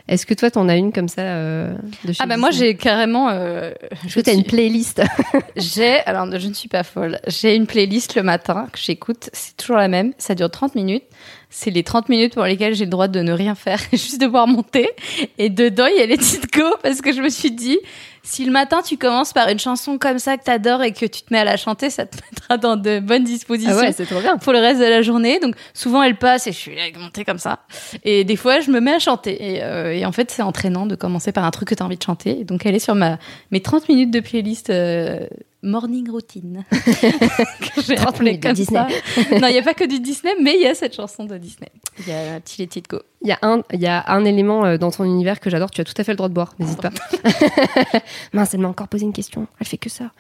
Est-ce 0.08 0.26
que 0.26 0.34
toi 0.34 0.50
t'en 0.50 0.70
as 0.70 0.78
une 0.78 0.94
comme 0.94 1.10
ça 1.10 1.22
euh, 1.22 1.76
de 2.06 2.14
chez 2.14 2.20
Ah 2.22 2.26
bah 2.26 2.38
moi 2.38 2.52
j'ai 2.52 2.76
carrément. 2.76 3.30
euh, 3.30 3.72
je 4.08 4.22
t'as 4.22 4.34
une 4.34 4.46
playlist? 4.46 5.02
J'ai, 5.58 6.00
alors 6.06 6.26
je 6.40 6.48
ne 6.48 6.54
suis 6.54 6.70
pas 6.70 6.84
folle, 6.84 7.20
j'ai 7.28 7.56
une 7.56 7.68
playlist 7.68 8.16
le 8.16 8.24
matin 8.24 8.68
que 8.72 8.80
j'écoute, 8.80 9.30
c'est 9.34 9.58
toujours 9.58 9.78
la 9.78 9.90
même, 9.90 10.14
ça 10.18 10.36
dure 10.36 10.50
30 10.50 10.76
minutes. 10.76 11.04
C'est 11.50 11.70
les 11.70 11.84
30 11.84 12.08
minutes 12.08 12.34
pour 12.34 12.46
lesquelles 12.46 12.76
j'ai 12.76 12.86
le 12.86 12.90
droit 12.90 13.10
de 13.10 13.20
ne 13.20 13.34
rien 13.34 13.56
faire, 13.56 13.80
juste 13.92 14.22
de 14.22 14.28
boire 14.28 14.48
mon 14.48 14.64
thé. 14.64 14.90
Et 15.38 15.50
dedans, 15.50 15.86
il 15.88 16.00
y 16.00 16.02
a 16.02 16.06
les 16.06 16.16
petites 16.16 16.52
go 16.54 16.64
parce 16.82 17.02
que 17.02 17.12
je 17.12 17.22
me 17.22 17.28
suis 17.30 17.52
dit, 17.52 17.78
si 18.24 18.46
le 18.46 18.52
matin 18.52 18.82
tu 18.84 18.98
commences 18.98 19.34
par 19.34 19.50
une 19.50 19.60
chanson 19.60 19.98
comme 19.98 20.20
ça 20.20 20.38
que 20.38 20.44
t'adores 20.44 20.84
et 20.84 20.92
que 20.92 21.06
tu 21.06 21.22
te 21.22 21.34
mets 21.34 21.40
à 21.40 21.44
la 21.44 21.58
chanter, 21.58 21.90
ça 21.90 22.06
te 22.06 22.18
mettra 22.30 22.58
dans 22.58 22.78
de 22.78 23.00
bonnes 23.00 23.24
dispositions. 23.24 23.76
Ah 23.78 23.82
ouais, 23.82 23.92
c'est 23.92 24.06
trop 24.06 24.20
bien. 24.20 24.38
Pour 24.38 24.54
le 24.54 24.60
reste 24.60 24.80
de 24.80 24.86
la 24.86 25.02
journée, 25.02 25.40
donc 25.40 25.56
souvent 25.74 26.04
elle 26.04 26.18
passe 26.18 26.48
et 26.48 26.52
je 26.52 26.58
suis 26.58 26.78
thé 27.14 27.26
comme 27.26 27.40
ça. 27.40 27.60
Et 28.04 28.24
des 28.24 28.36
fois, 28.36 28.60
je 28.60 28.72
me 28.72 28.80
mets 28.80 28.94
à 28.94 29.00
chanter. 29.00 29.56
Et, 29.56 29.64
euh, 29.64 29.94
et 29.94 30.06
en 30.06 30.12
fait, 30.12 30.32
c'est 30.32 30.42
entraînant 30.42 30.86
de 30.86 30.96
commencer 30.96 31.32
par 31.32 31.46
un 31.46 31.52
truc 31.52 31.70
que 31.70 31.76
tu 31.76 31.84
as 31.84 31.86
envie 31.86 31.98
de 31.98 32.04
chanter. 32.04 32.42
Et 32.42 32.44
donc, 32.44 32.66
elle 32.66 32.76
est 32.76 32.80
sur 32.80 32.96
ma, 32.96 33.18
mes 33.52 33.62
30 33.62 33.90
minutes 33.90 34.12
de 34.12 34.20
playlist 34.20 34.70
euh, 34.70 35.28
morning 35.64 36.10
routine. 36.10 36.66
que 36.72 37.82
j'ai 37.86 37.96
30 37.96 38.08
appelé 38.08 38.32
minutes 38.32 38.44
de 38.44 38.48
comme 38.48 38.56
Disney. 38.56 38.80
ça. 38.80 39.40
non, 39.40 39.48
il 39.48 39.54
n'y 39.54 39.60
a 39.60 39.64
pas 39.64 39.74
que 39.74 39.88
du 39.88 40.00
Disney, 40.00 40.34
mais 40.42 40.56
il 40.56 40.62
y 40.62 40.68
a 40.68 40.76
cette 40.76 40.96
chanson 40.96 41.26
de 41.26 41.38
Disney. 41.38 41.70
Il 42.00 42.08
y 42.08 42.12
a 42.12 42.40
Till 42.40 42.66
It 42.66 42.76
It 42.76 42.90
Go. 42.90 43.00
Il 43.22 43.28
y 43.28 43.32
a 43.32 43.40
un, 43.42 43.62
il 43.72 43.80
y 43.80 43.88
a 43.88 44.04
un 44.12 44.26
élément 44.26 44.66
euh, 44.66 44.78
dans 44.78 44.92
ton 44.92 45.04
univers 45.04 45.40
que 45.40 45.50
j'adore. 45.50 45.72
Tu 45.72 45.82
as 45.82 45.84
tout 45.84 45.94
à 45.98 46.04
fait 46.04 46.12
le 46.12 46.18
droit 46.18 46.30
de 46.30 46.34
boire. 46.34 46.54
N'hésite 46.60 46.82
pas. 46.82 46.92
Mince, 48.34 48.54
elle 48.54 48.62
m'a 48.62 48.70
encore 48.70 48.88
posé 48.88 49.06
une 49.06 49.14
question. 49.14 49.48
Elle 49.60 49.68
fait 49.68 49.78
que 49.78 49.90
ça. 49.90 50.12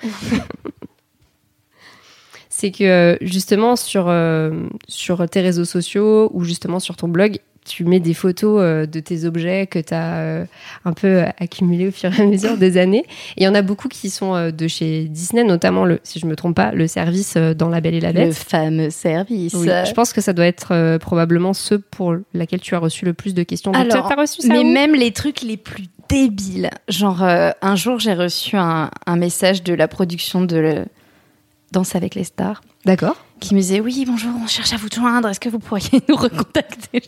C'est 2.49 2.71
que 2.71 2.83
euh, 2.83 3.17
justement 3.21 3.75
sur 3.75 4.07
euh, 4.07 4.67
sur 4.87 5.27
tes 5.27 5.41
réseaux 5.41 5.65
sociaux 5.65 6.29
ou 6.33 6.43
justement 6.43 6.79
sur 6.79 6.95
ton 6.95 7.07
blog, 7.07 7.39
tu 7.65 7.83
mets 7.85 7.99
des 7.99 8.13
photos 8.15 8.59
euh, 8.59 8.85
de 8.85 8.99
tes 8.99 9.25
objets 9.25 9.67
que 9.67 9.77
tu 9.79 9.93
as 9.93 10.45
un 10.83 10.93
peu 10.93 11.07
euh, 11.07 11.25
accumulés 11.39 11.87
au 11.87 11.91
fur 11.91 12.11
et 12.17 12.21
à 12.21 12.25
mesure 12.25 12.57
des 12.57 12.77
années. 12.77 13.05
Et 13.37 13.41
il 13.41 13.43
y 13.43 13.47
en 13.47 13.53
a 13.55 13.61
beaucoup 13.61 13.87
qui 13.87 14.09
sont 14.09 14.33
euh, 14.35 14.51
de 14.51 14.67
chez 14.67 15.03
Disney, 15.05 15.43
notamment 15.43 15.85
le, 15.85 15.99
si 16.03 16.19
je 16.19 16.25
me 16.25 16.35
trompe 16.35 16.55
pas, 16.55 16.71
le 16.71 16.87
service 16.87 17.35
euh, 17.37 17.53
dans 17.53 17.69
La 17.69 17.79
Belle 17.81 17.93
et 17.93 17.99
la 18.01 18.13
Bête. 18.13 18.27
Le 18.27 18.33
fameux 18.33 18.89
service. 18.89 19.53
Oui, 19.53 19.67
je 19.67 19.93
pense 19.93 20.11
que 20.11 20.21
ça 20.21 20.33
doit 20.33 20.45
être 20.47 20.73
euh, 20.73 20.97
probablement 20.97 21.53
ceux 21.53 21.79
pour 21.79 22.15
laquelle 22.33 22.61
tu 22.61 22.73
as 22.75 22.79
reçu 22.79 23.05
le 23.05 23.13
plus 23.13 23.33
de 23.33 23.43
questions. 23.43 23.71
Donc, 23.71 23.81
Alors, 23.91 24.11
as 24.11 24.15
reçu 24.15 24.41
ça 24.41 24.47
mais 24.53 24.63
même 24.63 24.95
les 24.95 25.11
trucs 25.11 25.41
les 25.41 25.57
plus 25.57 25.85
débiles. 26.09 26.69
Genre, 26.89 27.23
euh, 27.23 27.51
un 27.61 27.75
jour, 27.75 27.99
j'ai 27.99 28.13
reçu 28.13 28.57
un, 28.57 28.89
un 29.05 29.15
message 29.15 29.63
de 29.63 29.73
la 29.73 29.87
production 29.87 30.41
de 30.43 30.57
le- 30.57 30.85
Danse 31.71 31.95
avec 31.95 32.15
les 32.15 32.25
stars 32.25 32.61
D'accord. 32.85 33.15
Qui 33.41 33.55
me 33.55 33.59
disait 33.59 33.81
Oui, 33.81 34.05
bonjour, 34.07 34.31
on 34.41 34.47
cherche 34.47 34.71
à 34.71 34.77
vous 34.77 34.87
joindre. 34.93 35.27
Est-ce 35.27 35.39
que 35.39 35.49
vous 35.49 35.59
pourriez 35.59 36.01
nous 36.07 36.15
recontacter? 36.15 37.01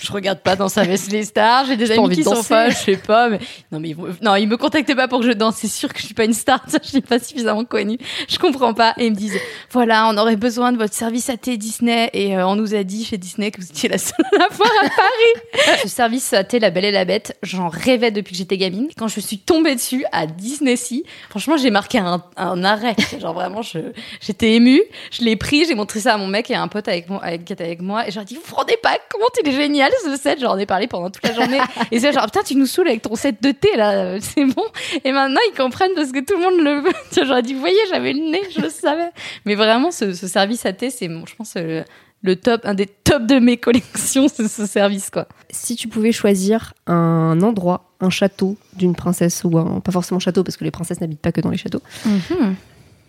Je 0.00 0.12
regarde 0.12 0.40
pas 0.40 0.56
Danse 0.56 0.78
avec 0.78 1.00
les 1.08 1.24
stars. 1.24 1.66
J'ai 1.66 1.76
des 1.76 1.90
amis 1.90 2.14
qui 2.14 2.24
sont 2.24 2.42
fans, 2.42 2.70
je 2.70 2.76
sais 2.76 2.96
pas. 2.96 3.28
Mais... 3.28 3.38
Non, 3.70 3.80
mais 3.80 3.94
non, 4.22 4.34
ils 4.36 4.48
me 4.48 4.56
contactaient 4.56 4.94
pas 4.94 5.08
pour 5.08 5.20
que 5.20 5.26
je 5.26 5.32
danse. 5.32 5.56
C'est 5.56 5.68
sûr 5.68 5.92
que 5.92 5.98
je 6.00 6.06
suis 6.06 6.14
pas 6.14 6.24
une 6.24 6.34
star. 6.34 6.62
Ça, 6.68 6.78
je 6.82 6.88
suis 6.88 7.00
pas 7.00 7.18
suffisamment 7.18 7.64
connue. 7.64 7.98
Je 8.28 8.38
comprends 8.38 8.74
pas. 8.74 8.94
Et 8.96 9.06
ils 9.06 9.10
me 9.10 9.16
disent 9.16 9.38
Voilà, 9.70 10.08
on 10.08 10.16
aurait 10.16 10.36
besoin 10.36 10.72
de 10.72 10.78
votre 10.78 10.94
service 10.94 11.28
AT 11.28 11.56
Disney. 11.56 12.10
Et 12.12 12.36
euh, 12.36 12.46
on 12.46 12.56
nous 12.56 12.74
a 12.74 12.82
dit 12.82 13.04
chez 13.04 13.18
Disney 13.18 13.50
que 13.50 13.60
vous 13.60 13.68
étiez 13.68 13.88
la 13.88 13.98
seule 13.98 14.24
à 14.32 14.38
l'avoir 14.38 14.70
à 14.82 14.88
Paris. 14.88 15.42
Ce 15.82 15.88
service 15.88 16.32
AT 16.32 16.58
La 16.60 16.70
Belle 16.70 16.86
et 16.86 16.90
la 16.90 17.04
Bête, 17.04 17.36
j'en 17.42 17.68
rêvais 17.68 18.10
depuis 18.10 18.32
que 18.32 18.38
j'étais 18.38 18.56
gamine. 18.56 18.88
Quand 18.96 19.08
je 19.08 19.20
suis 19.20 19.38
tombée 19.38 19.74
dessus 19.74 20.04
à 20.12 20.26
Disney 20.26 20.76
Sea, 20.76 21.04
franchement, 21.30 21.56
j'ai 21.56 21.70
marqué 21.70 21.98
un, 21.98 22.22
un 22.36 22.64
arrêt. 22.64 22.96
Genre 23.20 23.34
vraiment, 23.34 23.62
je, 23.62 23.78
j'étais 24.20 24.54
émue. 24.54 24.82
Je 25.10 25.22
l'ai 25.22 25.36
pris, 25.36 25.64
j'ai 25.66 25.74
montré 25.74 26.00
ça 26.00 26.14
à 26.14 26.16
mon 26.16 26.26
mec 26.26 26.50
et 26.50 26.54
à 26.54 26.62
un 26.62 26.68
pote 26.68 26.88
avec 26.88 27.08
moi, 27.08 27.22
avec, 27.22 27.44
qui 27.44 27.52
était 27.52 27.64
avec 27.64 27.80
moi. 27.80 28.06
Et 28.08 28.10
j'ai 28.10 28.24
dit, 28.24 28.34
vous 28.34 28.42
vous 28.44 28.56
rendez 28.56 28.76
pas 28.82 28.96
compte, 29.12 29.36
il 29.42 29.48
est 29.48 29.52
génial 29.52 29.92
ce 30.04 30.16
set. 30.16 30.40
J'en 30.40 30.56
ai 30.58 30.66
parlé 30.66 30.86
pendant 30.86 31.10
toute 31.10 31.26
la 31.26 31.34
journée. 31.34 31.58
et 31.90 32.00
c'est 32.00 32.12
genre, 32.12 32.24
putain, 32.24 32.42
tu 32.42 32.56
nous 32.56 32.66
saoules 32.66 32.88
avec 32.88 33.02
ton 33.02 33.14
set 33.14 33.42
de 33.42 33.50
thé 33.50 33.76
là, 33.76 33.92
euh, 33.92 34.18
c'est 34.20 34.44
bon. 34.44 34.64
Et 35.04 35.12
maintenant, 35.12 35.40
ils 35.50 35.56
comprennent 35.56 35.94
parce 35.94 36.12
que 36.12 36.20
tout 36.20 36.36
le 36.36 36.42
monde 36.42 36.64
le 36.64 36.80
veut. 36.80 36.92
J'aurais 37.26 37.42
dit, 37.42 37.54
vous 37.54 37.60
voyez, 37.60 37.78
j'avais 37.90 38.12
le 38.12 38.30
nez, 38.30 38.42
je 38.54 38.60
le 38.60 38.70
savais. 38.70 39.10
Mais 39.44 39.54
vraiment, 39.54 39.90
ce, 39.90 40.12
ce 40.12 40.26
service 40.26 40.64
à 40.66 40.72
thé, 40.72 40.90
c'est, 40.90 41.08
je 41.08 41.34
pense, 41.34 41.54
le, 41.56 41.84
le 42.22 42.36
top, 42.36 42.62
un 42.64 42.74
des 42.74 42.86
tops 42.86 43.26
de 43.26 43.38
mes 43.38 43.56
collections, 43.56 44.28
c'est 44.34 44.48
ce 44.48 44.66
service, 44.66 45.10
quoi. 45.10 45.28
Si 45.50 45.76
tu 45.76 45.88
pouvais 45.88 46.12
choisir 46.12 46.74
un 46.86 47.40
endroit, 47.42 47.90
un 48.00 48.10
château 48.10 48.56
d'une 48.76 48.94
princesse 48.94 49.42
ou 49.44 49.58
un, 49.58 49.80
pas 49.80 49.92
forcément 49.92 50.20
château 50.20 50.44
parce 50.44 50.56
que 50.56 50.64
les 50.64 50.70
princesses 50.70 51.00
n'habitent 51.00 51.20
pas 51.20 51.32
que 51.32 51.40
dans 51.40 51.50
les 51.50 51.56
châteaux, 51.56 51.82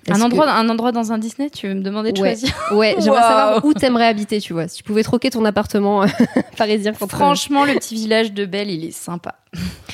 Un 0.09 0.21
endroit, 0.21 0.45
que- 0.45 0.51
un 0.51 0.69
endroit 0.69 0.91
dans 0.91 1.11
un 1.11 1.17
Disney, 1.17 1.49
tu 1.49 1.67
veux 1.67 1.73
me 1.75 1.81
demander 1.81 2.11
de 2.11 2.19
Ouais. 2.21 2.29
choisir 2.35 2.53
Ouais, 2.71 2.95
j'aimerais 2.99 3.19
Wow. 3.21 3.27
savoir 3.27 3.65
où 3.65 3.73
t'aimerais 3.73 4.07
habiter, 4.07 4.39
tu 4.39 4.53
vois. 4.53 4.67
Si 4.67 4.77
tu 4.77 4.83
pouvais 4.83 5.03
troquer 5.03 5.29
ton 5.29 5.43
appartement 5.45 6.03
euh, 6.03 6.07
parisien 6.57 6.93
contre. 6.93 7.15
Franchement, 7.17 7.65
le 7.65 7.73
petit 7.73 7.95
village 7.95 8.31
de 8.33 8.45
Belle, 8.45 8.69
il 8.71 8.85
est 8.85 8.91
sympa. 8.91 9.35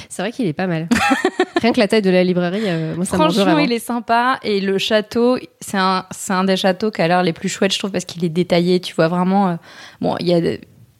C'est 0.09 0.21
vrai 0.21 0.31
qu'il 0.31 0.45
est 0.47 0.53
pas 0.53 0.67
mal. 0.67 0.87
Rien 1.61 1.71
que 1.73 1.79
la 1.79 1.87
taille 1.87 2.01
de 2.01 2.09
la 2.09 2.23
librairie, 2.23 2.61
euh, 2.65 2.95
moi 2.95 3.05
ça 3.05 3.17
Franchement, 3.17 3.57
il 3.57 3.71
est 3.71 3.79
sympa. 3.79 4.39
Et 4.43 4.59
le 4.61 4.77
château, 4.77 5.37
c'est 5.59 5.77
un, 5.77 6.05
un 6.29 6.43
des 6.43 6.57
châteaux 6.57 6.91
qui 6.91 7.01
a 7.01 7.07
l'air 7.07 7.23
les 7.23 7.33
plus 7.33 7.49
chouettes, 7.49 7.73
je 7.73 7.79
trouve, 7.79 7.91
parce 7.91 8.05
qu'il 8.05 8.23
est 8.23 8.29
détaillé. 8.29 8.79
Tu 8.79 8.93
vois 8.93 9.07
vraiment. 9.07 9.49
euh, 9.49 9.55
bon, 10.01 10.15
il 10.19 10.27
y 10.27 10.33
a. 10.33 10.57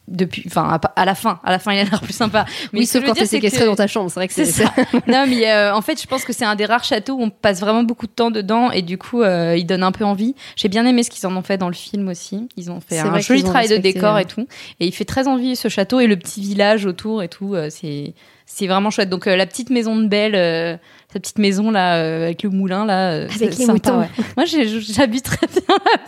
de- 0.07 0.15
Depuis, 0.25 0.43
enfin, 0.47 0.63
à, 0.69 1.01
à 1.01 1.05
la 1.05 1.15
fin, 1.15 1.39
à 1.43 1.51
la 1.51 1.59
fin, 1.59 1.73
il 1.73 1.79
a 1.79 1.83
l'air 1.83 1.99
plus 2.01 2.13
sympa. 2.13 2.45
oui, 2.73 2.85
ce 2.85 2.93
que 2.93 2.99
sauf 2.99 3.07
quand 3.07 3.13
t'es 3.15 3.25
séquestré 3.25 3.61
que- 3.63 3.69
dans 3.69 3.75
ta 3.75 3.87
chambre, 3.87 4.09
c'est 4.09 4.19
vrai 4.19 4.27
que 4.27 4.33
C'est 4.33 4.45
ça. 4.45 4.71
non, 5.07 5.25
mais 5.27 5.49
euh, 5.51 5.73
en 5.73 5.81
fait, 5.81 5.99
je 6.01 6.05
pense 6.07 6.23
que 6.23 6.31
c'est 6.33 6.45
un 6.45 6.55
des 6.55 6.65
rares 6.65 6.83
châteaux 6.83 7.13
où 7.15 7.21
on 7.23 7.29
passe 7.31 7.59
vraiment 7.59 7.83
beaucoup 7.83 8.05
de 8.05 8.11
temps 8.11 8.29
dedans 8.31 8.69
et 8.71 8.81
du 8.83 8.97
coup, 8.97 9.21
euh, 9.23 9.55
il 9.57 9.65
donne 9.65 9.83
un 9.83 9.91
peu 9.91 10.05
envie. 10.05 10.35
J'ai 10.55 10.67
bien 10.69 10.85
aimé 10.85 11.03
ce 11.03 11.09
qu'ils 11.09 11.25
en 11.27 11.35
ont 11.35 11.41
fait 11.41 11.57
dans 11.57 11.67
le 11.69 11.73
film 11.73 12.07
aussi. 12.07 12.47
Ils 12.55 12.69
ont 12.71 12.81
fait 12.81 12.99
un 12.99 13.19
joli 13.19 13.43
travail 13.43 13.67
de 13.67 13.77
décor 13.77 14.15
euh, 14.15 14.19
et 14.19 14.25
tout. 14.25 14.47
Et 14.79 14.85
il 14.87 14.91
fait 14.91 15.05
très 15.05 15.27
envie 15.27 15.55
ce 15.55 15.69
château 15.69 15.99
et 15.99 16.07
le 16.07 16.17
petit 16.17 16.41
village 16.41 16.85
autour 16.85 17.23
et 17.23 17.27
tout. 17.27 17.55
euh, 17.55 17.69
c'est 17.71 18.13
c'est 18.47 18.67
vraiment 18.67 18.91
chouette. 18.91 19.09
Donc 19.09 19.25
euh, 19.25 19.35
la 19.35 19.47
petite 19.47 19.71
maison 19.71 19.95
de 19.95 20.07
Belle, 20.07 20.35
euh, 20.35 20.77
sa 21.11 21.19
petite 21.19 21.39
maison 21.39 21.71
là 21.71 21.95
euh, 21.95 22.25
avec 22.25 22.43
le 22.43 22.51
moulin 22.51 22.85
là, 22.85 23.11
euh, 23.13 23.27
Avec 23.27 23.57
les 23.57 23.65
sympa, 23.65 23.71
moutons. 23.73 23.99
ouais. 24.01 24.09
Moi, 24.37 24.45
j'habite 24.45 25.25
très 25.25 25.47
bien 25.47 25.61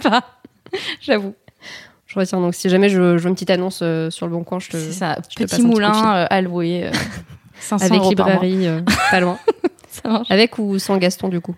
là-bas. 0.04 0.22
J'avoue. 1.02 1.34
Je 2.08 2.18
retiens 2.20 2.40
donc 2.40 2.56
si 2.56 2.70
jamais 2.70 2.90
je, 2.90 3.18
je 3.18 3.22
vois 3.22 3.30
une 3.30 3.36
petite 3.36 3.50
annonce 3.50 3.80
euh, 3.84 4.10
sur 4.10 4.26
le 4.28 4.32
bon 4.34 4.44
coin, 4.44 4.60
je 4.60 4.70
te. 4.70 4.78
C'est 4.78 4.94
ça. 4.94 5.18
je 5.30 5.44
Petit 5.44 5.62
moulin 5.62 5.92
à 6.30 6.42
louer. 6.42 6.86
euh, 6.88 6.92
500 7.60 7.86
Avec 7.86 8.00
euros 8.00 8.10
librairie, 8.10 8.68
euh, 8.68 8.82
pas 9.12 9.20
loin. 9.20 9.38
Ça 9.90 10.10
marche. 10.10 10.32
Avec 10.32 10.58
ou 10.58 10.80
sans 10.80 10.98
Gaston 10.98 11.28
du 11.28 11.42
coup? 11.42 11.56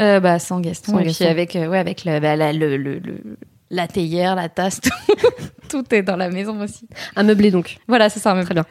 Euh, 0.00 0.20
bah, 0.20 0.38
sans 0.38 0.60
Gaston. 0.60 0.92
Sans 0.92 0.98
et 1.00 1.04
Gaston. 1.04 1.24
puis 1.24 1.30
avec, 1.30 1.56
euh, 1.56 1.66
ouais, 1.68 1.78
avec 1.78 2.04
le, 2.04 2.18
bah, 2.20 2.34
la, 2.36 2.52
le, 2.52 2.76
le- 2.76 2.98
le- 2.98 3.36
la 3.70 3.88
théière, 3.88 4.36
la 4.36 4.48
tasse, 4.48 4.80
tout, 4.80 4.90
tout 5.68 5.94
est 5.94 6.02
dans 6.02 6.16
la 6.16 6.30
maison 6.30 6.60
aussi. 6.62 6.88
Un 7.16 7.24
meublé 7.24 7.50
donc. 7.50 7.78
Voilà, 7.88 8.08
c'est 8.08 8.20
ça. 8.20 8.32
un. 8.32 8.44
Très 8.44 8.54
bien. 8.54 8.64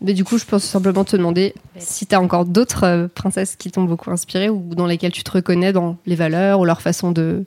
Mais 0.00 0.14
du 0.14 0.24
coup, 0.24 0.38
je 0.38 0.44
pense 0.44 0.64
simplement 0.64 1.04
te 1.04 1.16
demander 1.16 1.54
si 1.78 2.06
t'as 2.06 2.18
encore 2.18 2.44
d'autres 2.46 2.84
euh, 2.84 3.08
princesses 3.08 3.56
qui 3.56 3.70
t'ont 3.70 3.84
beaucoup 3.84 4.10
inspiré 4.10 4.48
ou 4.48 4.74
dans 4.74 4.86
lesquelles 4.86 5.12
tu 5.12 5.22
te 5.22 5.30
reconnais 5.30 5.72
dans 5.72 5.96
les 6.06 6.16
valeurs 6.16 6.60
ou 6.60 6.64
leur 6.64 6.80
façon 6.82 7.12
de 7.12 7.44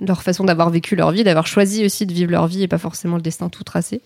leur 0.00 0.22
façon 0.22 0.44
d'avoir 0.44 0.70
vécu 0.70 0.96
leur 0.96 1.10
vie, 1.12 1.24
d'avoir 1.24 1.46
choisi 1.46 1.84
aussi 1.84 2.06
de 2.06 2.12
vivre 2.12 2.30
leur 2.32 2.46
vie 2.46 2.62
et 2.62 2.68
pas 2.68 2.78
forcément 2.78 3.16
le 3.16 3.22
destin 3.22 3.48
tout 3.48 3.64
tracé. 3.64 4.00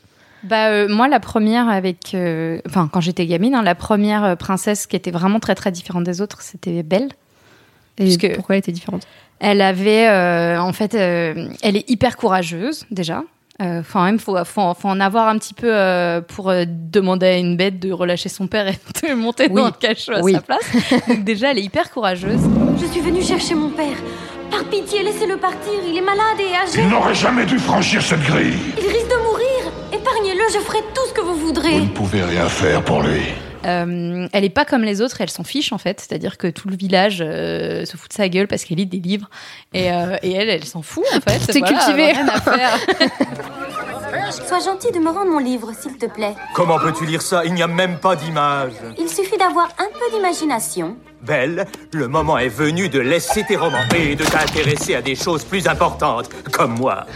Bah, 0.45 0.69
euh, 0.69 0.89
moi, 0.89 1.09
la 1.09 1.19
première 1.21 1.69
avec. 1.69 2.15
euh, 2.15 2.61
Enfin, 2.67 2.89
quand 2.93 3.01
j'étais 3.01 3.27
gamine, 3.27 3.55
hein, 3.55 3.63
la 3.63 3.75
première 3.75 4.23
euh, 4.25 4.37
princesse 4.37 4.87
qui 4.87 4.95
était 4.97 5.11
vraiment 5.11 5.41
très 5.41 5.55
très 5.57 5.73
différente 5.73 6.05
des 6.05 6.21
autres, 6.21 6.43
c'était 6.43 6.83
Belle. 6.83 7.09
Et 7.99 8.05
Puisque- 8.05 8.35
pourquoi 8.37 8.55
elle 8.55 8.61
était 8.61 8.71
différente? 8.73 9.03
Elle 9.41 9.61
avait. 9.61 10.09
euh, 10.09 10.61
en 10.61 10.73
fait, 10.73 10.95
euh, 10.95 11.49
elle 11.63 11.77
est 11.77 11.89
hyper 11.91 12.17
courageuse, 12.17 12.85
déjà. 12.91 13.25
Euh, 13.61 13.81
Enfin, 13.81 14.05
même, 14.05 14.21
faut, 14.21 14.37
faut, 14.45 14.73
faut 14.75 14.89
en 14.89 15.01
avoir 15.01 15.27
un 15.27 15.37
petit 15.39 15.55
peu 15.55 15.75
euh, 15.75 16.21
pour 16.21 16.51
euh, 16.51 16.65
demander 16.69 17.27
à 17.27 17.37
une 17.39 17.57
bête 17.57 17.81
de 17.81 17.91
relâcher 17.91 18.29
son 18.29 18.47
père 18.47 18.69
et 18.69 18.79
de 19.09 19.15
monter 19.15 19.49
Oui. 19.51 19.61
dans 19.61 19.67
le 19.67 19.73
cachot 19.73 20.13
à 20.13 20.21
Oui. 20.21 20.35
sa 20.35 20.41
place. 20.43 20.61
Donc, 21.09 21.25
déjà, 21.25 21.51
elle 21.51 21.59
est 21.59 21.65
hyper 21.65 21.91
courageuse. 21.91 22.41
Je 22.81 22.87
suis 22.87 23.01
venue 23.01 23.23
chercher 23.23 23.57
mon 23.57 23.71
père. 23.71 23.97
Pitié, 24.71 25.03
laissez-le 25.03 25.37
partir. 25.39 25.73
Il 25.87 25.97
est 25.97 26.01
malade 26.03 26.39
et 26.41 26.55
âgé. 26.55 26.81
Il 26.81 26.89
n'aurait 26.89 27.15
jamais 27.15 27.47
dû 27.47 27.59
franchir 27.59 28.03
cette 28.03 28.21
grille. 28.23 28.55
Il 28.79 28.87
risque 28.87 29.09
de 29.09 29.17
mourir. 29.23 29.73
Épargnez-le, 29.93 30.43
je 30.53 30.59
ferai 30.59 30.79
tout 30.95 31.07
ce 31.09 31.13
que 31.15 31.21
vous 31.23 31.35
voudrez. 31.37 31.73
Vous 31.73 31.85
ne 31.87 31.89
pouvez 31.91 32.23
rien 32.23 32.49
faire 32.49 32.83
pour 32.85 33.03
lui. 33.03 33.23
Euh, 33.67 34.29
elle 34.33 34.45
est 34.45 34.51
pas 34.51 34.65
comme 34.65 34.83
les 34.83 35.01
autres, 35.03 35.21
elle 35.21 35.31
s'en 35.31 35.43
fiche 35.45 35.73
en 35.73 35.79
fait. 35.79 36.01
C'est-à-dire 36.01 36.37
que 36.39 36.47
tout 36.49 36.69
le 36.69 36.77
village 36.77 37.19
euh, 37.27 37.85
se 37.87 37.97
fout 37.97 38.09
de 38.11 38.15
sa 38.15 38.29
gueule 38.29 38.47
parce 38.47 38.65
qu'elle 38.65 38.77
lit 38.79 38.87
des 38.87 39.01
livres. 39.01 39.29
Et, 39.75 39.91
euh, 39.91 40.17
et 40.23 40.33
elle, 40.33 40.49
elle 40.49 40.65
s'en 40.65 40.83
fout 40.83 41.05
en 41.15 41.21
fait. 41.21 41.39
T'es 41.53 41.59
Voilà, 41.61 41.77
cultivée. 41.79 42.13
rien 42.13 42.29
à 42.29 42.41
faire. 42.41 42.79
Sois 44.47 44.61
gentil 44.61 44.93
de 44.93 44.99
me 44.99 45.09
rendre 45.11 45.31
mon 45.31 45.39
livre, 45.39 45.73
s'il 45.79 45.97
te 45.97 46.07
plaît. 46.07 46.35
Comment 46.55 46.79
peux-tu 46.79 47.07
lire 47.07 47.23
ça? 47.23 47.45
Il 47.47 47.55
n'y 47.55 47.63
a 47.63 47.67
même 47.67 47.97
pas 47.99 48.15
d'image. 48.15 48.73
Il 48.99 49.09
suffit 49.09 49.39
d'avoir 49.39 49.69
un 49.79 49.89
peu 49.93 50.15
d'imagination. 50.17 50.97
Belle, 51.23 51.67
le 51.93 52.09
moment 52.09 52.39
est 52.39 52.49
venu 52.49 52.89
de 52.89 53.01
laisser 53.01 53.45
tes 53.45 53.57
romans 53.57 53.85
et 53.95 54.15
de 54.15 54.25
t'intéresser 54.25 54.95
à 54.95 55.03
des 55.03 55.15
choses 55.15 55.45
plus 55.45 55.67
importantes, 55.67 56.29
comme 56.53 56.79
moi. 56.79 57.07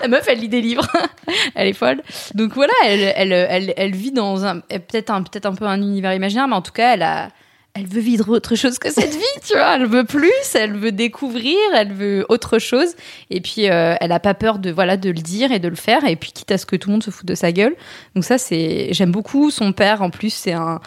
La 0.00 0.08
meuf, 0.08 0.26
elle 0.28 0.38
lit 0.38 0.48
des 0.48 0.60
livres. 0.60 0.86
elle 1.54 1.68
est 1.68 1.72
folle. 1.72 2.02
Donc 2.34 2.54
voilà, 2.54 2.72
elle, 2.84 3.12
elle, 3.14 3.74
elle, 3.76 3.94
vit 3.94 4.12
dans 4.12 4.44
un 4.44 4.60
peut-être 4.60 5.10
un 5.10 5.22
un 5.44 5.54
peu 5.54 5.66
un 5.66 5.80
univers 5.82 6.14
imaginaire, 6.14 6.48
mais 6.48 6.56
en 6.56 6.62
tout 6.62 6.72
cas, 6.72 6.94
elle 6.94 7.02
a 7.02 7.30
elle 7.74 7.86
veut 7.86 8.00
vivre 8.00 8.28
autre 8.30 8.56
chose 8.56 8.78
que 8.78 8.90
cette 8.90 9.14
vie, 9.14 9.40
tu 9.46 9.54
vois. 9.54 9.76
Elle 9.76 9.86
veut 9.86 10.04
plus, 10.04 10.32
elle 10.54 10.76
veut 10.76 10.90
découvrir, 10.90 11.56
elle 11.74 11.92
veut 11.92 12.26
autre 12.28 12.58
chose. 12.58 12.94
Et 13.30 13.40
puis, 13.40 13.70
euh, 13.70 13.94
elle 14.00 14.10
a 14.10 14.18
pas 14.18 14.34
peur 14.34 14.58
de 14.58 14.70
voilà 14.70 14.96
de 14.96 15.10
le 15.10 15.20
dire 15.20 15.52
et 15.52 15.60
de 15.60 15.68
le 15.68 15.76
faire. 15.76 16.04
Et 16.04 16.16
puis, 16.16 16.32
quitte 16.32 16.50
à 16.50 16.58
ce 16.58 16.66
que 16.66 16.74
tout 16.74 16.88
le 16.88 16.94
monde 16.94 17.04
se 17.04 17.10
foute 17.10 17.26
de 17.26 17.36
sa 17.36 17.52
gueule. 17.52 17.76
Donc 18.14 18.24
ça, 18.24 18.36
c'est 18.36 18.88
j'aime 18.92 19.12
beaucoup. 19.12 19.50
Son 19.50 19.72
père, 19.72 20.02
en 20.02 20.10
plus, 20.10 20.30
c'est 20.30 20.54
un 20.54 20.80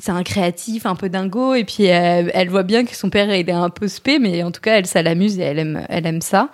c'est 0.00 0.12
un 0.12 0.22
créatif 0.24 0.86
un 0.86 0.96
peu 0.96 1.08
dingo 1.08 1.54
et 1.54 1.64
puis 1.64 1.84
elle, 1.84 2.30
elle 2.34 2.48
voit 2.50 2.62
bien 2.64 2.84
que 2.84 2.94
son 2.96 3.10
père 3.10 3.32
il 3.34 3.48
est 3.48 3.52
un 3.52 3.70
peu 3.70 3.86
spé 3.88 4.18
mais 4.18 4.42
en 4.42 4.50
tout 4.50 4.60
cas 4.60 4.76
elle 4.78 4.86
ça 4.86 5.02
l'amuse 5.02 5.38
et 5.38 5.42
elle 5.42 5.58
aime 5.58 5.86
elle 5.88 6.06
aime 6.06 6.20
ça 6.22 6.48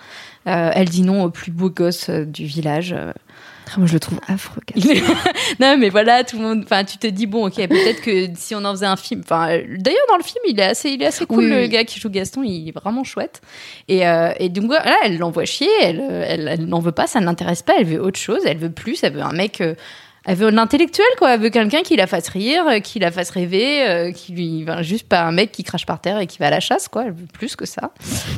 Euh, 0.47 0.71
elle 0.75 0.89
dit 0.89 1.03
non 1.03 1.25
au 1.25 1.31
plus 1.31 1.51
beau 1.51 1.69
gosse 1.69 2.09
euh, 2.09 2.25
du 2.25 2.47
village 2.47 2.95
euh, 2.97 3.13
Ah, 3.69 3.75
Moi, 3.77 3.87
je 3.87 3.93
le 3.93 4.01
trouve 4.01 4.19
affreux. 4.27 4.63
non, 5.61 5.77
mais 5.79 5.91
voilà, 5.91 6.25
tout 6.25 6.39
le 6.39 6.43
monde. 6.43 6.63
Enfin, 6.65 6.83
tu 6.83 6.97
te 6.97 7.07
dis 7.07 7.27
bon, 7.27 7.47
ok, 7.47 7.57
peut-être 7.57 8.01
que 8.01 8.27
si 8.37 8.55
on 8.55 8.65
en 8.65 8.71
faisait 8.73 8.87
un 8.87 8.97
film. 8.97 9.21
Enfin, 9.23 9.51
euh, 9.51 9.63
d'ailleurs 9.79 10.07
dans 10.09 10.17
le 10.17 10.23
film, 10.23 10.43
il 10.49 10.59
est 10.59 10.63
assez, 10.65 10.89
il 10.93 11.03
est 11.03 11.07
assez 11.07 11.27
cool. 11.27 11.45
Oui, 11.45 11.51
le 11.51 11.57
oui. 11.59 11.69
gars 11.69 11.85
qui 11.85 12.01
joue 12.01 12.09
Gaston, 12.09 12.43
il 12.43 12.69
est 12.69 12.73
vraiment 12.73 13.05
chouette. 13.05 13.43
Et, 13.89 14.09
euh, 14.09 14.33
et 14.39 14.49
donc 14.49 14.65
voilà, 14.65 14.97
elle 15.05 15.19
l'envoie 15.19 15.45
chier. 15.45 15.69
Elle, 15.83 16.01
euh, 16.01 16.25
elle, 16.27 16.49
elle 16.49 16.65
n'en 16.65 16.81
veut 16.81 16.93
pas, 16.93 17.07
ça 17.07 17.21
ne 17.21 17.27
l'intéresse 17.27 17.63
pas. 17.63 17.75
Elle 17.79 17.85
veut 17.87 18.01
autre 18.03 18.19
chose. 18.19 18.41
Elle 18.47 18.59
veut 18.59 18.73
plus. 18.73 19.05
Elle 19.05 19.13
veut 19.13 19.23
un 19.23 19.33
mec. 19.33 19.61
euh, 19.61 19.75
elle 20.27 20.37
veut 20.37 20.51
l'intellectuel, 20.51 21.07
quoi. 21.19 21.35
Elle 21.35 21.41
veut 21.41 21.51
quelqu'un 21.51 21.83
qui 21.83 21.97
la 21.97 22.07
fasse 22.07 22.29
rire, 22.29 22.65
euh, 22.69 22.81
qui 22.81 22.99
la 22.99 23.11
fasse 23.11 23.31
rêver, 23.31 23.89
euh, 23.89 24.13
qui 24.13 24.33
lui, 24.33 24.65
enfin, 24.69 24.83
juste 24.83 25.09
pas 25.09 25.23
un 25.23 25.33
mec 25.33 25.51
qui 25.53 25.65
crache 25.65 25.87
par 25.87 26.01
terre 26.01 26.19
et 26.19 26.27
qui 26.27 26.39
va 26.39 26.49
à 26.49 26.51
la 26.51 26.61
chasse, 26.61 26.89
quoi. 26.89 27.05
Elle 27.07 27.13
veut 27.13 27.27
plus 27.33 27.57
que 27.57 27.65
ça. 27.67 27.91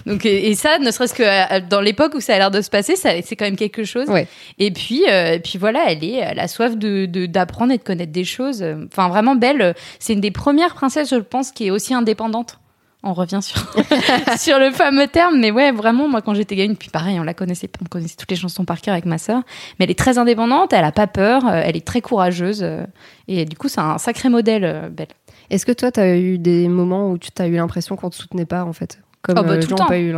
Donc, 0.07 0.25
et, 0.25 0.49
et 0.51 0.55
ça, 0.55 0.79
ne 0.79 0.91
serait-ce 0.91 1.15
que 1.15 1.23
euh, 1.23 1.61
dans 1.69 1.81
l'époque 1.81 2.15
où 2.15 2.21
ça 2.21 2.35
a 2.35 2.39
l'air 2.39 2.51
de 2.51 2.61
se 2.61 2.71
passer, 2.71 2.95
ça, 2.97 3.11
c'est 3.23 3.37
quand 3.37 3.45
même 3.47 3.57
quelque 3.57 3.85
chose. 3.85 4.09
Ouais. 4.09 4.29
Et 4.59 4.71
puis, 4.71 5.03
euh, 5.11 5.35
et 5.35 5.41
puis 5.41 5.59
voilà, 5.59 5.85
elle 5.89 6.05
est, 6.05 6.15
elle 6.17 6.39
a 6.39 6.49
soif 6.49 6.77
de 6.77 7.07
de- 7.07 7.27
d'apprendre 7.27 7.73
et 7.73 7.79
de 7.79 7.83
connaître 7.83 8.13
des 8.13 8.25
choses. 8.25 8.65
Enfin, 8.87 9.09
vraiment 9.09 9.35
belle. 9.35 9.75
C'est 9.99 10.13
une 10.13 10.21
des 10.21 10.31
premières 10.31 10.75
princesses, 10.75 11.11
je 11.11 11.17
pense, 11.17 11.51
qui 11.51 11.67
est 11.67 11.71
aussi 11.71 11.95
indépendante. 11.95 12.59
On 13.05 13.15
revient 13.15 13.41
sur 13.43 13.59
sur 14.39 14.59
le 14.61 14.71
fameux 14.71 15.09
terme, 15.09 15.41
mais 15.41 15.51
ouais, 15.51 15.73
vraiment, 15.73 16.09
moi, 16.09 16.23
quand 16.23 16.35
j'étais 16.35 16.55
gamine, 16.55 16.77
puis 16.77 16.89
pareil, 16.89 17.19
on 17.19 17.25
la 17.25 17.35
connaissait, 17.35 17.69
on 17.81 17.87
connaissait 17.87 18.15
toutes 18.17 18.31
les 18.31 18.37
chansons 18.37 18.65
par 18.65 18.81
cœur 18.81 18.93
avec 18.93 19.07
ma 19.07 19.19
sœur, 19.19 19.43
mais 19.79 19.87
elle 19.87 19.91
est 19.91 19.99
très 19.99 20.19
indépendante, 20.19 20.73
elle 20.73 20.85
a 20.85 20.93
pas 20.93 21.09
peur, 21.09 21.47
euh, 21.47 21.63
elle 21.65 21.77
est 21.77 21.85
très 21.87 22.01
courageuse, 22.01 22.63
euh, 22.63 22.85
et 23.27 23.45
du 23.45 23.57
coup, 23.57 23.69
c'est 23.69 23.81
un 23.81 23.99
sacré 23.99 24.29
modèle, 24.29 24.65
euh, 24.65 24.89
Belle. 24.89 25.09
Est-ce 25.51 25.67
que 25.67 25.73
toi, 25.73 25.91
t'as 25.91 26.17
eu 26.17 26.39
des 26.39 26.69
moments 26.69 27.11
où 27.11 27.19
tu 27.19 27.33
t'as 27.33 27.49
eu 27.49 27.57
l'impression 27.57 27.97
qu'on 27.97 28.09
te 28.09 28.15
soutenait 28.15 28.47
pas 28.47 28.65
en 28.65 28.73
fait? 28.73 29.01
Comme 29.23 29.39
Oh, 29.39 29.43
bah, 29.45 29.51
euh, 29.53 29.55
tout 29.55 29.61
les 29.61 29.63
le 29.63 29.69
gens 29.69 29.75
ont 29.75 29.79
temps. 29.79 29.87
pas 29.87 29.99
eu. 30.01 30.13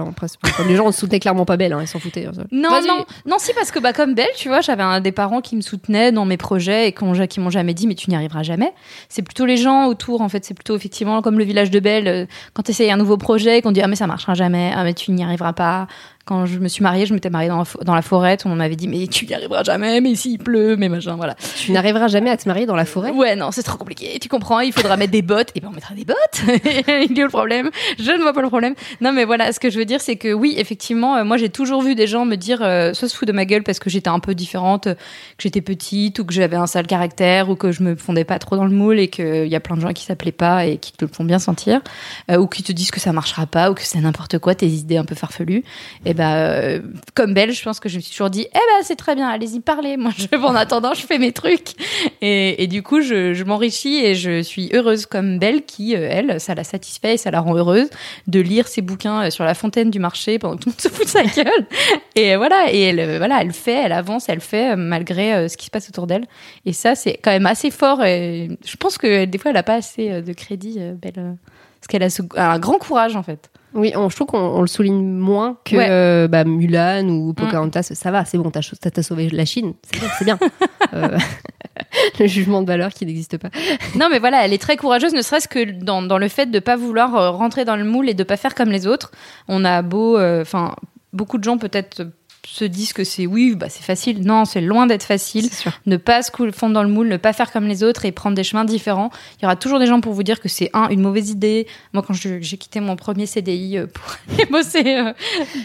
Comme 0.56 0.66
les 0.68 0.76
gens, 0.76 0.90
soutenait 0.90 1.20
clairement 1.20 1.44
pas 1.44 1.56
belle, 1.58 1.74
hein, 1.74 1.78
ils 1.82 1.86
s'en 1.86 1.98
foutaient. 1.98 2.24
hein. 2.26 2.32
Non, 2.50 2.70
non, 2.86 3.04
non, 3.26 3.36
si, 3.38 3.52
parce 3.52 3.70
que 3.70 3.78
bah, 3.78 3.92
comme 3.92 4.14
Belle, 4.14 4.30
tu 4.36 4.48
vois, 4.48 4.62
j'avais 4.62 4.82
un 4.82 5.00
des 5.00 5.12
parents 5.12 5.42
qui 5.42 5.56
me 5.56 5.60
soutenaient 5.60 6.10
dans 6.10 6.24
mes 6.24 6.38
projets 6.38 6.88
et 6.88 6.92
qui 6.92 7.04
m'ont 7.04 7.12
qui 7.26 7.40
m'ont 7.40 7.50
jamais 7.50 7.74
dit, 7.74 7.86
mais 7.86 7.94
tu 7.94 8.08
n'y 8.08 8.16
arriveras 8.16 8.42
jamais. 8.42 8.72
C'est 9.10 9.22
plutôt 9.22 9.44
les 9.44 9.58
gens 9.58 9.86
autour, 9.88 10.22
en 10.22 10.28
fait. 10.30 10.44
C'est 10.44 10.54
plutôt 10.54 10.74
effectivement 10.74 11.20
comme 11.20 11.38
le 11.38 11.44
village 11.44 11.70
de 11.70 11.80
Belle, 11.80 12.08
euh, 12.08 12.26
quand 12.54 12.62
tu 12.62 12.70
essayes 12.70 12.90
un 12.90 12.96
nouveau 12.96 13.18
projet, 13.18 13.60
qu'on 13.60 13.72
dit, 13.72 13.82
ah, 13.82 13.88
mais 13.88 13.96
ça 13.96 14.06
marchera 14.06 14.32
jamais, 14.34 14.72
ah, 14.74 14.84
mais 14.84 14.94
tu 14.94 15.10
n'y 15.12 15.22
arriveras 15.22 15.52
pas. 15.52 15.86
Quand 16.26 16.46
je 16.46 16.58
me 16.58 16.68
suis 16.68 16.82
mariée, 16.82 17.04
je 17.04 17.12
m'étais 17.12 17.28
mariée 17.28 17.50
dans 17.50 17.58
la, 17.58 17.64
fo- 17.64 17.84
dans 17.84 17.94
la 17.94 18.00
forêt, 18.00 18.38
on 18.46 18.54
m'avait 18.54 18.76
dit, 18.76 18.88
mais 18.88 19.06
tu 19.08 19.26
n'y 19.26 19.34
arriveras 19.34 19.62
jamais, 19.62 20.00
mais 20.00 20.14
s'il 20.14 20.38
pleut, 20.38 20.74
mais 20.74 20.88
machin, 20.88 21.16
voilà. 21.16 21.34
Tu 21.34 21.70
n'arriveras 21.70 22.08
jamais 22.08 22.30
à 22.30 22.38
te 22.38 22.48
marier 22.48 22.64
dans 22.64 22.76
la 22.76 22.86
forêt? 22.86 23.10
Ouais, 23.10 23.36
non, 23.36 23.50
c'est 23.50 23.62
trop 23.62 23.76
compliqué, 23.76 24.18
tu 24.18 24.30
comprends, 24.30 24.60
il 24.60 24.72
faudra 24.72 24.96
mettre 24.96 25.12
des 25.12 25.20
bottes. 25.20 25.50
Et 25.54 25.60
ben, 25.60 25.68
on 25.70 25.74
mettra 25.74 25.94
des 25.94 26.06
bottes. 26.06 26.16
il 27.10 27.18
est 27.18 27.22
où 27.22 27.26
le 27.26 27.28
problème? 27.28 27.68
Je 27.98 28.10
ne 28.10 28.22
vois 28.22 28.32
pas 28.32 28.40
le 28.40 28.48
problème. 28.48 28.74
Non, 29.02 29.12
mais 29.12 29.26
voilà, 29.26 29.52
ce 29.52 29.60
que 29.60 29.68
je 29.68 29.78
veux 29.78 29.84
dire, 29.84 30.00
c'est 30.00 30.16
que 30.16 30.32
oui, 30.32 30.54
effectivement, 30.56 31.16
euh, 31.16 31.24
moi, 31.24 31.36
j'ai 31.36 31.50
toujours 31.50 31.82
vu 31.82 31.94
des 31.94 32.06
gens 32.06 32.24
me 32.24 32.36
dire, 32.36 32.60
euh, 32.62 32.94
soit 32.94 33.08
se 33.10 33.14
fout 33.14 33.28
de 33.28 33.32
ma 33.32 33.44
gueule 33.44 33.62
parce 33.62 33.78
que 33.78 33.90
j'étais 33.90 34.08
un 34.08 34.18
peu 34.18 34.34
différente, 34.34 34.86
euh, 34.86 34.94
que 34.94 35.42
j'étais 35.42 35.60
petite, 35.60 36.18
ou 36.20 36.24
que 36.24 36.32
j'avais 36.32 36.56
un 36.56 36.66
sale 36.66 36.86
caractère, 36.86 37.50
ou 37.50 37.54
que 37.54 37.70
je 37.70 37.82
me 37.82 37.96
fondais 37.96 38.24
pas 38.24 38.38
trop 38.38 38.56
dans 38.56 38.64
le 38.64 38.74
moule, 38.74 38.98
et 38.98 39.08
qu'il 39.08 39.46
y 39.46 39.56
a 39.56 39.60
plein 39.60 39.76
de 39.76 39.82
gens 39.82 39.92
qui 39.92 40.04
s'appelaient 40.04 40.32
pas 40.32 40.64
et 40.64 40.78
qui 40.78 40.92
te 40.92 41.04
le 41.04 41.10
font 41.12 41.24
bien 41.24 41.38
sentir, 41.38 41.82
euh, 42.30 42.38
ou 42.38 42.46
qui 42.46 42.62
te 42.62 42.72
disent 42.72 42.92
que 42.92 43.00
ça 43.00 43.12
marchera 43.12 43.44
pas, 43.44 43.70
ou 43.70 43.74
que 43.74 43.82
c'est 43.82 44.00
n'importe 44.00 44.38
quoi, 44.38 44.54
tes 44.54 44.68
idées 44.68 44.96
un 44.96 45.04
peu 45.04 45.14
farfelues. 45.14 45.64
Et 46.06 46.13
ben, 46.14 46.34
euh, 46.34 46.80
comme 47.14 47.34
belle, 47.34 47.52
je 47.52 47.62
pense 47.62 47.80
que 47.80 47.88
je 47.88 47.96
me 47.96 48.00
suis 48.00 48.12
toujours 48.12 48.30
dit, 48.30 48.46
eh 48.48 48.54
ben, 48.54 48.82
c'est 48.82 48.96
très 48.96 49.14
bien, 49.14 49.28
allez-y, 49.28 49.60
parlez. 49.60 49.96
Moi, 49.96 50.12
je, 50.16 50.36
en 50.36 50.54
attendant, 50.54 50.94
je 50.94 51.04
fais 51.06 51.18
mes 51.18 51.32
trucs. 51.32 51.72
Et, 52.20 52.62
et 52.62 52.66
du 52.66 52.82
coup, 52.82 53.00
je, 53.00 53.42
m'enrichis 53.44 54.04
et 54.04 54.14
je 54.14 54.42
suis 54.42 54.70
heureuse 54.72 55.06
comme 55.06 55.38
Belle 55.38 55.64
qui, 55.64 55.94
euh, 55.94 56.08
elle, 56.10 56.40
ça 56.40 56.54
la 56.54 56.64
satisfait 56.64 57.14
et 57.14 57.16
ça 57.16 57.30
la 57.30 57.40
rend 57.40 57.54
heureuse 57.54 57.88
de 58.26 58.40
lire 58.40 58.66
ses 58.68 58.80
bouquins 58.80 59.26
euh, 59.26 59.30
sur 59.30 59.44
la 59.44 59.54
fontaine 59.54 59.90
du 59.90 59.98
marché 59.98 60.38
pendant 60.38 60.56
que 60.56 60.62
tout 60.62 60.68
le 60.68 60.72
monde 60.72 60.80
se 60.80 60.88
fout 60.88 61.04
de 61.04 61.10
sa 61.10 61.24
gueule. 61.24 61.66
Et 62.14 62.36
voilà, 62.36 62.72
et 62.72 62.80
elle, 62.80 63.18
voilà, 63.18 63.42
elle 63.42 63.52
fait, 63.52 63.82
elle 63.84 63.92
avance, 63.92 64.28
elle 64.28 64.40
fait 64.40 64.76
malgré 64.76 65.48
ce 65.48 65.56
qui 65.56 65.66
se 65.66 65.70
passe 65.70 65.88
autour 65.88 66.06
d'elle. 66.06 66.26
Et 66.64 66.72
ça, 66.72 66.94
c'est 66.94 67.18
quand 67.22 67.30
même 67.30 67.46
assez 67.46 67.70
fort. 67.70 68.04
Et 68.04 68.50
je 68.64 68.76
pense 68.76 68.98
que 68.98 69.24
des 69.24 69.38
fois, 69.38 69.50
elle 69.50 69.56
a 69.56 69.62
pas 69.62 69.74
assez 69.74 70.22
de 70.22 70.32
crédit, 70.32 70.78
Belle. 71.00 71.36
Parce 71.80 71.88
qu'elle 71.88 72.02
a 72.40 72.52
un 72.52 72.58
grand 72.58 72.78
courage, 72.78 73.16
en 73.16 73.22
fait. 73.22 73.50
Oui, 73.74 73.92
on- 73.96 74.08
je 74.08 74.14
trouve 74.14 74.28
qu'on 74.28 74.38
on 74.38 74.60
le 74.60 74.66
souligne 74.66 75.04
moins 75.04 75.56
que 75.64 75.76
Ouais. 75.76 75.88
Mm. 75.88 75.90
euh, 75.92 76.28
bah, 76.28 76.44
Mulan 76.44 77.08
ou 77.08 77.32
Pocahontas. 77.34 77.82
Ça 77.94 78.10
va, 78.10 78.24
c'est 78.24 78.38
bon, 78.38 78.50
t'as 78.50 78.62
sauvé 79.02 79.28
la 79.30 79.44
Chine. 79.44 79.74
C'est 80.18 80.24
bien. 80.24 80.38
Euh, 80.92 81.18
le 82.20 82.26
jugement 82.28 82.62
de 82.62 82.66
valeur 82.68 82.90
qui 82.92 83.04
n'existe 83.06 83.36
pas. 83.38 83.48
Non, 83.98 84.08
mais 84.10 84.18
voilà, 84.20 84.44
elle 84.44 84.52
est 84.52 84.62
très 84.62 84.76
courageuse, 84.76 85.12
ne 85.12 85.22
serait-ce 85.22 85.48
que 85.48 85.64
dans, 85.72 86.02
dans 86.02 86.18
le 86.18 86.28
fait 86.28 86.46
de 86.46 86.58
pas 86.60 86.76
vouloir 86.76 87.16
euh, 87.16 87.30
rentrer 87.30 87.64
dans 87.64 87.74
le 87.74 87.84
moule 87.84 88.08
et 88.08 88.14
de 88.14 88.22
pas 88.22 88.36
faire 88.36 88.54
comme 88.54 88.70
les 88.70 88.86
autres. 88.86 89.10
On 89.48 89.64
a 89.64 89.82
beau, 89.82 90.16
euh, 90.18 90.42
enfin, 90.42 90.76
beaucoup 91.12 91.38
de 91.38 91.42
gens 91.44 91.58
peut-être 91.58 92.06
se 92.46 92.64
disent 92.64 92.92
que 92.92 93.04
c'est 93.04 93.26
oui, 93.26 93.54
bah 93.54 93.68
c'est 93.68 93.82
facile. 93.82 94.22
Non, 94.22 94.44
c'est 94.44 94.60
loin 94.60 94.86
d'être 94.86 95.04
facile. 95.04 95.48
Ne 95.86 95.96
pas 95.96 96.22
se 96.22 96.30
fondre 96.52 96.74
dans 96.74 96.82
le 96.82 96.88
moule, 96.88 97.08
ne 97.08 97.16
pas 97.16 97.32
faire 97.32 97.52
comme 97.52 97.66
les 97.66 97.82
autres 97.82 98.04
et 98.04 98.12
prendre 98.12 98.36
des 98.36 98.44
chemins 98.44 98.64
différents. 98.64 99.10
Il 99.38 99.42
y 99.42 99.46
aura 99.46 99.56
toujours 99.56 99.78
des 99.78 99.86
gens 99.86 100.00
pour 100.00 100.12
vous 100.12 100.22
dire 100.22 100.40
que 100.40 100.48
c'est 100.48 100.70
un 100.72 100.88
une 100.88 101.00
mauvaise 101.00 101.30
idée. 101.30 101.66
Moi, 101.92 102.02
quand 102.06 102.14
j'ai 102.14 102.40
quitté 102.40 102.80
mon 102.80 102.96
premier 102.96 103.26
CDI 103.26 103.78
euh, 103.78 103.86
pour 103.86 104.04
aller 104.32 104.46
bosser 104.46 104.96
euh, 104.96 105.12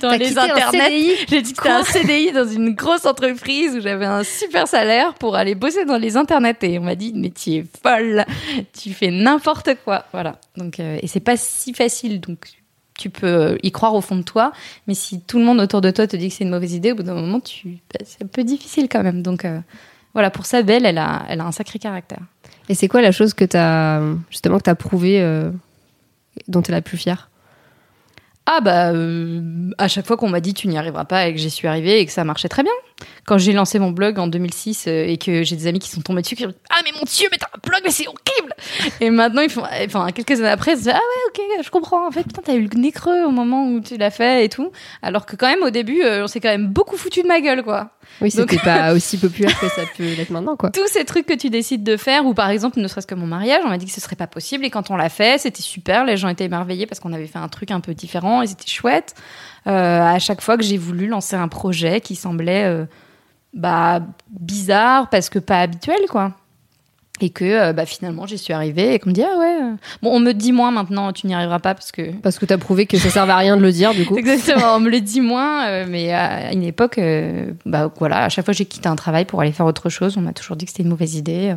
dans 0.02 0.12
les 0.12 0.38
internets, 0.38 1.16
j'ai 1.30 1.42
dit 1.42 1.54
que 1.54 1.64
c'était 1.64 1.70
un 1.70 1.84
CDI 1.84 2.32
dans 2.32 2.48
une 2.48 2.74
grosse 2.74 3.06
entreprise 3.06 3.76
où 3.76 3.82
j'avais 3.82 4.06
un 4.06 4.24
super 4.24 4.68
salaire 4.68 5.14
pour 5.16 5.36
aller 5.36 5.56
bosser 5.56 5.86
dans 5.86 5.98
les 5.98 6.18
internets. 6.18 6.56
Et 6.64 6.80
on 6.80 6.84
m'a 6.84 6.96
dit, 6.96 7.14
mais 7.16 7.30
tu 7.30 7.52
es 7.52 7.66
folle, 7.84 8.26
tu 8.80 8.94
fais 8.94 9.12
n'importe 9.12 9.70
quoi. 9.84 10.06
Voilà. 10.12 10.40
Donc, 10.58 10.80
euh, 10.80 10.98
et 11.02 11.08
c'est 11.08 11.20
pas 11.20 11.38
si 11.38 11.74
facile. 11.74 12.20
Donc, 12.20 12.59
tu 13.00 13.10
peux 13.10 13.28
euh, 13.28 13.58
y 13.64 13.72
croire 13.72 13.96
au 13.96 14.02
fond 14.02 14.16
de 14.16 14.24
toi. 14.24 14.52
Mais 14.88 14.94
si 14.94 15.22
tout 15.22 15.40
le 15.40 15.46
monde 15.46 15.60
autour 15.60 15.82
de 15.82 15.90
toi 15.90 16.06
te 16.06 16.16
dit 16.16 16.30
que 16.30 16.36
c'est 16.36 16.44
une 16.44 16.50
mauvaise 16.50 16.74
idée, 16.74 16.92
au 16.92 16.96
bout 16.96 17.04
d'un 17.04 17.16
moment, 17.16 17.40
tu, 17.40 17.80
bah, 17.94 18.06
c'est 18.06 18.24
un 18.24 18.28
peu 18.28 18.44
difficile 18.44 18.88
quand 18.90 19.02
même. 19.04 19.22
Donc, 19.22 19.46
euh, 19.46 19.60
voilà, 20.14 20.30
pour 20.30 20.46
ça, 20.46 20.62
Belle, 20.62 20.86
elle 20.86 20.98
a, 20.98 21.26
elle 21.30 21.42
a 21.42 21.46
un 21.46 21.52
sacré 21.52 21.80
caractère. 21.80 22.22
Et 22.68 22.76
c'est 22.76 22.88
quoi 22.88 23.02
la 23.02 23.12
chose 23.12 23.34
que 23.34 23.46
t'as 23.46 24.02
justement 24.30 24.58
que 24.58 24.64
t'as 24.64 24.76
prouvé, 24.76 25.22
euh, 25.22 25.50
dont 26.48 26.62
t'es 26.62 26.72
la 26.72 26.82
plus 26.82 26.98
fière? 26.98 27.30
Ah 28.52 28.62
bah 28.62 28.92
euh, 28.92 29.70
à 29.78 29.88
chaque 29.88 30.08
fois 30.08 30.18
qu'on 30.18 30.30
m'a 30.30 30.40
dit 30.40 30.56
tu 30.56 30.68
n'y 30.68 30.78
arriveras 30.78 31.06
pas 31.06 31.28
et 31.28 31.34
que 31.34 31.40
j'y 31.40 31.52
suis 31.52 31.68
arrivée 31.68 32.00
et 32.00 32.06
que 32.08 32.12
ça 32.12 32.24
marchait 32.24 32.50
très 32.50 32.64
bien. 32.64 32.72
Quand 33.26 33.38
j'ai 33.38 33.54
lancé 33.54 33.80
mon 33.80 33.92
blog 33.92 34.20
en 34.20 34.28
2006 34.28 34.86
euh, 34.88 35.06
et 35.08 35.18
que 35.18 35.44
j'ai 35.44 35.56
des 35.56 35.68
amis 35.68 35.80
qui 35.80 35.90
sont 35.90 36.02
tombés 36.02 36.22
dessus 36.22 36.36
qui 36.36 36.46
ont 36.46 36.50
dit 36.50 36.56
ah 36.70 36.78
mais 36.84 36.92
mon 36.98 37.04
dieu 37.06 37.28
mais 37.32 37.38
t'as 37.38 37.48
un 37.54 37.60
blog 37.66 37.82
mais 37.84 37.92
c'est 37.92 38.08
horrible 38.08 38.54
et 39.00 39.10
maintenant 39.10 39.42
ils 39.42 39.50
font 39.50 39.64
enfin 39.86 40.12
quelques 40.12 40.40
années 40.40 40.50
après 40.50 40.72
ils 40.74 40.78
se 40.78 40.84
disent 40.84 40.94
ah 40.94 40.98
ouais 40.98 41.32
ok 41.58 41.64
je 41.64 41.70
comprends 41.70 42.08
en 42.08 42.12
fait 42.12 42.24
putain 42.24 42.42
t'as 42.44 42.56
eu 42.56 42.68
le 42.68 42.80
nez 42.80 42.92
creux 42.92 43.24
au 43.26 43.32
moment 43.32 43.68
où 43.68 43.80
tu 43.82 43.98
l'as 43.98 44.10
fait 44.12 44.46
et 44.46 44.50
tout 44.50 44.72
alors 45.02 45.26
que 45.26 45.36
quand 45.36 45.48
même 45.48 45.64
au 45.64 45.70
début 45.70 46.02
euh, 46.04 46.24
on 46.24 46.28
s'est 46.28 46.40
quand 46.40 46.50
même 46.50 46.68
beaucoup 46.68 46.98
foutu 46.98 47.22
de 47.22 47.28
ma 47.28 47.40
gueule 47.42 47.64
quoi. 47.64 47.92
Oui, 48.22 48.32
Donc- 48.36 48.50
c'était 48.52 48.64
pas 48.64 48.94
aussi 48.96 49.18
populaire 49.18 49.58
que 49.60 49.70
ça 49.70 49.84
peut 49.96 50.04
l'être 50.18 50.32
maintenant, 50.32 50.56
quoi. 50.56 50.72
tous 50.72 50.88
ces 50.88 51.06
trucs 51.06 51.28
que 51.28 51.36
tu 51.36 51.52
décides 51.52 51.84
de 51.84 51.96
faire, 51.96 52.26
ou 52.26 52.34
par 52.34 52.50
exemple, 52.50 52.80
ne 52.80 52.88
serait-ce 52.88 53.06
que 53.06 53.14
mon 53.14 53.28
mariage, 53.28 53.62
on 53.64 53.70
m'a 53.70 53.78
dit 53.78 53.86
que 53.86 53.92
ce 53.92 54.02
serait 54.02 54.16
pas 54.16 54.26
possible, 54.26 54.66
et 54.66 54.72
quand 54.72 54.90
on 54.90 54.96
l'a 54.96 55.10
fait, 55.10 55.38
c'était 55.40 55.62
super, 55.62 56.06
les 56.06 56.18
gens 56.18 56.28
étaient 56.28 56.46
émerveillés 56.46 56.88
parce 56.88 57.00
qu'on 57.00 57.14
avait 57.14 57.28
fait 57.28 57.38
un 57.38 57.48
truc 57.50 57.70
un 57.70 57.80
peu 57.82 57.94
différent, 57.94 58.42
et 58.42 58.48
c'était 58.48 58.68
chouette. 58.68 59.14
Euh, 59.68 60.02
à 60.02 60.18
chaque 60.18 60.42
fois 60.42 60.58
que 60.58 60.64
j'ai 60.64 60.78
voulu 60.78 61.06
lancer 61.08 61.36
un 61.36 61.48
projet 61.48 62.02
qui 62.02 62.16
semblait 62.16 62.66
bah, 63.54 64.02
bizarre, 64.30 65.10
parce 65.10 65.30
que 65.30 65.40
pas 65.40 65.62
habituel, 65.62 66.00
quoi. 66.10 66.34
Et 67.22 67.32
que 67.32 67.44
euh, 67.44 67.74
bah, 67.74 67.86
finalement, 67.86 68.26
j'y 68.26 68.38
suis 68.38 68.54
arrivée, 68.54 68.94
et 68.94 69.00
qu'on 69.00 69.10
me 69.10 69.16
dit, 69.16 69.24
ah 69.24 69.38
ouais. 69.38 69.60
euh. 69.62 69.76
Bon, 70.02 70.16
on 70.16 70.20
me 70.20 70.32
dit 70.34 70.54
moins 70.54 70.72
maintenant, 70.72 71.12
tu 71.12 71.28
n'y 71.28 71.34
arriveras 71.34 71.60
pas, 71.60 71.74
parce 71.74 71.92
que. 71.92 72.12
Parce 72.22 72.40
que 72.40 72.46
t'as 72.46 72.58
prouvé 72.58 72.86
que 72.86 72.98
ça 72.98 73.10
servait 73.10 73.34
à 73.34 73.38
rien 73.38 73.58
de 73.58 73.62
le 73.62 73.72
dire, 73.72 73.94
du 73.94 74.06
coup. 74.06 74.18
Exactement, 74.18 74.76
on 74.76 74.80
me 74.80 74.90
le 74.90 75.02
dit 75.02 75.22
moins, 75.22 75.68
euh, 75.68 75.86
mais 75.90 76.14
à 76.14 76.54
une 76.54 76.64
époque, 76.64 76.98
euh, 76.98 77.52
bah 77.66 77.92
voilà, 77.98 78.26
à 78.26 78.30
chaque 78.30 78.46
fois 78.46 78.54
que 78.54 78.58
j'ai 78.58 78.66
quitté 78.66 78.88
un 78.88 78.96
travail 78.96 79.26
pour 79.26 79.42
aller 79.42 79.52
faire 79.52 79.66
autre 79.66 79.90
chose, 79.90 80.16
on 80.18 80.22
m'a 80.22 80.34
toujours 80.34 80.56
dit 80.56 80.66
que 80.66 80.72
c'était 80.72 80.84
une 80.84 80.90
mauvaise 80.90 81.16
idée. 81.16 81.56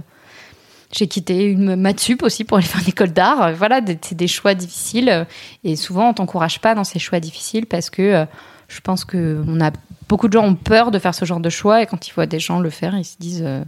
J'ai 0.94 1.06
quitté 1.06 1.44
une 1.44 1.94
aussi 2.22 2.44
pour 2.44 2.58
aller 2.58 2.66
faire 2.66 2.82
une 2.82 2.88
école 2.88 3.12
d'art. 3.12 3.52
Voilà, 3.54 3.80
c'est 4.02 4.14
des 4.14 4.28
choix 4.28 4.54
difficiles 4.54 5.26
et 5.64 5.74
souvent 5.74 6.10
on 6.10 6.12
t'encourage 6.12 6.60
pas 6.60 6.74
dans 6.74 6.84
ces 6.84 6.98
choix 6.98 7.18
difficiles 7.18 7.64
parce 7.64 7.88
que 7.88 8.26
je 8.68 8.80
pense 8.80 9.06
que 9.06 9.42
on 9.48 9.58
a 9.62 9.70
beaucoup 10.08 10.28
de 10.28 10.32
gens 10.32 10.44
ont 10.44 10.54
peur 10.54 10.90
de 10.90 10.98
faire 10.98 11.14
ce 11.14 11.24
genre 11.24 11.40
de 11.40 11.50
choix 11.50 11.82
et 11.82 11.86
quand 11.86 12.08
ils 12.08 12.12
voient 12.12 12.26
des 12.26 12.40
gens 12.40 12.60
le 12.60 12.70
faire, 12.70 12.96
ils 12.96 13.04
se 13.04 13.16
disent 13.18 13.44
euh, 13.44 13.62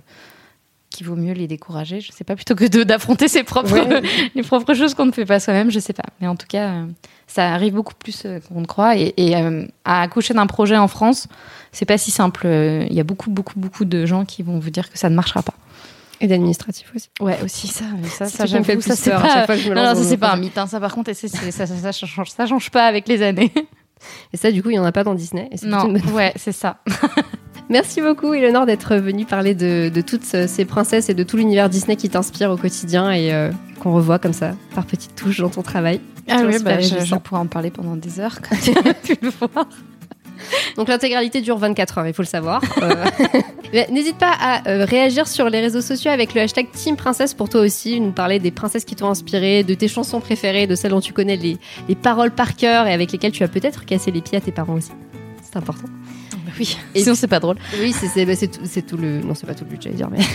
qu'il 0.94 1.06
vaut 1.06 1.16
mieux 1.16 1.32
les 1.32 1.48
décourager. 1.48 2.00
Je 2.00 2.12
sais 2.12 2.24
pas 2.24 2.36
plutôt 2.36 2.54
que 2.54 2.82
d'affronter 2.84 3.28
ses 3.28 3.42
propres 3.42 3.72
Ouais. 3.72 4.02
les 4.34 4.42
propres 4.42 4.74
choses 4.74 4.94
qu'on 4.94 5.06
ne 5.06 5.12
fait 5.12 5.24
pas 5.24 5.40
soi-même. 5.40 5.70
Je 5.70 5.80
sais 5.80 5.92
pas, 5.92 6.04
mais 6.20 6.28
en 6.28 6.36
tout 6.36 6.46
cas, 6.46 6.68
euh, 6.68 6.86
ça 7.26 7.52
arrive 7.52 7.74
beaucoup 7.74 7.94
plus 7.94 8.22
euh, 8.24 8.38
qu'on 8.40 8.60
ne 8.60 8.66
croit 8.66 8.96
et, 8.96 9.12
et, 9.16 9.36
euh, 9.36 9.66
à 9.84 10.02
accoucher 10.02 10.34
d'un 10.34 10.46
projet 10.46 10.76
en 10.76 10.86
France, 10.86 11.26
c'est 11.72 11.86
pas 11.86 11.98
si 11.98 12.10
simple. 12.10 12.46
Il 12.46 12.94
y 12.94 13.00
a 13.00 13.04
beaucoup 13.04 13.30
beaucoup 13.30 13.58
beaucoup 13.58 13.84
de 13.84 14.06
gens 14.06 14.24
qui 14.24 14.42
vont 14.42 14.58
vous 14.58 14.70
dire 14.70 14.90
que 14.90 14.98
ça 14.98 15.10
ne 15.10 15.16
marchera 15.16 15.42
pas. 15.42 15.54
Et 16.20 16.28
d'administratif 16.28 16.92
aussi. 16.94 17.08
Ouais, 17.20 17.38
aussi 17.44 17.66
ça, 17.66 17.84
mais 18.00 18.08
ça, 18.08 18.26
ça 18.26 18.44
me 18.44 18.62
fait 18.62 18.80
ça 18.80 18.94
plus 18.94 19.02
c'est 19.02 19.10
peur 19.10 19.20
à 19.20 19.22
pas, 19.22 19.34
chaque 19.34 19.46
fois 19.46 19.56
que 19.56 19.60
je 19.62 19.68
me 19.68 19.74
non, 19.74 19.82
lance 19.82 19.94
non, 19.94 19.98
dans 19.98 20.02
ça 20.04 20.08
c'est 20.08 20.16
pas 20.16 20.32
un 20.32 20.36
mythe, 20.36 20.56
hein, 20.56 20.66
ça 20.68 20.78
par 20.78 20.94
contre, 20.94 21.12
ça, 21.12 21.28
ça, 21.28 21.66
ça, 21.66 21.92
change, 21.92 22.30
ça 22.30 22.46
change 22.46 22.70
pas 22.70 22.86
avec 22.86 23.08
les 23.08 23.20
années. 23.22 23.52
Et 24.32 24.36
ça, 24.36 24.50
du 24.50 24.62
coup, 24.62 24.70
il 24.70 24.74
y 24.74 24.78
en 24.78 24.84
a 24.84 24.92
pas 24.92 25.04
dans 25.04 25.14
Disney. 25.14 25.48
Et 25.52 25.66
Non, 25.66 25.84
bonne 25.84 26.00
ouais, 26.12 26.32
c'est 26.36 26.52
ça. 26.52 26.78
Merci 27.70 28.02
beaucoup, 28.02 28.34
Eleanor, 28.34 28.66
d'être 28.66 28.96
venue 28.96 29.24
parler 29.24 29.54
de, 29.54 29.88
de 29.88 30.00
toutes 30.02 30.24
ces 30.24 30.64
princesses 30.66 31.08
et 31.08 31.14
de 31.14 31.22
tout 31.22 31.38
l'univers 31.38 31.70
Disney 31.70 31.96
qui 31.96 32.10
t'inspire 32.10 32.50
au 32.50 32.58
quotidien 32.58 33.10
et 33.10 33.32
euh, 33.32 33.50
qu'on 33.80 33.94
revoit 33.94 34.18
comme 34.18 34.34
ça, 34.34 34.52
par 34.74 34.84
petites 34.84 35.14
touches 35.14 35.40
dans 35.40 35.48
ton 35.48 35.62
travail. 35.62 36.00
Ah 36.28 36.42
oui, 36.46 36.56
bah, 36.62 36.80
je, 36.80 37.04
je 37.04 37.14
pourrais 37.16 37.40
en 37.40 37.46
parler 37.46 37.70
pendant 37.70 37.96
des 37.96 38.20
heures 38.20 38.40
quand 38.42 38.56
tu 38.62 38.70
as 38.76 38.94
pu 38.94 39.16
le 39.22 39.30
voir. 39.30 39.66
Donc 40.76 40.88
l'intégralité 40.88 41.40
dure 41.40 41.58
24 41.58 41.98
heures, 41.98 42.06
il 42.06 42.14
faut 42.14 42.22
le 42.22 42.28
savoir. 42.28 42.62
Euh, 42.82 43.04
N'hésite 43.90 44.16
pas 44.16 44.32
à 44.38 44.68
euh, 44.68 44.84
réagir 44.84 45.26
sur 45.26 45.48
les 45.48 45.60
réseaux 45.60 45.80
sociaux 45.80 46.10
avec 46.10 46.34
le 46.34 46.42
hashtag 46.42 46.70
Team 46.70 46.96
Princesse 46.96 47.34
pour 47.34 47.48
toi 47.48 47.60
aussi, 47.60 48.00
nous 48.00 48.12
parler 48.12 48.38
des 48.38 48.50
princesses 48.50 48.84
qui 48.84 48.94
t'ont 48.94 49.08
inspiré, 49.08 49.64
de 49.64 49.74
tes 49.74 49.88
chansons 49.88 50.20
préférées, 50.20 50.66
de 50.66 50.74
celles 50.74 50.92
dont 50.92 51.00
tu 51.00 51.12
connais 51.12 51.36
les, 51.36 51.58
les 51.88 51.94
paroles 51.94 52.30
par 52.30 52.56
cœur 52.56 52.86
et 52.86 52.92
avec 52.92 53.10
lesquelles 53.10 53.32
tu 53.32 53.42
as 53.42 53.48
peut-être 53.48 53.84
cassé 53.84 54.10
les 54.10 54.20
pieds 54.20 54.38
à 54.38 54.40
tes 54.40 54.52
parents 54.52 54.74
aussi. 54.74 54.92
C'est 55.42 55.56
important. 55.56 55.88
Oui, 56.58 56.76
Et 56.94 57.00
sinon 57.00 57.14
c'est 57.14 57.28
pas 57.28 57.40
drôle. 57.40 57.56
Oui, 57.80 57.92
c'est 57.92 58.24
bah, 58.24 58.34
c'est 58.36 58.86
tout, 58.86 58.96
le. 58.96 59.20
Non, 59.20 59.34
c'est 59.34 59.46
pas 59.46 59.54
tout 59.54 59.64
le 59.64 59.70
but, 59.70 59.82
j'allais 59.82 59.96
dire, 59.96 60.08
mais. 60.10 60.18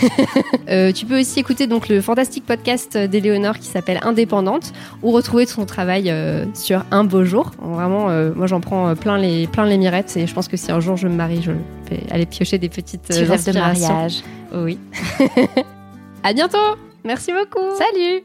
Euh, 0.68 0.92
tu 0.92 1.04
peux 1.04 1.18
aussi 1.18 1.40
écouter 1.40 1.66
donc 1.66 1.88
le 1.88 2.00
fantastique 2.00 2.46
podcast 2.46 2.96
d'Éléonore 2.96 3.58
qui 3.58 3.66
s'appelle 3.66 3.98
Indépendante 4.02 4.72
ou 5.02 5.10
retrouver 5.10 5.44
son 5.46 5.66
travail 5.66 6.10
euh, 6.10 6.44
sur 6.54 6.84
Un 6.92 7.02
beau 7.02 7.24
jour. 7.24 7.50
Vraiment, 7.60 8.08
euh, 8.08 8.30
moi 8.34 8.46
j'en 8.46 8.60
prends 8.60 8.94
plein 8.94 9.18
les, 9.18 9.48
plein 9.48 9.66
les 9.66 9.78
mirettes 9.78 10.16
et 10.16 10.28
je 10.28 10.34
pense 10.34 10.46
que 10.46 10.56
si 10.56 10.70
un 10.70 10.78
jour 10.78 10.96
je 10.96 11.08
me 11.08 11.14
marie, 11.14 11.42
je 11.42 11.50
vais 11.50 12.02
aller 12.10 12.26
piocher 12.26 12.58
des 12.58 12.68
petites 12.68 13.08
Tu 13.08 13.24
de 13.24 13.58
mariage. 13.58 14.22
Oui. 14.54 14.78
à 16.22 16.32
bientôt. 16.32 16.58
Merci 17.04 17.32
beaucoup. 17.32 17.66
Salut 17.76 18.22